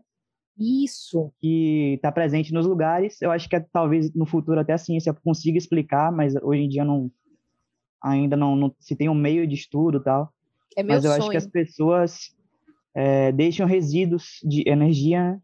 Isso. 0.58 1.32
que 1.42 1.94
está 1.96 2.12
presente 2.12 2.54
nos 2.54 2.68
lugares, 2.68 3.22
eu 3.22 3.32
acho 3.32 3.50
que 3.50 3.56
é, 3.56 3.60
talvez 3.60 4.14
no 4.14 4.26
futuro 4.26 4.60
até 4.60 4.74
a 4.74 4.78
ciência 4.78 5.14
consiga 5.14 5.58
explicar, 5.58 6.12
mas 6.12 6.36
hoje 6.36 6.62
em 6.62 6.70
dia 6.70 6.86
não, 6.86 7.10
ainda 8.02 8.38
não, 8.38 8.56
não 8.56 8.76
se 8.80 8.96
tem 8.96 9.10
um 9.10 9.16
meio 9.16 9.48
de 9.48 9.56
estudo 9.56 9.98
e 9.98 10.04
tal, 10.04 10.32
É 10.78 10.84
meu 10.84 10.96
mas 10.96 11.04
eu 11.04 11.12
sonho. 11.12 11.22
acho 11.24 11.32
que 11.32 11.38
as 11.38 11.48
pessoas 11.48 12.36
é, 12.94 13.32
deixam 13.32 13.68
resíduos 13.68 14.40
de 14.44 14.64
energia 14.70 15.40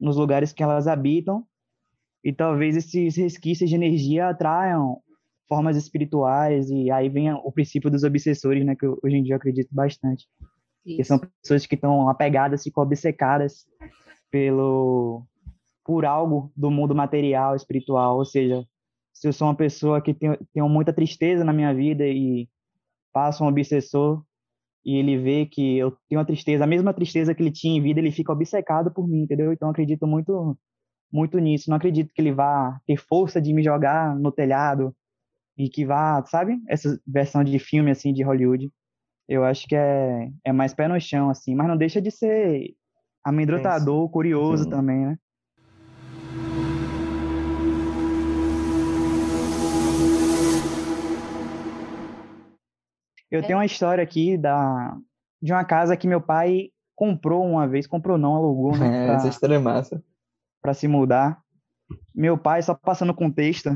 nos 0.00 0.16
lugares 0.16 0.52
que 0.52 0.62
elas 0.62 0.86
habitam. 0.86 1.44
E 2.24 2.32
talvez 2.32 2.76
esses 2.76 3.16
resquícios 3.16 3.70
de 3.70 3.76
energia 3.76 4.28
atraiam 4.28 5.00
formas 5.48 5.76
espirituais 5.76 6.70
e 6.70 6.90
aí 6.90 7.08
vem 7.08 7.32
o 7.32 7.52
princípio 7.52 7.90
dos 7.90 8.02
obsessores, 8.02 8.64
né, 8.64 8.74
que 8.74 8.86
eu, 8.86 8.98
hoje 9.02 9.16
em 9.16 9.22
dia 9.22 9.34
eu 9.34 9.36
acredito 9.36 9.68
bastante, 9.72 10.26
que 10.84 11.00
Isso. 11.00 11.08
são 11.08 11.20
pessoas 11.42 11.66
que 11.66 11.74
estão 11.74 12.08
apegadas, 12.08 12.62
ficam 12.62 12.82
obcecadas 12.82 13.66
pelo 14.30 15.24
por 15.84 16.04
algo 16.04 16.52
do 16.56 16.68
mundo 16.68 16.96
material, 16.96 17.54
espiritual, 17.54 18.18
ou 18.18 18.24
seja, 18.24 18.66
se 19.12 19.28
eu 19.28 19.32
sou 19.32 19.46
uma 19.46 19.54
pessoa 19.54 20.02
que 20.02 20.12
tem, 20.12 20.36
tenho 20.52 20.68
muita 20.68 20.92
tristeza 20.92 21.44
na 21.44 21.52
minha 21.52 21.72
vida 21.72 22.04
e 22.04 22.48
passa 23.12 23.44
um 23.44 23.46
obsessor 23.46 24.22
e 24.84 24.96
ele 24.96 25.16
vê 25.16 25.46
que 25.46 25.78
eu 25.78 25.96
tenho 26.08 26.20
uma 26.20 26.24
tristeza, 26.26 26.64
a 26.64 26.66
mesma 26.66 26.92
tristeza 26.92 27.34
que 27.34 27.42
ele 27.42 27.52
tinha 27.52 27.78
em 27.78 27.82
vida, 27.82 28.00
ele 28.00 28.12
fica 28.12 28.32
obcecado 28.32 28.92
por 28.92 29.06
mim, 29.08 29.22
entendeu? 29.22 29.52
Então 29.52 29.68
eu 29.68 29.70
acredito 29.72 30.06
muito 30.06 30.56
muito 31.10 31.38
nisso. 31.38 31.70
Não 31.70 31.76
acredito 31.76 32.12
que 32.12 32.20
ele 32.20 32.32
vá 32.32 32.78
ter 32.86 32.96
força 32.96 33.40
de 33.40 33.52
me 33.52 33.62
jogar 33.62 34.14
no 34.16 34.30
telhado 34.30 34.94
e 35.56 35.68
que 35.68 35.84
vá, 35.86 36.22
sabe? 36.26 36.60
Essa 36.68 37.00
versão 37.06 37.42
de 37.42 37.58
filme, 37.58 37.90
assim, 37.90 38.12
de 38.12 38.22
Hollywood. 38.22 38.70
Eu 39.28 39.44
acho 39.44 39.66
que 39.66 39.74
é, 39.74 40.30
é 40.44 40.52
mais 40.52 40.74
pé 40.74 40.86
no 40.86 41.00
chão, 41.00 41.30
assim, 41.30 41.54
mas 41.54 41.66
não 41.66 41.76
deixa 41.76 42.00
de 42.00 42.10
ser 42.10 42.74
amedrontador, 43.24 44.08
curioso 44.08 44.64
Sim. 44.64 44.70
também, 44.70 45.06
né? 45.06 45.18
Eu 53.30 53.42
tenho 53.42 53.58
uma 53.58 53.66
história 53.66 54.02
aqui 54.02 54.38
da, 54.38 54.96
de 55.42 55.52
uma 55.52 55.64
casa 55.64 55.96
que 55.96 56.06
meu 56.06 56.20
pai 56.20 56.70
comprou 56.94 57.44
uma 57.44 57.66
vez, 57.66 57.86
comprou 57.86 58.16
não, 58.16 58.36
alugou, 58.36 58.76
né? 58.76 58.86
É, 59.02 59.06
pra- 59.06 59.14
essa 59.16 59.28
história 59.28 59.56
é 59.56 59.58
massa. 59.58 60.02
para 60.62 60.72
se 60.72 60.86
mudar. 60.86 61.42
Meu 62.14 62.38
pai, 62.38 62.62
só 62.62 62.74
passando 62.74 63.14
contexto, 63.14 63.70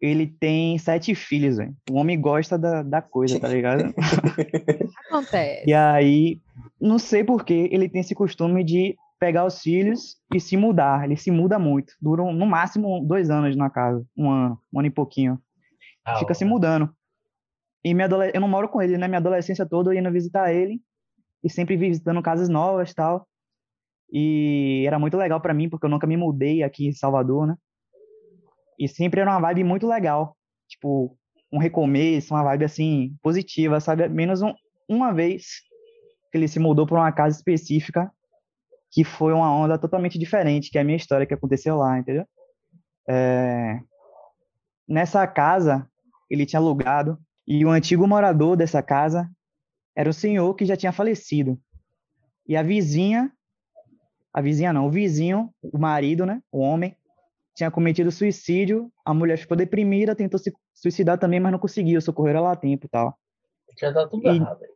ele 0.00 0.26
tem 0.26 0.78
sete 0.78 1.14
filhos, 1.14 1.56
velho. 1.56 1.74
O 1.90 1.94
homem 1.94 2.20
gosta 2.20 2.56
da, 2.56 2.82
da 2.82 3.02
coisa, 3.02 3.38
tá 3.40 3.48
ligado? 3.48 3.92
Acontece. 5.08 5.68
E 5.68 5.74
aí, 5.74 6.40
não 6.80 6.98
sei 6.98 7.24
por 7.24 7.44
que 7.44 7.68
ele 7.72 7.88
tem 7.88 8.00
esse 8.00 8.14
costume 8.14 8.62
de 8.62 8.96
pegar 9.18 9.44
os 9.44 9.60
filhos 9.60 10.16
e 10.32 10.38
se 10.38 10.56
mudar. 10.56 11.04
Ele 11.04 11.16
se 11.16 11.30
muda 11.30 11.58
muito. 11.58 11.94
Duram 12.00 12.32
no 12.32 12.46
máximo 12.46 13.04
dois 13.04 13.28
anos 13.30 13.56
na 13.56 13.68
casa. 13.68 14.04
Um 14.16 14.30
ano, 14.30 14.60
um 14.72 14.78
ano 14.78 14.88
e 14.88 14.90
pouquinho. 14.90 15.40
Ah, 16.04 16.18
Fica 16.18 16.34
se 16.34 16.44
ó. 16.44 16.48
mudando. 16.48 16.90
E 17.84 17.92
minha 17.92 18.06
adole... 18.06 18.30
eu 18.32 18.40
não 18.40 18.48
moro 18.48 18.68
com 18.68 18.80
ele, 18.80 18.96
né? 18.96 19.08
Minha 19.08 19.18
adolescência 19.18 19.66
toda 19.66 19.92
eu 19.92 19.98
indo 19.98 20.10
visitar 20.12 20.52
ele 20.52 20.80
e 21.42 21.50
sempre 21.50 21.76
visitando 21.76 22.22
casas 22.22 22.48
novas 22.48 22.94
tal. 22.94 23.26
E 24.10 24.84
era 24.86 24.98
muito 24.98 25.16
legal 25.16 25.40
pra 25.40 25.52
mim, 25.52 25.68
porque 25.68 25.86
eu 25.86 25.90
nunca 25.90 26.06
me 26.06 26.16
mudei 26.16 26.62
aqui 26.62 26.86
em 26.86 26.92
Salvador, 26.92 27.46
né? 27.46 27.56
E 28.78 28.88
sempre 28.88 29.20
era 29.20 29.30
uma 29.30 29.40
vibe 29.40 29.64
muito 29.64 29.86
legal. 29.86 30.36
Tipo, 30.68 31.16
um 31.52 31.58
recomeço, 31.58 32.34
uma 32.34 32.44
vibe 32.44 32.64
assim, 32.64 33.16
positiva, 33.22 33.80
sabe? 33.80 34.08
Menos 34.08 34.42
um, 34.42 34.54
uma 34.88 35.12
vez 35.12 35.62
que 36.30 36.38
ele 36.38 36.48
se 36.48 36.58
mudou 36.58 36.86
pra 36.86 37.00
uma 37.00 37.12
casa 37.12 37.36
específica, 37.36 38.10
que 38.90 39.04
foi 39.04 39.32
uma 39.32 39.52
onda 39.54 39.78
totalmente 39.78 40.18
diferente, 40.18 40.70
que 40.70 40.78
é 40.78 40.80
a 40.80 40.84
minha 40.84 40.96
história 40.96 41.26
que 41.26 41.34
aconteceu 41.34 41.76
lá, 41.76 41.98
entendeu? 41.98 42.26
É... 43.08 43.80
Nessa 44.86 45.26
casa, 45.26 45.86
ele 46.30 46.46
tinha 46.46 46.60
alugado, 46.60 47.18
e 47.46 47.64
o 47.64 47.70
antigo 47.70 48.06
morador 48.06 48.56
dessa 48.56 48.82
casa 48.82 49.28
era 49.96 50.08
o 50.08 50.12
senhor 50.12 50.54
que 50.54 50.66
já 50.66 50.76
tinha 50.76 50.92
falecido. 50.92 51.58
E 52.46 52.56
a 52.56 52.62
vizinha, 52.62 53.32
a 54.32 54.40
vizinha 54.40 54.72
não, 54.72 54.86
o 54.86 54.90
vizinho, 54.90 55.52
o 55.62 55.78
marido, 55.78 56.24
né, 56.24 56.42
o 56.52 56.60
homem, 56.60 56.94
tinha 57.58 57.72
cometido 57.72 58.12
suicídio, 58.12 58.88
a 59.04 59.12
mulher 59.12 59.36
ficou 59.36 59.56
deprimida, 59.56 60.14
tentou 60.14 60.38
se 60.38 60.52
suicidar 60.72 61.18
também, 61.18 61.40
mas 61.40 61.50
não 61.50 61.58
conseguiu, 61.58 62.00
socorreram 62.00 62.38
ela 62.38 62.52
a 62.52 62.56
tempo 62.56 62.86
e 62.86 62.88
tal. 62.88 63.18
Já 63.80 63.92
tá 63.92 64.06
tudo 64.06 64.24
E- 64.24 64.36
errado. 64.36 64.62
aí. 64.62 64.68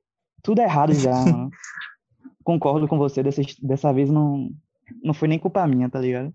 Tudo 0.43 0.61
errado 0.61 0.93
já, 0.93 1.13
mano. 1.13 1.49
Concordo 2.43 2.89
com 2.89 2.99
você, 2.99 3.23
dessa, 3.23 3.41
dessa 3.63 3.93
vez 3.93 4.11
não, 4.11 4.51
não 5.01 5.15
foi 5.15 5.29
nem 5.29 5.39
culpa 5.39 5.65
minha, 5.65 5.89
tá 5.89 6.01
ligado? 6.01 6.35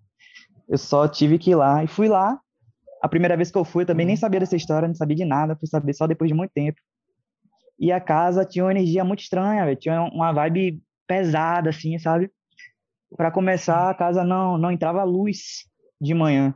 Eu 0.70 0.78
só 0.78 1.06
tive 1.06 1.38
que 1.38 1.52
ir 1.52 1.56
lá, 1.56 1.84
e 1.84 1.88
fui 1.88 2.08
lá, 2.08 2.40
a 3.02 3.10
primeira 3.10 3.36
vez 3.36 3.52
que 3.52 3.58
eu 3.58 3.66
fui, 3.66 3.84
eu 3.84 3.88
também 3.88 4.06
nem 4.06 4.16
sabia 4.16 4.40
dessa 4.40 4.56
história, 4.56 4.88
não 4.88 4.96
sabia 4.96 5.18
de 5.18 5.26
nada, 5.26 5.58
fui 5.58 5.68
saber 5.68 5.94
só 5.94 6.08
depois 6.08 6.30
de 6.30 6.34
muito 6.34 6.52
tempo. 6.54 6.80
E 7.78 7.92
a 7.92 8.00
casa 8.00 8.46
tinha 8.46 8.64
uma 8.64 8.72
energia 8.72 9.04
muito 9.04 9.20
estranha, 9.20 9.66
velho, 9.66 9.78
tinha 9.78 10.02
uma 10.02 10.32
vibe 10.32 10.82
pesada, 11.06 11.72
assim, 11.72 12.00
sabe? 12.00 12.32
Pra 13.18 13.32
começar, 13.32 13.90
a 13.90 13.94
casa 13.94 14.24
não, 14.24 14.58
não 14.58 14.72
entrava 14.72 15.04
luz 15.04 15.68
de 16.00 16.14
manhã. 16.14 16.54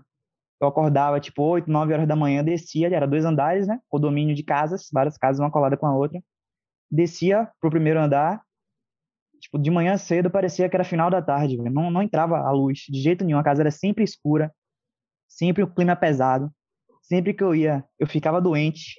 Eu 0.60 0.68
acordava, 0.68 1.20
tipo, 1.20 1.42
8, 1.44 1.70
9 1.70 1.94
horas 1.94 2.08
da 2.08 2.16
manhã, 2.16 2.44
descia, 2.44 2.88
era 2.88 3.08
dois 3.08 3.26
andares, 3.26 3.68
né? 3.68 3.80
Condomínio 3.90 4.36
de 4.36 4.44
casas, 4.44 4.88
várias 4.92 5.18
casas, 5.18 5.40
uma 5.40 5.52
colada 5.52 5.76
com 5.76 5.88
a 5.88 5.96
outra. 5.96 6.22
Descia 6.90 7.50
pro 7.60 7.72
primeiro 7.72 8.00
andar, 8.00 8.42
tipo, 9.40 9.58
de 9.58 9.72
manhã 9.72 9.98
cedo 9.98 10.30
parecia 10.30 10.70
que 10.70 10.76
era 10.76 10.84
final 10.84 11.10
da 11.10 11.22
tarde. 11.22 11.58
Não, 11.58 11.90
não 11.90 12.04
entrava 12.04 12.38
a 12.38 12.52
luz 12.52 12.86
de 12.88 13.02
jeito 13.02 13.26
nenhum, 13.26 13.40
a 13.40 13.44
casa 13.44 13.64
era 13.64 13.72
sempre 13.72 14.04
escura, 14.04 14.54
sempre 15.28 15.64
o 15.64 15.68
clima 15.68 15.96
pesado. 15.96 16.52
Sempre 17.02 17.34
que 17.34 17.44
eu 17.44 17.56
ia, 17.56 17.84
eu 18.00 18.08
ficava 18.08 18.40
doente. 18.40 18.96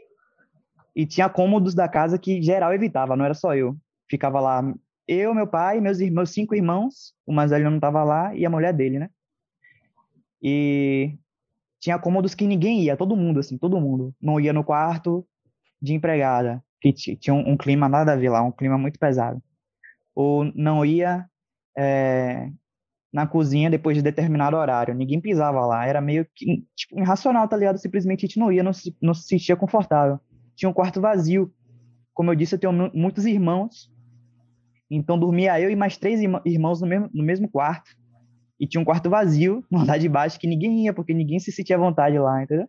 E 0.95 1.07
tinha 1.07 1.29
cômodos 1.29 1.75
da 1.75 1.89
casa 1.89 2.19
que 2.19 2.43
geral 2.43 2.75
evitava, 2.75 3.17
não 3.17 3.25
era 3.25 3.35
só 3.35 3.55
eu. 3.55 3.77
Ficava 4.11 4.41
lá 4.41 4.63
eu, 5.09 5.35
meu 5.35 5.47
pai, 5.47 5.81
meus 5.81 5.99
irmãos, 6.01 6.31
cinco 6.31 6.55
irmãos, 6.55 7.15
o 7.27 7.33
mais 7.33 7.51
velho 7.51 7.69
não 7.69 7.77
estava 7.77 8.05
lá 8.05 8.35
e 8.35 8.45
a 8.47 8.51
mulher 8.51 8.73
dele, 8.73 8.99
né? 8.99 9.11
E 10.43 11.17
tinha 11.81 11.99
cômodos 11.99 12.35
que 12.35 12.47
ninguém 12.47 12.83
ia, 12.83 12.97
todo 12.97 13.17
mundo 13.17 13.41
assim, 13.41 13.59
todo 13.59 13.81
mundo. 13.81 14.15
Não 14.21 14.41
ia 14.41 14.53
no 14.53 14.65
quarto 14.65 15.27
de 15.81 15.95
empregada, 15.95 16.63
que 16.81 16.93
ti- 16.93 17.17
tinha 17.17 17.35
um, 17.35 17.53
um 17.53 17.57
clima 17.57 17.89
nada 17.89 18.13
a 18.13 18.17
ver 18.17 18.31
lá, 18.31 18.43
um 18.43 18.53
clima 18.53 18.79
muito 18.79 18.99
pesado. 18.99 19.43
Ou 20.15 20.45
não 20.55 20.85
ia 20.85 21.27
é, 21.77 22.51
na 23.13 23.27
cozinha 23.27 23.71
depois 23.71 23.97
de 23.97 24.03
determinado 24.03 24.57
horário, 24.57 24.95
ninguém 24.95 25.21
pisava 25.21 25.65
lá, 25.67 25.87
era 25.87 26.01
meio 26.01 26.27
que 26.35 26.65
tipo, 26.75 26.99
irracional, 27.01 27.49
tá 27.49 27.57
ligado? 27.57 27.79
Simplesmente 27.79 28.25
a 28.25 28.29
gente 28.29 28.39
não 28.39 28.53
ia, 28.53 28.63
não 28.63 28.73
se, 28.73 28.97
não 29.01 29.15
se 29.15 29.25
sentia 29.25 29.57
confortável. 29.57 30.19
Tinha 30.57 30.69
um 30.69 30.73
quarto 30.73 31.01
vazio. 31.01 31.53
Como 32.15 32.31
eu 32.31 32.35
disse, 32.35 32.55
eu 32.55 32.59
tenho 32.59 32.73
mu- 32.73 32.91
muitos 32.95 33.25
irmãos, 33.25 33.91
então 34.91 35.19
dormia 35.19 35.59
eu 35.61 35.71
e 35.71 35.77
mais 35.77 35.97
três 35.97 36.21
irmã- 36.21 36.43
irmãos 36.45 36.81
no 36.81 36.87
mesmo, 36.87 37.11
no 37.13 37.25
mesmo 37.25 37.49
quarto. 37.49 37.91
E 38.63 38.67
tinha 38.69 38.81
um 38.81 38.85
quarto 38.85 39.11
vazio 39.11 39.65
no 39.69 39.81
andar 39.81 39.99
de 39.99 40.09
baixo 40.09 40.39
que 40.39 40.47
ninguém 40.47 40.85
ia, 40.85 40.95
porque 40.95 41.13
ninguém 41.13 41.41
se 41.41 41.51
sentia 41.51 41.75
à 41.75 41.81
vontade 41.81 42.17
lá, 42.17 42.45
entendeu? 42.45 42.69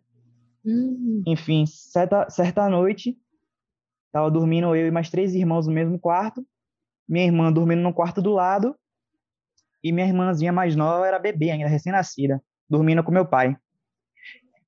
Hum, 0.66 1.22
Enfim, 1.28 1.66
certa, 1.68 2.28
certa 2.32 2.68
noite, 2.68 3.16
tava 4.12 4.32
dormindo 4.32 4.76
eu 4.76 4.88
e 4.88 4.92
mais 4.92 5.12
três 5.12 5.36
irmãos 5.36 5.68
no 5.68 5.74
mesmo 5.74 6.00
quarto. 6.00 6.44
Minha 7.08 7.26
irmã 7.26 7.54
dormindo 7.54 7.84
no 7.84 7.94
quarto 7.94 8.24
do 8.24 8.32
lado. 8.32 8.76
E 9.84 9.92
minha 9.92 10.08
irmãzinha 10.08 10.52
mais 10.52 10.76
nova 10.76 11.06
era 11.06 11.20
bebê 11.20 11.52
ainda, 11.52 11.68
recém-nascida, 11.68 12.42
dormindo 12.68 13.04
com 13.04 13.12
meu 13.12 13.26
pai. 13.26 13.56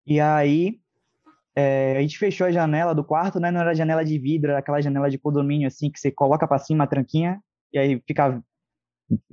E 0.05 0.19
aí, 0.19 0.79
é, 1.55 1.97
a 1.97 2.01
gente 2.01 2.19
fechou 2.19 2.45
a 2.45 2.51
janela 2.51 2.93
do 2.93 3.03
quarto, 3.03 3.39
né? 3.39 3.49
Não 3.49 3.61
era 3.61 3.73
janela 3.73 4.05
de 4.05 4.19
vidro, 4.19 4.51
era 4.51 4.59
aquela 4.59 4.79
janela 4.79 5.09
de 5.09 5.17
condomínio, 5.17 5.67
assim, 5.67 5.89
que 5.89 5.99
você 5.99 6.11
coloca 6.11 6.47
pra 6.47 6.59
cima 6.59 6.83
a 6.83 6.87
tranquinha, 6.87 7.41
e 7.73 7.79
aí 7.79 7.99
fica 8.05 8.43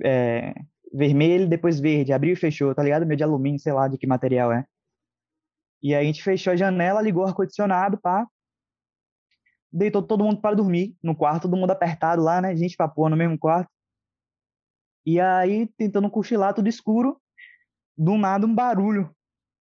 é, 0.01 0.55
vermelho, 0.93 1.49
depois 1.49 1.79
verde. 1.79 2.13
Abriu 2.13 2.33
e 2.33 2.35
fechou, 2.35 2.73
tá 2.75 2.83
ligado? 2.83 3.05
Meio 3.05 3.17
de 3.17 3.23
alumínio, 3.23 3.59
sei 3.59 3.73
lá 3.73 3.87
de 3.87 3.97
que 3.97 4.05
material 4.05 4.51
é. 4.51 4.65
E 5.81 5.93
aí 5.93 6.03
a 6.03 6.05
gente 6.05 6.23
fechou 6.23 6.53
a 6.53 6.55
janela, 6.55 7.01
ligou 7.01 7.23
o 7.23 7.27
ar-condicionado, 7.27 7.99
pá. 7.99 8.25
Deitou 9.71 10.03
todo 10.03 10.23
mundo 10.23 10.39
para 10.39 10.55
dormir 10.55 10.95
no 11.01 11.15
quarto, 11.15 11.43
todo 11.43 11.57
mundo 11.57 11.71
apertado 11.71 12.21
lá, 12.21 12.39
né? 12.39 12.55
Gente 12.55 12.77
pra 12.77 12.87
porra 12.87 13.09
no 13.09 13.17
mesmo 13.17 13.37
quarto. 13.37 13.69
E 15.05 15.19
aí, 15.19 15.67
tentando 15.75 16.09
cochilar, 16.09 16.53
tudo 16.53 16.69
escuro. 16.69 17.19
Do 17.97 18.17
nada, 18.17 18.45
um 18.45 18.55
barulho 18.55 19.13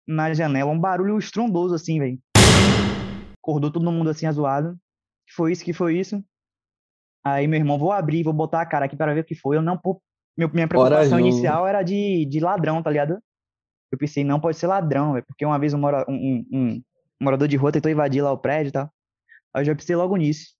na 0.07 0.33
janela, 0.33 0.71
um 0.71 0.81
barulho 0.81 1.19
estrondoso, 1.19 1.75
assim, 1.75 1.99
velho. 2.01 2.19
Acordou 3.39 3.71
todo 3.71 3.93
mundo 3.93 4.11
assim, 4.11 4.27
azoado. 4.27 4.77
Que 5.27 5.35
foi 5.35 5.53
isso, 5.53 5.65
que 5.65 5.73
foi 5.73 5.99
isso? 5.99 6.25
Aí, 7.23 7.47
meu 7.47 7.59
irmão, 7.59 7.79
vou 7.79 7.93
abrir, 7.93 8.25
vou 8.25 8.33
botar 8.33 8.63
a 8.63 8.67
cara 8.67 8.87
aqui 8.87 8.97
para 8.97 9.15
ver 9.15 9.21
o 9.21 9.25
que 9.25 9.35
foi. 9.35 9.57
Eu 9.57 9.63
não, 9.63 9.77
pô, 9.77 10.03
meu, 10.39 10.49
minha 10.53 10.69
preocupação 10.69 11.19
inicial 11.29 11.67
era 11.67 11.83
de, 11.83 12.25
de 12.27 12.41
ladrão, 12.41 12.83
tá 12.83 12.91
ligado? 12.91 13.19
Eu 13.91 13.99
pensei, 13.99 14.23
não 14.23 14.39
pode 14.41 14.57
ser 14.57 14.67
ladrão, 14.67 15.15
velho, 15.15 15.25
porque 15.27 15.45
uma 15.45 15.59
vez 15.59 15.75
um, 15.75 15.79
mora, 15.79 16.05
um, 16.09 16.15
um- 16.15 16.47
um 16.73 16.83
morador 17.21 17.49
de 17.49 17.57
rua 17.57 17.73
tentou 17.73 17.91
invadir 17.91 18.23
lá 18.23 18.31
o 18.33 18.39
prédio 18.39 18.69
e 18.69 18.73
tal. 18.73 18.91
Aí 19.55 19.63
eu 19.63 19.67
já 19.67 19.75
pensei 19.75 19.97
logo 19.97 20.17
nisso. 20.17 20.55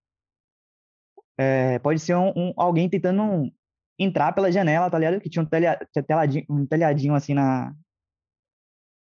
É, 1.39 1.79
pode 1.79 2.01
ser 2.01 2.17
um, 2.17 2.33
um- 2.37 2.53
alguém 2.57 2.89
tentando 2.89 3.51
entrar 3.99 4.33
pela 4.33 4.51
janela, 4.51 4.91
tá 4.91 4.99
ligado? 4.99 5.21
Que 5.21 5.31
tinha 5.31 5.43
um, 5.43 5.47
telha, 5.47 5.79
tinha 5.93 6.03
telhadinho, 6.03 6.45
um 6.49 6.67
telhadinho 6.67 7.15
assim 7.15 7.35
na, 7.35 7.73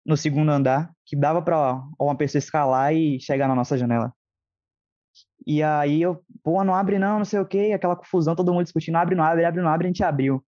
no 0.07 0.17
segundo 0.17 0.51
andar, 0.51 0.93
que 1.05 1.17
dava 1.17 1.43
pra 1.43 1.83
uma 1.99 2.17
pessoa 2.17 2.39
escalar 2.39 2.95
e 2.95 3.21
chegar 3.21 3.49
na 3.49 3.55
nossa 3.55 3.77
janela. 3.77 4.12
E 5.47 5.62
aí 5.62 6.01
eu, 6.01 6.25
pô, 6.43 6.65
não 6.65 6.75
abre 6.75 6.99
não, 6.99 7.19
não 7.19 7.25
sei 7.25 7.39
o 7.39 7.47
quê, 7.47 7.73
aquela 7.75 7.97
confusão, 7.97 8.35
todo 8.35 8.53
mundo 8.53 8.65
discutindo, 8.65 8.97
abre, 8.97 9.15
não 9.15 9.25
abre, 9.25 9.45
abre, 9.45 9.61
não 9.62 9.69
abre, 9.69 9.87
a 9.87 9.91
gente 9.91 10.03
abriu. 10.03 10.43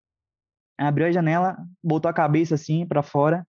Abriu 0.78 1.06
a 1.06 1.12
janela, 1.12 1.56
botou 1.82 2.10
a 2.10 2.14
cabeça 2.14 2.54
assim 2.56 2.86
pra 2.86 3.02
fora, 3.02 3.46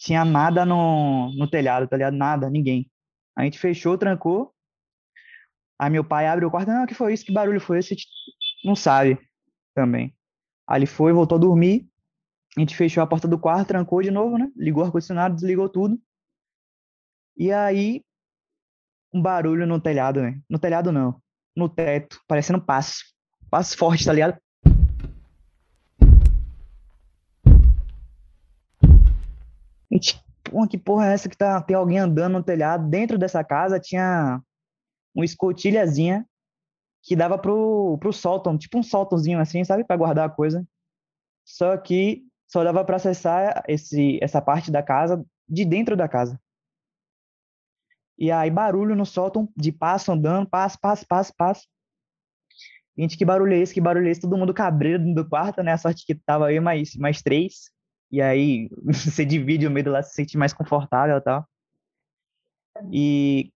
tinha 0.00 0.24
nada 0.24 0.64
no, 0.64 1.30
no 1.34 1.48
telhado, 1.48 1.86
tá 1.86 1.96
ligado? 1.96 2.16
Nada, 2.16 2.48
ninguém. 2.48 2.90
A 3.36 3.44
gente 3.44 3.58
fechou, 3.58 3.98
trancou. 3.98 4.54
Aí 5.78 5.90
meu 5.90 6.04
pai 6.04 6.26
abre 6.26 6.44
o 6.44 6.50
quarto, 6.50 6.68
não, 6.68 6.84
o 6.84 6.86
que 6.86 6.94
foi 6.94 7.12
isso? 7.12 7.24
Que 7.24 7.32
barulho 7.32 7.60
foi 7.60 7.78
esse? 7.78 7.96
Não 8.64 8.74
sabe 8.74 9.18
também. 9.74 10.14
Aí 10.66 10.78
ele 10.78 10.86
foi, 10.86 11.12
voltou 11.12 11.36
a 11.36 11.40
dormir. 11.40 11.86
A 12.56 12.60
gente 12.60 12.76
fechou 12.76 13.02
a 13.02 13.06
porta 13.06 13.28
do 13.28 13.38
quarto, 13.38 13.68
trancou 13.68 14.02
de 14.02 14.10
novo, 14.10 14.38
né? 14.38 14.50
Ligou 14.56 14.82
o 14.82 14.86
ar-condicionado, 14.86 15.34
desligou 15.34 15.68
tudo. 15.68 16.00
E 17.36 17.52
aí, 17.52 18.02
um 19.12 19.20
barulho 19.22 19.66
no 19.66 19.80
telhado, 19.80 20.20
né? 20.20 20.40
No 20.48 20.58
telhado 20.58 20.90
não, 20.92 21.20
no 21.56 21.68
teto, 21.68 22.20
parecendo 22.26 22.60
passo. 22.60 23.04
Passo 23.50 23.76
forte, 23.76 24.04
tá 24.04 24.12
ligado? 24.12 24.38
Gente 29.90 30.22
Pô, 30.50 30.66
que 30.66 30.76
porra 30.76 31.06
é 31.08 31.14
essa 31.14 31.28
que 31.28 31.36
tá, 31.36 31.62
tem 31.62 31.76
alguém 31.76 31.98
andando 31.98 32.32
no 32.32 32.42
telhado? 32.42 32.88
Dentro 32.88 33.16
dessa 33.16 33.44
casa 33.44 33.78
tinha 33.78 34.42
uma 35.14 35.24
escotilhazinha 35.24 36.26
que 37.02 37.14
dava 37.14 37.38
pro, 37.38 37.96
pro 37.98 38.12
sótão, 38.12 38.58
tipo 38.58 38.78
um 38.78 38.82
sótãozinho 38.82 39.38
assim, 39.38 39.62
sabe? 39.64 39.84
Para 39.84 39.96
guardar 39.96 40.26
a 40.28 40.32
coisa. 40.32 40.66
Só 41.44 41.76
que 41.76 42.24
só 42.48 42.64
dava 42.64 42.84
para 42.84 42.96
acessar 42.96 43.62
esse, 43.68 44.18
essa 44.20 44.42
parte 44.42 44.70
da 44.72 44.82
casa 44.82 45.24
de 45.48 45.64
dentro 45.64 45.96
da 45.96 46.08
casa. 46.08 46.40
E 48.18 48.30
aí, 48.30 48.50
barulho 48.50 48.96
no 48.96 49.06
sótão, 49.06 49.48
de 49.56 49.72
passo 49.72 50.12
andando, 50.12 50.48
passo, 50.48 50.78
passo, 50.80 51.06
passo, 51.06 51.32
passo. 51.36 51.68
Gente, 52.98 53.16
que 53.16 53.24
barulho 53.24 53.54
é 53.54 53.58
esse? 53.58 53.72
Que 53.72 53.80
barulho 53.80 54.08
é 54.08 54.10
esse? 54.10 54.20
Todo 54.20 54.36
mundo 54.36 54.52
cabreiro 54.52 55.14
do 55.14 55.26
quarto, 55.26 55.62
né? 55.62 55.72
A 55.72 55.78
sorte 55.78 56.04
que 56.04 56.14
tava 56.14 56.48
aí 56.48 56.60
mais, 56.60 56.94
mais 56.96 57.22
três. 57.22 57.70
E 58.10 58.20
aí, 58.20 58.68
você 58.84 59.24
divide 59.24 59.66
o 59.66 59.70
medo 59.70 59.90
lá, 59.90 60.02
se 60.02 60.14
sente 60.14 60.36
mais 60.36 60.52
confortável 60.52 61.16
e 61.16 61.20
tal. 61.20 61.48
E 62.92 63.52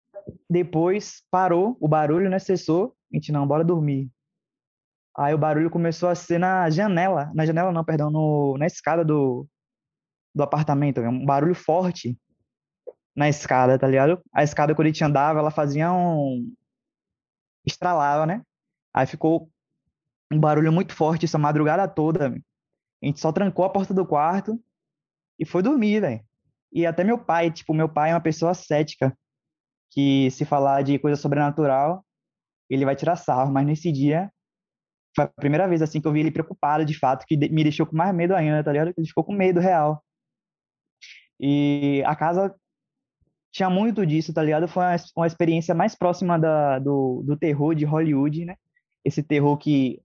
depois 0.49 1.23
parou 1.31 1.77
o 1.81 1.89
barulho, 1.89 2.31
né? 2.31 2.39
Cessou. 2.39 2.95
A 3.13 3.17
gente, 3.17 3.33
não, 3.33 3.47
bora 3.47 3.65
dormir. 3.65 4.11
Aí 5.17 5.33
o 5.33 5.39
barulho 5.39 5.71
começou 5.71 6.09
a 6.09 6.15
ser 6.15 6.39
na 6.39 6.69
janela. 6.71 7.31
Na 7.35 7.47
janela 7.47 7.73
não, 7.73 7.85
perdão, 7.85 8.11
no, 8.11 8.57
na 8.59 8.67
escada 8.67 9.05
do, 9.05 9.47
do 10.35 10.43
apartamento. 10.43 11.01
Um 11.01 11.25
barulho 11.25 11.55
forte 11.55 12.19
na 13.15 13.29
escada, 13.29 13.79
tá 13.79 13.87
ligado? 13.87 14.21
A 14.33 14.43
escada, 14.43 14.75
quando 14.75 14.87
a 14.87 14.91
gente 14.91 15.05
andava, 15.05 15.39
ela 15.39 15.51
fazia 15.51 15.93
um... 15.93 16.53
Estralava, 17.65 18.27
né? 18.27 18.43
Aí 18.93 19.07
ficou 19.07 19.49
um 20.31 20.39
barulho 20.39 20.73
muito 20.73 20.95
forte 20.95 21.25
essa 21.25 21.39
madrugada 21.39 21.87
toda. 21.89 22.35
A 23.05 23.07
gente 23.07 23.21
só 23.21 23.31
trancou 23.31 23.67
a 23.67 23.71
porta 23.71 23.93
do 23.93 24.07
quarto 24.07 24.59
e 25.39 25.45
foi 25.45 25.63
dormir, 25.63 26.01
velho. 26.01 26.25
E 26.73 26.87
até 26.87 27.05
meu 27.05 27.19
pai, 27.19 27.51
tipo, 27.51 27.75
meu 27.75 27.87
pai 27.87 28.11
é 28.11 28.15
uma 28.15 28.21
pessoa 28.21 28.55
cética, 28.55 29.17
que 29.91 30.31
se 30.31 30.47
falar 30.47 30.83
de 30.83 30.99
coisa 30.99 31.21
sobrenatural, 31.21 32.03
ele 32.69 32.87
vai 32.87 32.97
tirar 32.97 33.17
sarro, 33.17 33.53
mas 33.53 33.67
nesse 33.67 33.93
dia 33.93 34.33
foi 35.15 35.27
a 35.27 35.29
primeira 35.29 35.69
vez 35.69 35.83
assim 35.83 36.01
que 36.01 36.09
eu 36.09 36.13
vi 36.13 36.21
ele 36.21 36.31
preocupado 36.31 36.83
de 36.83 36.99
fato, 36.99 37.27
que 37.27 37.37
me 37.37 37.63
deixou 37.63 37.85
com 37.85 37.95
mais 37.95 38.15
medo 38.15 38.35
ainda, 38.35 38.65
tá 38.65 38.73
ligado? 38.73 38.95
Ele 38.97 39.07
ficou 39.07 39.23
com 39.23 39.35
medo 39.35 39.61
real. 39.61 40.03
E 41.39 42.03
a 42.07 42.17
casa 42.17 42.55
tinha 43.53 43.69
muito 43.69 44.07
disso, 44.07 44.33
tá 44.33 44.43
ligado? 44.43 44.67
Foi 44.67 44.83
uma, 44.83 44.97
uma 45.15 45.27
experiência 45.27 45.75
mais 45.75 45.95
próxima 45.95 46.39
da, 46.39 46.79
do, 46.79 47.23
do 47.23 47.37
terror 47.37 47.75
de 47.75 47.85
Hollywood, 47.85 48.47
né? 48.47 48.57
Esse 49.05 49.23
terror 49.23 49.59
que 49.59 50.03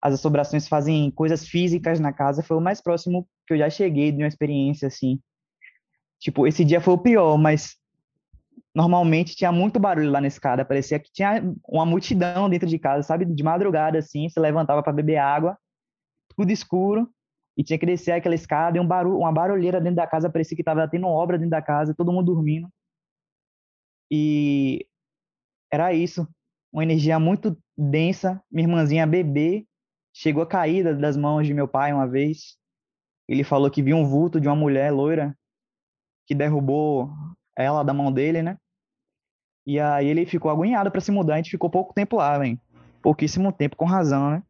as 0.00 0.14
assombrações 0.14 0.68
fazem 0.68 1.10
coisas 1.10 1.46
físicas 1.46 1.98
na 1.98 2.12
casa, 2.12 2.42
foi 2.42 2.56
o 2.56 2.60
mais 2.60 2.80
próximo 2.80 3.28
que 3.46 3.54
eu 3.54 3.58
já 3.58 3.68
cheguei 3.68 4.12
de 4.12 4.22
uma 4.22 4.28
experiência 4.28 4.88
assim. 4.88 5.20
Tipo, 6.20 6.46
esse 6.46 6.64
dia 6.64 6.80
foi 6.80 6.94
o 6.94 6.98
pior, 6.98 7.36
mas 7.36 7.76
normalmente 8.74 9.34
tinha 9.34 9.50
muito 9.50 9.80
barulho 9.80 10.10
lá 10.10 10.20
na 10.20 10.26
escada, 10.26 10.64
parecia 10.64 10.98
que 10.98 11.10
tinha 11.12 11.42
uma 11.66 11.84
multidão 11.84 12.48
dentro 12.48 12.68
de 12.68 12.78
casa, 12.78 13.02
sabe? 13.02 13.24
De 13.24 13.42
madrugada 13.42 13.98
assim, 13.98 14.28
se 14.28 14.38
levantava 14.38 14.82
para 14.82 14.92
beber 14.92 15.16
água, 15.16 15.58
tudo 16.36 16.52
escuro, 16.52 17.08
e 17.56 17.64
tinha 17.64 17.78
que 17.78 17.86
descer 17.86 18.12
aquela 18.12 18.36
escada 18.36 18.78
e 18.78 18.80
um 18.80 18.86
barulho, 18.86 19.18
uma 19.18 19.32
barulheira 19.32 19.80
dentro 19.80 19.96
da 19.96 20.06
casa, 20.06 20.30
parecia 20.30 20.54
que 20.54 20.62
estava 20.62 20.86
tendo 20.88 21.08
obra 21.08 21.36
dentro 21.36 21.50
da 21.50 21.62
casa, 21.62 21.94
todo 21.94 22.12
mundo 22.12 22.26
dormindo. 22.26 22.68
E 24.10 24.86
era 25.72 25.92
isso, 25.92 26.26
uma 26.72 26.82
energia 26.82 27.18
muito 27.18 27.58
densa. 27.76 28.40
Minha 28.50 28.68
irmãzinha 28.68 29.06
bebê 29.06 29.66
chegou 30.18 30.42
a 30.42 30.46
cair 30.46 30.96
das 30.96 31.16
mãos 31.16 31.46
de 31.46 31.54
meu 31.54 31.68
pai 31.68 31.92
uma 31.92 32.06
vez. 32.06 32.56
Ele 33.28 33.44
falou 33.44 33.70
que 33.70 33.80
viu 33.80 33.96
um 33.96 34.04
vulto 34.04 34.40
de 34.40 34.48
uma 34.48 34.56
mulher 34.56 34.90
loira 34.90 35.32
que 36.26 36.34
derrubou 36.34 37.08
ela 37.56 37.84
da 37.84 37.94
mão 37.94 38.10
dele, 38.10 38.42
né? 38.42 38.56
E 39.64 39.78
aí 39.78 40.08
ele 40.08 40.26
ficou 40.26 40.50
agoniado 40.50 40.90
para 40.90 41.00
se 41.00 41.12
mudar. 41.12 41.34
A 41.34 41.36
gente 41.36 41.52
ficou 41.52 41.70
pouco 41.70 41.94
tempo 41.94 42.16
lá, 42.16 42.36
velho. 42.36 42.58
Pouquíssimo 43.00 43.52
tempo, 43.52 43.76
com 43.76 43.84
razão, 43.84 44.30
né? 44.30 44.42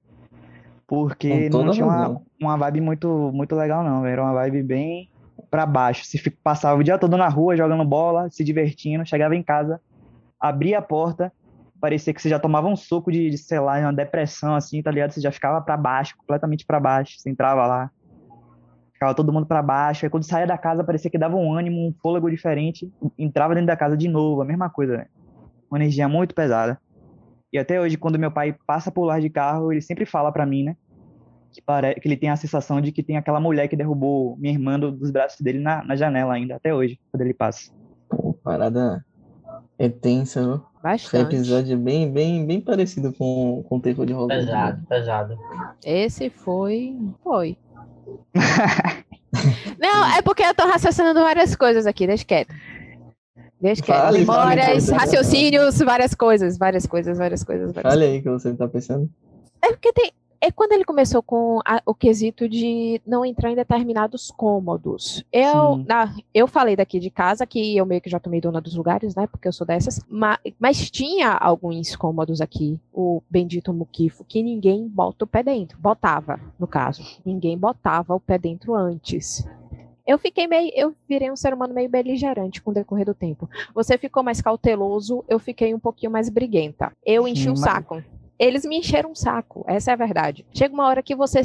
Porque 0.86 1.50
não 1.50 1.70
tinha 1.70 1.84
uma, 1.84 2.22
uma 2.40 2.56
vibe 2.56 2.80
muito, 2.80 3.30
muito 3.34 3.54
legal, 3.54 3.84
não. 3.84 4.06
Era 4.06 4.22
uma 4.22 4.32
vibe 4.32 4.62
bem 4.62 5.10
para 5.50 5.66
baixo. 5.66 6.02
Se 6.06 6.30
passava 6.30 6.80
o 6.80 6.84
dia 6.84 6.98
todo 6.98 7.14
na 7.18 7.28
rua 7.28 7.56
jogando 7.56 7.84
bola, 7.84 8.30
se 8.30 8.42
divertindo, 8.42 9.04
chegava 9.04 9.36
em 9.36 9.42
casa, 9.42 9.82
abria 10.40 10.78
a 10.78 10.82
porta, 10.82 11.30
parecia 11.80 12.12
que 12.12 12.20
você 12.20 12.28
já 12.28 12.38
tomava 12.38 12.68
um 12.68 12.76
soco 12.76 13.10
de, 13.10 13.30
de 13.30 13.38
sei 13.38 13.60
lá, 13.60 13.78
uma 13.78 13.92
depressão 13.92 14.54
assim, 14.54 14.82
tá 14.82 14.90
ligado? 14.90 15.12
Você 15.12 15.20
já 15.20 15.30
ficava 15.30 15.60
para 15.60 15.76
baixo, 15.76 16.16
completamente 16.16 16.64
para 16.66 16.80
baixo. 16.80 17.18
Você 17.18 17.30
entrava 17.30 17.66
lá, 17.66 17.90
ficava 18.92 19.14
todo 19.14 19.32
mundo 19.32 19.46
para 19.46 19.62
baixo. 19.62 20.04
Aí 20.04 20.10
quando 20.10 20.24
saía 20.24 20.46
da 20.46 20.58
casa 20.58 20.84
parecia 20.84 21.10
que 21.10 21.18
dava 21.18 21.36
um 21.36 21.52
ânimo, 21.52 21.86
um 21.86 21.94
fôlego 22.02 22.30
diferente, 22.30 22.92
entrava 23.18 23.54
dentro 23.54 23.68
da 23.68 23.76
casa 23.76 23.96
de 23.96 24.08
novo, 24.08 24.42
a 24.42 24.44
mesma 24.44 24.68
coisa, 24.68 24.98
né? 24.98 25.06
Uma 25.70 25.78
energia 25.78 26.08
muito 26.08 26.34
pesada. 26.34 26.80
E 27.52 27.58
até 27.58 27.80
hoje, 27.80 27.96
quando 27.96 28.18
meu 28.18 28.30
pai 28.30 28.56
passa 28.66 28.90
por 28.90 29.04
lá 29.04 29.18
de 29.18 29.30
carro, 29.30 29.72
ele 29.72 29.80
sempre 29.80 30.04
fala 30.04 30.30
para 30.30 30.44
mim, 30.44 30.64
né? 30.64 30.76
que, 31.50 31.62
pare... 31.62 31.94
que 31.94 32.06
ele 32.06 32.16
tem 32.16 32.30
a 32.30 32.36
sensação 32.36 32.80
de 32.80 32.92
que 32.92 33.02
tem 33.02 33.16
aquela 33.16 33.40
mulher 33.40 33.68
que 33.68 33.76
derrubou 33.76 34.36
minha 34.36 34.52
irmã 34.52 34.78
dos 34.78 35.10
braços 35.10 35.40
dele 35.40 35.58
na, 35.58 35.84
na 35.84 35.96
janela 35.96 36.34
ainda, 36.34 36.56
até 36.56 36.74
hoje, 36.74 36.98
quando 37.10 37.22
ele 37.22 37.34
passa. 37.34 37.72
Pô, 38.08 38.32
parada 38.32 39.04
é 39.78 39.88
tensa, 39.88 40.42
viu? 40.42 40.62
Bastante. 40.88 41.10
Foi 41.10 41.20
um 41.20 41.22
episódio 41.24 41.76
bem, 41.76 42.10
bem, 42.10 42.46
bem 42.46 42.60
parecido 42.62 43.12
com, 43.12 43.62
com 43.68 43.76
o 43.76 43.80
terror 43.80 44.06
de 44.06 44.14
Hollywood. 44.14 44.46
Pesado, 44.46 44.86
pesado. 44.88 45.38
Esse 45.84 46.30
foi. 46.30 46.96
Foi. 47.22 47.58
Não, 49.78 50.16
é 50.16 50.22
porque 50.22 50.42
eu 50.42 50.54
tô 50.54 50.66
raciocinando 50.66 51.20
várias 51.20 51.54
coisas 51.54 51.86
aqui, 51.86 52.06
deixa 52.06 52.24
quieto. 52.24 52.54
Deixa 53.60 53.82
quieto. 53.82 53.98
Fale, 53.98 54.24
fale, 54.24 54.56
Memórias, 54.56 54.86
fale. 54.86 54.98
raciocínios, 54.98 55.78
várias 55.80 56.14
coisas, 56.14 56.56
várias 56.56 56.86
coisas, 56.86 57.18
várias 57.18 57.44
coisas. 57.44 57.70
Várias 57.70 57.94
Olha 57.94 58.06
aí 58.06 58.20
o 58.20 58.22
que 58.22 58.30
você 58.30 58.54
tá 58.54 58.66
pensando. 58.66 59.10
É 59.60 59.68
porque 59.68 59.92
tem. 59.92 60.10
É 60.40 60.52
quando 60.52 60.70
ele 60.72 60.84
começou 60.84 61.20
com 61.20 61.58
a- 61.64 61.82
o 61.84 61.92
quesito 61.92 62.48
de 62.48 63.00
não 63.04 63.24
entrar 63.24 63.50
em 63.50 63.56
determinados 63.56 64.30
cômodos. 64.30 65.24
Eu, 65.32 65.78
na- 65.78 66.14
eu 66.32 66.46
falei 66.46 66.76
daqui 66.76 67.00
de 67.00 67.10
casa 67.10 67.44
que 67.44 67.76
eu 67.76 67.84
meio 67.84 68.00
que 68.00 68.08
já 68.08 68.20
tomei 68.20 68.40
dona 68.40 68.60
dos 68.60 68.76
lugares, 68.76 69.16
né? 69.16 69.26
Porque 69.26 69.48
eu 69.48 69.52
sou 69.52 69.66
dessas. 69.66 70.00
ma- 70.08 70.38
Mas, 70.58 70.90
tinha 70.90 71.32
alguns 71.32 71.96
cômodos 71.96 72.40
aqui, 72.40 72.78
o 72.92 73.20
bendito 73.28 73.72
muquifo, 73.72 74.24
que 74.24 74.40
ninguém 74.42 74.86
bota 74.86 75.24
o 75.24 75.28
pé 75.28 75.42
dentro. 75.42 75.76
Botava, 75.78 76.38
no 76.58 76.66
caso. 76.68 77.02
Ninguém 77.24 77.58
botava 77.58 78.14
o 78.14 78.20
pé 78.20 78.38
dentro 78.38 78.74
antes. 78.74 79.44
Eu 80.06 80.18
fiquei 80.18 80.46
meio. 80.46 80.70
Eu 80.74 80.94
virei 81.08 81.30
um 81.30 81.36
ser 81.36 81.52
humano 81.52 81.74
meio 81.74 81.88
beligerante 81.88 82.62
com 82.62 82.70
o 82.70 82.74
decorrer 82.74 83.04
do 83.04 83.12
tempo. 83.12 83.50
Você 83.74 83.98
ficou 83.98 84.22
mais 84.22 84.40
cauteloso, 84.40 85.24
eu 85.28 85.38
fiquei 85.38 85.74
um 85.74 85.78
pouquinho 85.78 86.12
mais 86.12 86.28
briguenta. 86.30 86.92
Eu 87.04 87.26
enchi 87.28 87.42
Sim, 87.42 87.48
o 87.48 87.50
mas- 87.52 87.60
saco. 87.60 88.02
Eles 88.38 88.64
me 88.64 88.78
encheram 88.78 89.10
um 89.10 89.14
saco, 89.14 89.64
essa 89.68 89.90
é 89.90 89.94
a 89.94 89.96
verdade. 89.96 90.46
Chega 90.54 90.72
uma 90.74 90.86
hora 90.86 91.02
que 91.02 91.16
você 91.16 91.40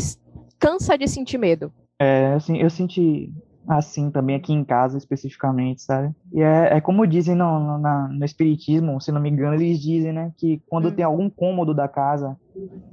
cansa 0.60 0.98
de 0.98 1.08
sentir 1.08 1.38
medo. 1.38 1.72
É, 2.00 2.34
assim, 2.34 2.58
eu 2.58 2.70
senti 2.70 3.32
assim 3.68 4.12
também 4.12 4.36
aqui 4.36 4.52
em 4.52 4.64
casa 4.64 4.98
especificamente, 4.98 5.82
sabe? 5.82 6.14
E 6.34 6.42
é, 6.42 6.76
é 6.78 6.82
como 6.82 7.08
dizem 7.08 7.34
no, 7.36 7.60
no, 7.60 7.78
na- 7.78 8.10
no 8.10 8.26
espiritismo, 8.26 9.00
se 9.00 9.12
não 9.12 9.22
me 9.22 9.30
engano, 9.30 9.56
eles 9.56 9.80
dizem, 9.80 10.12
né, 10.12 10.32
que 10.38 10.62
quando 10.68 10.90
Hum. 10.90 10.92
tem 10.92 11.06
algum 11.06 11.30
cômodo 11.30 11.74
da 11.74 11.88
casa 11.88 12.36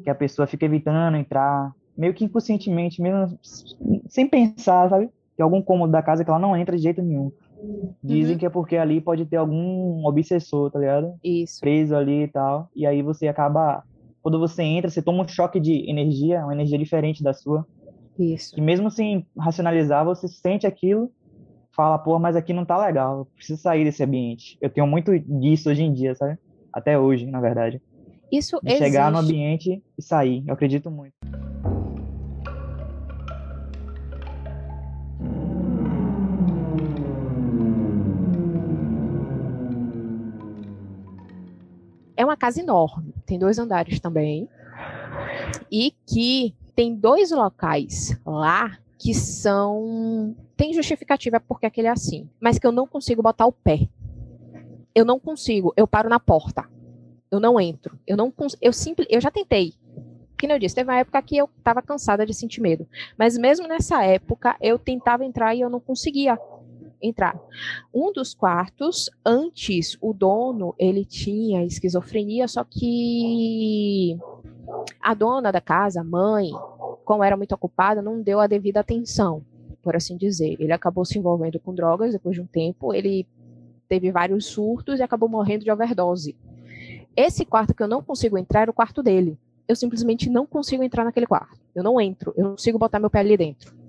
que 0.05 0.11
a 0.11 0.15
pessoa 0.15 0.47
fica 0.47 0.65
evitando 0.65 1.17
entrar, 1.17 1.73
meio 1.97 2.15
que 2.15 2.25
inconscientemente, 2.25 3.03
mesmo 3.03 3.37
sem 4.09 4.29
pensar, 4.29 4.89
sabe? 4.89 5.11
Tem 5.37 5.45
algum 5.45 5.61
cômodo 5.63 5.93
da 5.93 6.03
casa 6.03 6.25
que 6.25 6.31
ela 6.31 6.39
não 6.39 6.57
entra 6.57 6.77
de 6.77 6.83
jeito 6.83 7.03
nenhum. 7.03 7.33
Dizem 8.03 8.35
Uhum. 8.35 8.39
que 8.39 8.47
é 8.47 8.51
porque 8.51 8.77
ali 8.77 9.01
pode 9.01 9.27
ter 9.27 9.37
algum 9.37 10.07
obsessor, 10.07 10.71
tá 10.71 10.79
ligado? 10.79 11.15
Isso. 11.23 11.61
preso 11.61 11.95
ali 11.97 12.25
e 12.25 12.29
tal. 12.29 12.69
E 12.75 12.87
aí 12.87 13.03
você 13.03 13.29
acaba. 13.29 13.83
Quando 14.23 14.39
você 14.39 14.63
entra, 14.63 14.91
você 14.91 15.03
toma 15.03 15.25
um 15.25 15.29
choque 15.29 15.59
de 15.59 15.89
energia, 15.91 16.45
uma 16.45 16.53
energia 16.53 16.79
diferente 16.79 17.23
da 17.23 17.33
sua. 17.33 17.67
Isso. 18.19 18.55
Que 18.55 18.61
mesmo 18.61 18.91
sem 18.91 19.27
racionalizar, 19.39 20.05
você 20.05 20.29
sente 20.29 20.67
aquilo, 20.67 21.11
fala, 21.75 21.99
pô, 21.99 22.19
mas 22.19 22.37
aqui 22.37 22.53
não 22.53 22.65
tá 22.65 22.77
legal, 22.77 23.21
eu 23.21 23.27
preciso 23.37 23.61
sair 23.61 23.85
desse 23.85 24.03
ambiente. 24.03 24.59
Eu 24.61 24.69
tenho 24.69 24.87
muito 24.87 25.19
disso 25.19 25.71
hoje 25.71 25.83
em 25.83 25.93
dia, 25.93 26.15
sabe? 26.15 26.37
Até 26.73 26.99
hoje, 26.99 27.27
na 27.27 27.41
verdade. 27.41 27.81
Isso 28.31 28.61
De 28.63 28.77
chegar 28.77 29.11
no 29.11 29.19
existe. 29.19 29.33
ambiente 29.33 29.83
e 29.99 30.03
sair. 30.03 30.45
Eu 30.47 30.55
acredito 30.55 30.91
muito. 30.91 31.15
É 42.21 42.25
uma 42.25 42.37
casa 42.37 42.61
enorme, 42.61 43.15
tem 43.25 43.39
dois 43.39 43.59
andares 43.59 43.99
também. 43.99 44.47
E 45.73 45.95
que 46.07 46.55
tem 46.77 46.95
dois 46.95 47.31
locais 47.31 48.15
lá 48.27 48.77
que 48.99 49.15
são. 49.15 50.37
Tem 50.55 50.75
justificativa 50.75 51.41
porque 51.41 51.65
aquele 51.65 51.89
é 51.89 51.91
assim, 51.91 52.29
mas 52.39 52.59
que 52.59 52.67
eu 52.67 52.73
não 52.73 52.87
consigo 52.87 53.23
botar 53.23 53.47
o 53.47 53.53
pé. 53.53 53.89
Eu 54.95 55.07
não 55.07 55.19
consigo, 55.19 55.73
eu 55.79 55.87
paro 55.87 56.11
na 56.11 56.21
porta. 56.21 56.69
Eu 57.31 57.41
não 57.41 57.59
entro. 57.59 57.99
Eu 58.07 58.19
não 58.19 58.31
cons... 58.31 58.55
eu 58.61 58.75
simples, 58.75 59.09
eu 59.11 59.19
já 59.19 59.31
tentei. 59.31 59.73
Que 60.37 60.47
eu 60.47 60.59
disse, 60.59 60.75
teve 60.75 60.91
uma 60.91 60.99
época 60.99 61.23
que 61.23 61.39
eu 61.39 61.49
estava 61.57 61.81
cansada 61.81 62.27
de 62.27 62.35
sentir 62.35 62.61
medo. 62.61 62.87
Mas 63.17 63.39
mesmo 63.39 63.67
nessa 63.67 64.05
época, 64.05 64.57
eu 64.61 64.79
tentava 64.79 65.25
entrar 65.25 65.55
e 65.55 65.63
eu 65.63 65.71
não 65.71 65.81
conseguia. 65.81 66.39
Entrar. 67.03 67.39
Um 67.93 68.13
dos 68.13 68.35
quartos, 68.35 69.11
antes, 69.25 69.97
o 70.01 70.13
dono, 70.13 70.75
ele 70.79 71.05
tinha 71.05 71.65
esquizofrenia, 71.65 72.47
só 72.49 72.65
que 72.65 74.19
a 75.01 75.15
dona 75.15 75.51
da 75.51 75.61
casa, 75.61 76.01
a 76.01 76.05
mãe, 76.05 76.51
como 77.05 77.25
era 77.25 77.37
muito 77.37 77.55
ocupada, 77.55 78.03
não 78.03 78.23
deu 78.23 78.41
a 78.41 78.47
devida 78.47 78.81
atenção, 78.81 79.43
por 79.83 79.97
assim 79.97 80.17
dizer. 80.17 80.57
Ele 80.61 80.73
acabou 80.73 81.05
se 81.05 81.19
envolvendo 81.19 81.59
com 81.59 81.75
drogas 81.75 82.13
depois 82.13 82.35
de 82.35 82.43
um 82.43 82.47
tempo, 82.47 82.95
ele 82.95 83.27
teve 83.89 84.13
vários 84.13 84.47
surtos 84.47 85.01
e 85.01 85.03
acabou 85.03 85.29
morrendo 85.29 85.65
de 85.65 85.71
overdose. 85.71 86.37
Esse 87.17 87.45
quarto 87.45 87.75
que 87.75 87.83
eu 87.83 87.89
não 87.89 88.03
consigo 88.03 88.39
entrar 88.39 88.63
era 88.63 88.71
o 88.71 88.75
quarto 88.75 89.03
dele. 89.03 89.37
Eu 89.67 89.75
simplesmente 89.75 90.31
não 90.31 90.47
consigo 90.47 90.83
entrar 90.83 91.05
naquele 91.05 91.27
quarto. 91.27 91.59
Eu 91.75 91.83
não 91.83 92.01
entro, 92.01 92.33
eu 92.37 92.45
não 92.45 92.51
consigo 92.53 92.79
botar 92.79 92.99
meu 92.99 93.11
pé 93.11 93.21
ali 93.21 93.37
dentro. 93.37 93.80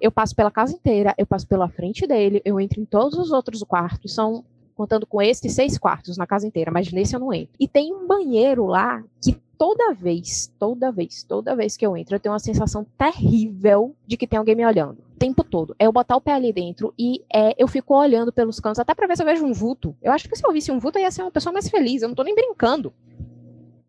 Eu 0.00 0.10
passo 0.10 0.34
pela 0.34 0.50
casa 0.50 0.74
inteira, 0.74 1.14
eu 1.16 1.26
passo 1.26 1.46
pela 1.46 1.68
frente 1.68 2.06
dele, 2.06 2.42
eu 2.44 2.60
entro 2.60 2.80
em 2.80 2.84
todos 2.84 3.18
os 3.18 3.32
outros 3.32 3.62
quartos, 3.62 4.14
são 4.14 4.44
contando 4.74 5.06
com 5.06 5.22
este 5.22 5.48
seis 5.48 5.78
quartos 5.78 6.16
na 6.16 6.26
casa 6.26 6.46
inteira, 6.46 6.70
mas 6.70 6.90
nesse 6.92 7.14
eu 7.14 7.20
não 7.20 7.32
entro. 7.32 7.54
E 7.58 7.68
tem 7.68 7.94
um 7.94 8.06
banheiro 8.06 8.66
lá 8.66 9.02
que 9.22 9.38
toda 9.56 9.94
vez, 9.94 10.52
toda 10.58 10.90
vez, 10.90 11.22
toda 11.22 11.56
vez 11.56 11.76
que 11.76 11.86
eu 11.86 11.96
entro, 11.96 12.16
eu 12.16 12.20
tenho 12.20 12.32
uma 12.32 12.38
sensação 12.38 12.84
terrível 12.98 13.94
de 14.06 14.16
que 14.16 14.26
tem 14.26 14.38
alguém 14.38 14.54
me 14.54 14.66
olhando. 14.66 14.98
O 15.14 15.18
tempo 15.18 15.44
todo. 15.44 15.74
É 15.78 15.86
eu 15.86 15.92
botar 15.92 16.16
o 16.16 16.20
pé 16.20 16.32
ali 16.32 16.52
dentro 16.52 16.92
e 16.98 17.22
é, 17.32 17.54
eu 17.56 17.68
fico 17.68 17.96
olhando 17.96 18.32
pelos 18.32 18.58
cantos, 18.60 18.80
até 18.80 18.94
pra 18.94 19.06
ver 19.06 19.16
se 19.16 19.22
eu 19.22 19.26
vejo 19.26 19.44
um 19.44 19.52
vulto. 19.52 19.96
Eu 20.02 20.12
acho 20.12 20.28
que 20.28 20.36
se 20.36 20.46
eu 20.46 20.52
visse 20.52 20.72
um 20.72 20.78
vulto, 20.78 20.98
eu 20.98 21.02
ia 21.02 21.10
ser 21.10 21.22
uma 21.22 21.30
pessoa 21.30 21.52
mais 21.52 21.68
feliz. 21.68 22.02
Eu 22.02 22.08
não 22.08 22.16
tô 22.16 22.24
nem 22.24 22.34
brincando 22.34 22.92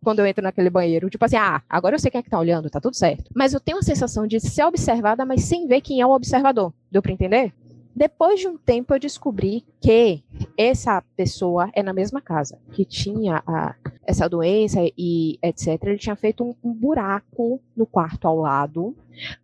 quando 0.06 0.20
eu 0.20 0.28
entro 0.28 0.44
naquele 0.44 0.70
banheiro. 0.70 1.10
Tipo 1.10 1.26
assim, 1.26 1.36
ah, 1.36 1.62
agora 1.68 1.96
eu 1.96 2.00
sei 2.00 2.12
quem 2.12 2.20
é 2.20 2.24
que 2.24 2.30
tá 2.30 2.40
olhando, 2.40 2.70
tá 2.70 2.80
tudo 2.80 2.96
certo. 2.96 3.26
Mas 3.36 3.54
eu 3.54 3.60
tenho 3.60 3.80
a 3.80 3.82
sensação 3.82 4.28
de 4.28 4.40
ser 4.40 4.64
observada, 4.64 5.26
mas 5.26 5.44
sem 5.44 5.68
ver 5.68 5.82
quem 5.82 6.00
é 6.00 6.06
o 6.06 6.12
observador. 6.12 6.72
Deu 6.92 7.02
pra 7.02 7.12
entender? 7.12 7.52
Depois 7.96 8.42
de 8.42 8.48
um 8.48 8.58
tempo, 8.58 8.94
eu 8.94 9.00
descobri 9.00 9.64
que 9.80 10.22
essa 10.58 11.02
pessoa 11.16 11.70
é 11.74 11.82
na 11.82 11.94
mesma 11.94 12.22
casa, 12.22 12.60
que 12.74 12.84
tinha 12.84 13.42
a, 13.48 13.74
essa 14.06 14.28
doença 14.28 14.80
e 14.98 15.40
etc. 15.42 15.82
Ele 15.84 15.98
tinha 15.98 16.16
feito 16.16 16.44
um, 16.44 16.54
um 16.62 16.74
buraco 16.74 17.60
no 17.76 17.86
quarto 17.86 18.28
ao 18.28 18.38
lado, 18.38 18.94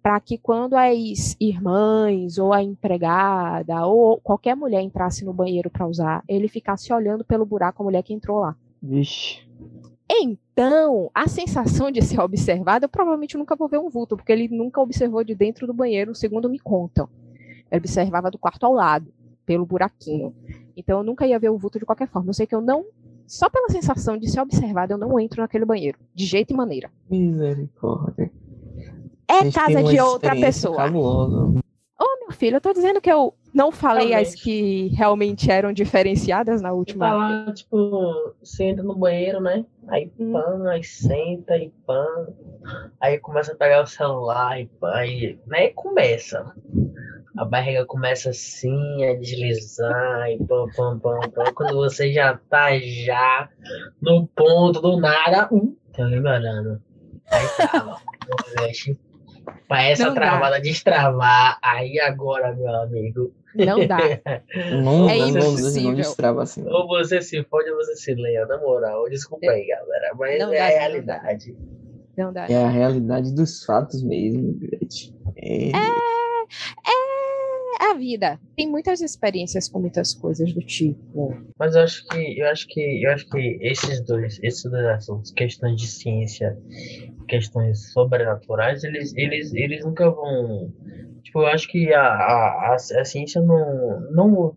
para 0.04 0.20
que 0.20 0.38
quando 0.38 0.76
as 0.76 1.36
irmãs 1.40 2.38
ou 2.38 2.52
a 2.52 2.62
empregada 2.62 3.86
ou 3.86 4.20
qualquer 4.20 4.56
mulher 4.56 4.82
entrasse 4.82 5.24
no 5.24 5.34
banheiro 5.34 5.70
para 5.70 5.88
usar, 5.88 6.22
ele 6.28 6.50
ficasse 6.50 6.92
olhando 6.94 7.24
pelo 7.24 7.46
buraco 7.46 7.82
a 7.82 7.86
mulher 7.86 8.04
que 8.04 8.14
entrou 8.14 8.42
lá. 8.42 8.54
Vixe. 8.84 9.48
Então, 10.14 11.10
a 11.14 11.28
sensação 11.28 11.90
de 11.90 12.02
ser 12.02 12.20
observado, 12.20 12.86
eu 12.86 12.90
provavelmente 12.90 13.38
nunca 13.38 13.56
vou 13.56 13.70
ver 13.70 13.80
um 13.80 13.90
vulto, 13.90 14.18
porque 14.18 14.32
ele 14.32 14.50
nunca 14.50 14.82
observou 14.82 15.24
de 15.24 15.34
dentro 15.34 15.66
do 15.66 15.74
banheiro, 15.74 16.14
segundo 16.14 16.50
me 16.50 16.60
contam. 16.60 17.08
Ele 17.72 17.80
observava 17.80 18.30
do 18.30 18.38
quarto 18.38 18.66
ao 18.66 18.74
lado, 18.74 19.14
pelo 19.46 19.66
buraquinho. 19.66 20.36
Então 20.76 21.00
eu 21.00 21.04
nunca 21.04 21.26
ia 21.26 21.40
ver 21.40 21.50
o 21.50 21.58
vulto 21.58 21.80
de 21.80 21.86
qualquer 21.86 22.10
forma. 22.10 22.30
Eu 22.30 22.34
sei 22.34 22.46
que 22.46 22.54
eu 22.54 22.62
não, 22.62 22.86
só 23.26 23.50
pela 23.50 23.70
sensação 23.70 24.18
de 24.18 24.30
ser 24.30 24.42
observado, 24.42 24.92
eu 24.92 24.98
não 24.98 25.18
entro 25.18 25.42
naquele 25.42 25.64
banheiro, 25.64 25.98
de 26.14 26.26
jeito 26.26 26.52
e 26.52 26.56
maneira. 26.58 26.92
Misericórdia. 27.10 28.30
É 29.28 29.50
casa 29.50 29.82
de 29.82 30.00
outra 30.02 30.36
pessoa. 30.36 30.76
cabulosa. 30.76 31.62
Ô, 31.98 32.20
meu 32.20 32.32
filho, 32.32 32.58
eu 32.58 32.62
tô 32.62 32.74
dizendo 32.74 33.00
que 33.00 33.10
eu 33.10 33.34
não 33.54 33.72
falei 33.72 34.14
as 34.14 34.34
que 34.36 34.88
realmente 34.96 35.50
eram 35.52 35.74
diferenciadas 35.74 36.62
na 36.62 36.70
Tá 36.70 36.76
última. 36.76 37.14
lá, 37.14 37.52
tipo, 37.54 38.34
você 38.42 38.66
entra 38.66 38.84
no 38.84 38.96
banheiro, 38.96 39.40
né? 39.42 39.66
Aí 39.88 40.12
Hum. 40.20 40.34
pã, 40.34 40.70
aí 40.70 40.84
senta 40.84 41.58
e 41.58 41.70
pã. 41.86 42.06
Aí 43.00 43.18
começa 43.20 43.54
a 43.54 43.56
pegar 43.56 43.82
o 43.84 43.88
celular 43.88 44.60
e 44.60 44.66
pã, 44.68 44.92
aí, 44.94 45.40
né? 45.48 45.66
E 45.66 45.74
começa. 45.74 46.54
A 47.38 47.46
barriga 47.46 47.86
começa 47.86 48.30
assim 48.32 49.06
a 49.06 49.16
deslizar 49.16 50.30
e 50.30 50.38
pam, 50.46 50.68
pam, 50.76 51.00
pam, 51.00 51.20
pam. 51.32 51.54
Quando 51.54 51.76
você 51.76 52.12
já 52.12 52.38
tá 52.50 52.78
já 52.78 53.50
no 54.02 54.28
ponto 54.28 54.82
do 54.82 54.98
nada, 55.00 55.48
hum, 55.52 55.76
tem 55.94 56.06
alguém 56.06 56.22
me 56.22 56.30
olhando. 56.30 56.82
Aí 57.32 57.48
trava. 57.58 57.98
Mexe. 58.60 58.98
Pra 59.68 59.84
essa 59.84 60.06
Não 60.08 60.14
dá. 60.14 60.22
travada 60.22 60.62
destravar, 60.62 61.58
aí 61.62 62.00
agora, 62.00 62.54
meu 62.54 62.68
amigo, 62.76 63.34
Não 63.56 63.86
dá. 63.88 63.98
Não, 64.84 65.10
É 65.10 65.18
não, 65.18 65.28
não, 65.28 65.34
não 65.34 65.40
impossível. 65.52 65.96
destrava 65.96 66.44
assim. 66.44 66.64
ou 66.68 66.88
você 66.88 67.22
se 67.22 67.44
fode 67.46 67.70
ou 67.70 67.78
você 67.78 67.96
se 67.96 68.14
leia, 68.14 68.46
na 68.46 68.58
moral. 68.60 69.10
Desculpa 69.10 69.50
aí, 69.52 69.66
galera, 69.68 70.14
mas 70.18 70.40
Não 70.40 70.54
é 70.54 70.58
dá, 70.58 70.66
a 70.66 70.68
realidade. 70.70 71.58
Não 72.18 72.34
dá. 72.34 72.46
É 72.48 72.64
a 72.64 72.70
realidade 72.70 73.34
dos 73.34 73.64
fatos 73.66 74.04
mesmo, 74.04 74.58
gente. 74.62 75.14
É, 75.38 75.70
É 77.80 77.92
a 77.92 77.94
vida. 77.96 78.40
Tem 78.56 78.70
muitas 78.70 79.02
experiências 79.02 79.68
com 79.68 79.80
muitas 79.80 80.14
coisas 80.14 80.54
do 80.54 80.62
tipo. 80.62 81.36
Mas 81.58 81.76
eu 81.76 81.82
acho 81.82 82.06
que 82.08 82.40
eu 82.40 82.48
acho 82.48 82.68
que 82.68 83.04
eu 83.04 83.12
acho 83.12 83.28
que 83.30 83.58
esses 83.62 84.02
dois, 84.06 84.40
esses 84.44 84.70
dois 84.70 84.86
assuntos, 84.86 85.32
questões 85.32 85.80
de 85.82 85.88
ciência, 85.88 86.58
questões 87.32 87.94
sobrenaturais, 87.94 88.84
eles 88.84 89.16
eles 89.16 89.54
eles 89.54 89.86
nunca 89.86 90.10
vão 90.10 90.70
tipo, 91.24 91.40
eu 91.40 91.48
acho 91.48 91.66
que 91.70 91.94
a, 91.94 92.02
a, 92.04 92.72
a, 92.72 92.76
a 92.76 93.06
ciência 93.06 93.42
não 93.42 94.02
não 94.12 94.56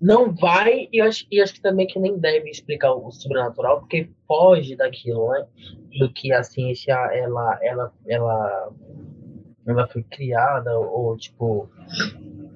não 0.00 0.34
vai 0.34 0.88
e 0.90 1.02
acho, 1.02 1.26
e 1.30 1.38
acho 1.42 1.52
que 1.52 1.60
também 1.60 1.86
que 1.86 1.98
nem 1.98 2.18
deve 2.18 2.48
explicar 2.48 2.94
o 2.94 3.10
sobrenatural 3.10 3.80
porque 3.80 4.08
foge 4.26 4.74
daquilo, 4.74 5.28
né? 5.32 5.46
Do 5.98 6.10
que 6.14 6.32
a 6.32 6.42
ciência 6.42 6.94
ela 7.12 7.58
ela 7.62 7.92
ela 8.08 8.72
ela 9.66 9.86
foi 9.88 10.02
criada 10.04 10.78
ou 10.78 11.18
tipo 11.18 11.68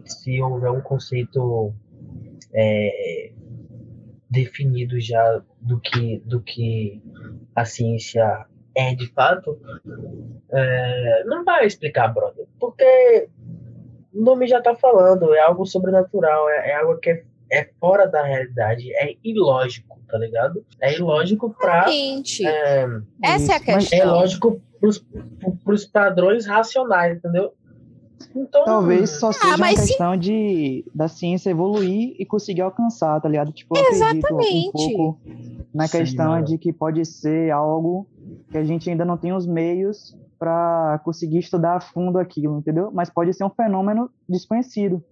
se 0.06 0.40
houver 0.40 0.70
um 0.70 0.80
conceito 0.80 1.74
é, 2.54 3.32
definido 4.30 4.98
já 4.98 5.42
do 5.60 5.78
que 5.78 6.20
do 6.24 6.40
que 6.40 7.02
a 7.54 7.66
ciência 7.66 8.46
é 8.78 8.94
de 8.94 9.06
fato 9.12 9.58
é, 10.50 11.24
não 11.26 11.44
vai 11.44 11.66
explicar 11.66 12.08
brother 12.14 12.46
porque 12.60 13.28
o 14.14 14.22
nome 14.22 14.46
já 14.46 14.60
tá 14.62 14.74
falando 14.74 15.34
é 15.34 15.40
algo 15.40 15.66
sobrenatural 15.66 16.48
é, 16.48 16.70
é 16.70 16.74
algo 16.76 16.96
que 16.98 17.10
é, 17.10 17.22
é 17.52 17.68
fora 17.80 18.06
da 18.06 18.22
realidade 18.22 18.90
é 18.94 19.14
ilógico 19.24 19.98
tá 20.08 20.16
ligado 20.18 20.64
é 20.80 20.94
ilógico 20.96 21.50
pra 21.58 21.88
Gente, 21.88 22.46
é, 22.46 22.86
essa 23.22 23.52
é 23.54 23.56
a 23.56 23.60
mas- 23.74 23.86
é 23.92 23.96
questão. 23.96 24.12
lógico 24.14 24.62
pros, 24.80 25.04
pros 25.64 25.84
padrões 25.84 26.46
racionais 26.46 27.16
entendeu 27.18 27.52
então 28.34 28.64
Talvez 28.64 29.10
só 29.10 29.30
seja 29.32 29.46
uma 29.48 29.58
mas 29.58 29.78
se- 29.80 29.86
questão 29.88 30.16
de 30.16 30.84
da 30.94 31.06
ciência 31.08 31.50
evoluir 31.50 32.16
e 32.18 32.26
conseguir 32.26 32.62
alcançar, 32.62 33.20
tá 33.20 33.28
ligado? 33.28 33.52
Tipo, 33.52 33.76
eu 33.76 33.80
acredito 33.82 34.04
um 34.04 34.40
Exatamente. 34.40 34.72
pouco 34.72 35.20
na 35.72 35.86
Sim, 35.86 35.98
questão 35.98 36.30
mano. 36.30 36.44
de 36.44 36.58
que 36.58 36.72
pode 36.72 37.04
ser 37.04 37.52
algo 37.52 38.08
que 38.50 38.58
a 38.58 38.64
gente 38.64 38.88
ainda 38.88 39.04
não 39.04 39.16
tem 39.16 39.32
os 39.32 39.46
meios 39.46 40.16
para 40.38 41.00
conseguir 41.04 41.38
estudar 41.38 41.76
a 41.76 41.80
fundo 41.80 42.18
aquilo, 42.18 42.58
entendeu? 42.58 42.90
Mas 42.92 43.10
pode 43.10 43.32
ser 43.34 43.44
um 43.44 43.50
fenômeno 43.50 44.10
desconhecido. 44.28 45.02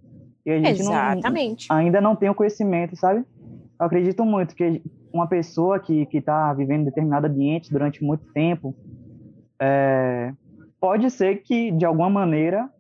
E 0.45 0.51
a 0.51 0.59
gente 0.59 0.83
não, 0.85 0.93
Exatamente. 0.93 1.67
ainda 1.71 2.01
não 2.01 2.15
tem 2.15 2.31
o 2.31 2.35
conhecimento, 2.35 2.97
sabe? 2.97 3.25
Eu 3.79 3.87
acredito 3.87 4.25
muito 4.25 4.55
que 4.55 4.81
uma 5.13 5.27
pessoa 5.27 5.81
que 5.81 6.07
que 6.07 6.19
está 6.19 6.53
vivendo 6.55 6.83
em 6.83 6.85
determinado 6.85 7.27
ambiente 7.27 7.71
durante 7.71 8.05
muito 8.05 8.25
tempo, 8.33 8.75
é, 9.61 10.33
pode 10.81 11.11
ser 11.11 11.43
que 11.43 11.73
de 11.73 11.85
alguma 11.85 12.09
maneira 12.09 12.71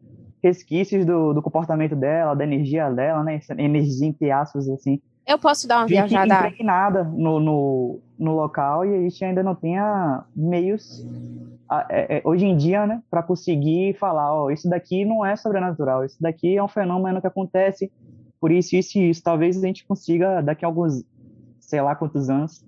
resquícios 0.42 1.04
do, 1.04 1.32
do 1.32 1.42
comportamento 1.42 1.96
dela, 1.96 2.34
da 2.34 2.44
energia 2.44 2.88
dela, 2.90 3.24
né? 3.24 3.40
Energia 3.58 4.06
entre 4.06 4.30
aspas 4.30 4.68
assim, 4.68 5.00
Eu 5.26 5.38
posso 5.38 5.66
dar 5.66 5.78
uma 5.78 5.88
fique 5.88 5.94
viajada. 5.94 6.46
impregnada 6.46 7.04
no, 7.04 7.40
no, 7.40 8.00
no 8.18 8.34
local 8.34 8.84
e 8.84 8.94
a 8.94 9.00
gente 9.00 9.24
ainda 9.24 9.42
não 9.42 9.54
tenha 9.54 10.24
meios 10.34 11.04
é, 11.90 12.18
é, 12.18 12.22
hoje 12.24 12.46
em 12.46 12.56
dia, 12.56 12.86
né, 12.86 13.02
para 13.10 13.22
conseguir 13.22 13.94
falar, 13.98 14.32
ó, 14.32 14.50
isso 14.50 14.68
daqui 14.68 15.04
não 15.04 15.26
é 15.26 15.34
sobrenatural, 15.34 16.04
isso 16.04 16.16
daqui 16.20 16.56
é 16.56 16.62
um 16.62 16.68
fenômeno 16.68 17.20
que 17.20 17.26
acontece 17.26 17.90
por 18.40 18.52
isso, 18.52 18.76
isso 18.76 18.98
e 18.98 19.10
isso. 19.10 19.22
Talvez 19.22 19.56
a 19.56 19.66
gente 19.66 19.84
consiga 19.84 20.40
daqui 20.40 20.64
a 20.64 20.68
alguns, 20.68 21.04
sei 21.58 21.80
lá 21.80 21.96
quantos 21.96 22.30
anos, 22.30 22.64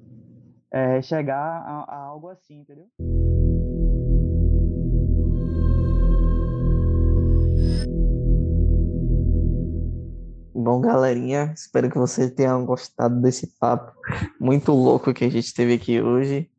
é, 0.71 1.01
chegar 1.01 1.37
a, 1.39 1.85
a 1.89 1.97
algo 2.07 2.29
assim, 2.29 2.61
entendeu? 2.61 2.87
Bom, 10.61 10.81
galerinha, 10.81 11.53
espero 11.55 11.89
que 11.89 11.97
vocês 11.97 12.33
tenham 12.33 12.67
gostado 12.67 13.21
desse 13.21 13.47
papo 13.61 13.93
muito 14.41 14.73
louco 14.73 15.15
que 15.15 15.25
a 15.25 15.29
gente 15.29 15.55
teve 15.55 15.75
aqui 15.75 16.03
hoje. 16.03 16.51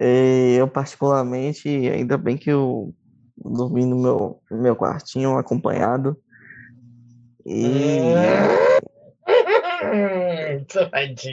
Eu, 0.00 0.66
particularmente, 0.66 1.68
ainda 1.68 2.16
bem 2.16 2.38
que 2.38 2.48
eu 2.48 2.94
dormi 3.36 3.84
no 3.84 3.98
meu, 3.98 4.40
meu 4.50 4.74
quartinho 4.74 5.36
acompanhado. 5.36 6.18
E 7.44 8.14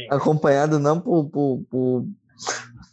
acompanhado 0.10 0.78
não 0.78 1.00
por, 1.00 1.30
por, 1.30 1.64
por, 1.72 2.08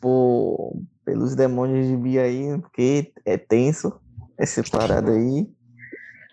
por- 0.01 0.83
pelos 1.05 1.35
demônios 1.35 1.89
de 1.89 1.97
Bia 1.97 2.23
aí, 2.23 2.57
porque 2.61 3.13
é 3.27 3.37
tenso 3.37 4.01
essa 4.39 4.63
parada 4.63 5.11
aí. 5.11 5.51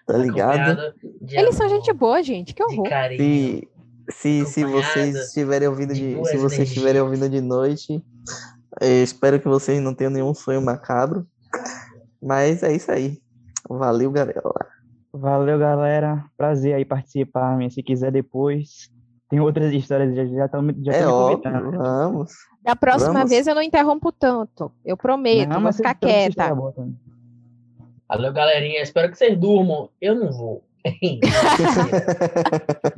Tá 0.10 0.18
ligado? 0.18 0.93
Eles 1.30 1.55
são 1.55 1.70
gente 1.70 1.93
boa, 1.93 2.24
gente. 2.24 2.53
Que 2.55 2.64
horror. 2.64 2.88
Se, 3.16 3.68
se, 4.10 4.45
se 4.45 4.66
vocês 4.66 5.16
estiverem 5.16 5.68
ouvindo 5.68 5.93
de 5.93 6.16
de, 6.16 6.26
se 6.26 6.38
vocês 6.38 6.68
estiverem 6.68 6.99
ouvindo 6.99 7.30
de 7.30 7.39
noite, 7.39 8.03
espero 8.82 9.39
que 9.39 9.47
vocês 9.47 9.80
não 9.80 9.93
tenham 9.93 10.12
nenhum 10.12 10.34
sonho 10.34 10.62
macabro. 10.64 11.28
Mas 12.22 12.64
é 12.64 12.74
isso 12.74 12.91
aí. 12.91 13.20
Valeu, 13.70 14.10
galera. 14.12 14.41
Valeu, 15.14 15.60
galera. 15.60 16.26
Prazer 16.36 16.74
aí 16.74 16.86
participar, 16.86 17.55
minha. 17.55 17.70
Se 17.70 17.84
quiser 17.84 18.12
depois. 18.12 18.89
Tem 19.30 19.39
outras 19.39 19.72
histórias, 19.72 20.16
já 20.16 20.26
já 20.26 20.45
estão 20.45 20.68
já 20.82 20.91
É 20.91 21.05
óbvio, 21.07 21.43
convidando. 21.43 21.78
vamos. 21.78 22.32
Da 22.64 22.76
próxima 22.76 23.14
Vamos. 23.14 23.30
vez 23.30 23.45
eu 23.45 23.53
não 23.53 23.62
interrompo 23.62 24.12
tanto. 24.12 24.72
Eu 24.84 24.97
prometo, 24.97 25.47
Não, 25.49 25.55
vou 25.57 25.64
mas 25.66 25.78
ficar 25.78 25.93
quieta. 25.93 26.51
Valeu, 28.10 28.34
galerinha. 28.34 28.82
Espero 28.82 29.12
que 29.12 29.18
vocês 29.18 29.38
durmam. 29.38 29.89
Eu 30.01 30.16
não 30.16 30.32
vou. 30.32 30.64
Mentira. 30.84 31.30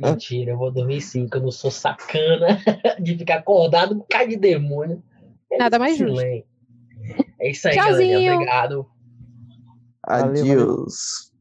Mentira, 0.00 0.52
eu 0.52 0.56
vou 0.56 0.70
dormir 0.70 1.02
sim, 1.02 1.28
que 1.28 1.36
eu 1.36 1.42
não 1.42 1.50
sou 1.50 1.70
sacana 1.70 2.58
de 2.98 3.18
ficar 3.18 3.36
acordado 3.36 3.94
com 3.96 4.06
cara 4.08 4.26
de 4.26 4.36
demônio. 4.36 5.02
É 5.50 5.58
Nada 5.58 5.78
mais 5.78 5.98
justo. 5.98 6.22
É 6.22 7.50
isso 7.50 7.68
aí, 7.68 7.74
Tchauzinho. 7.74 8.08
galerinha. 8.08 8.34
Obrigado. 8.34 8.86
Valeu, 10.06 10.26
valeu. 10.26 10.42
Adiós. 10.42 11.31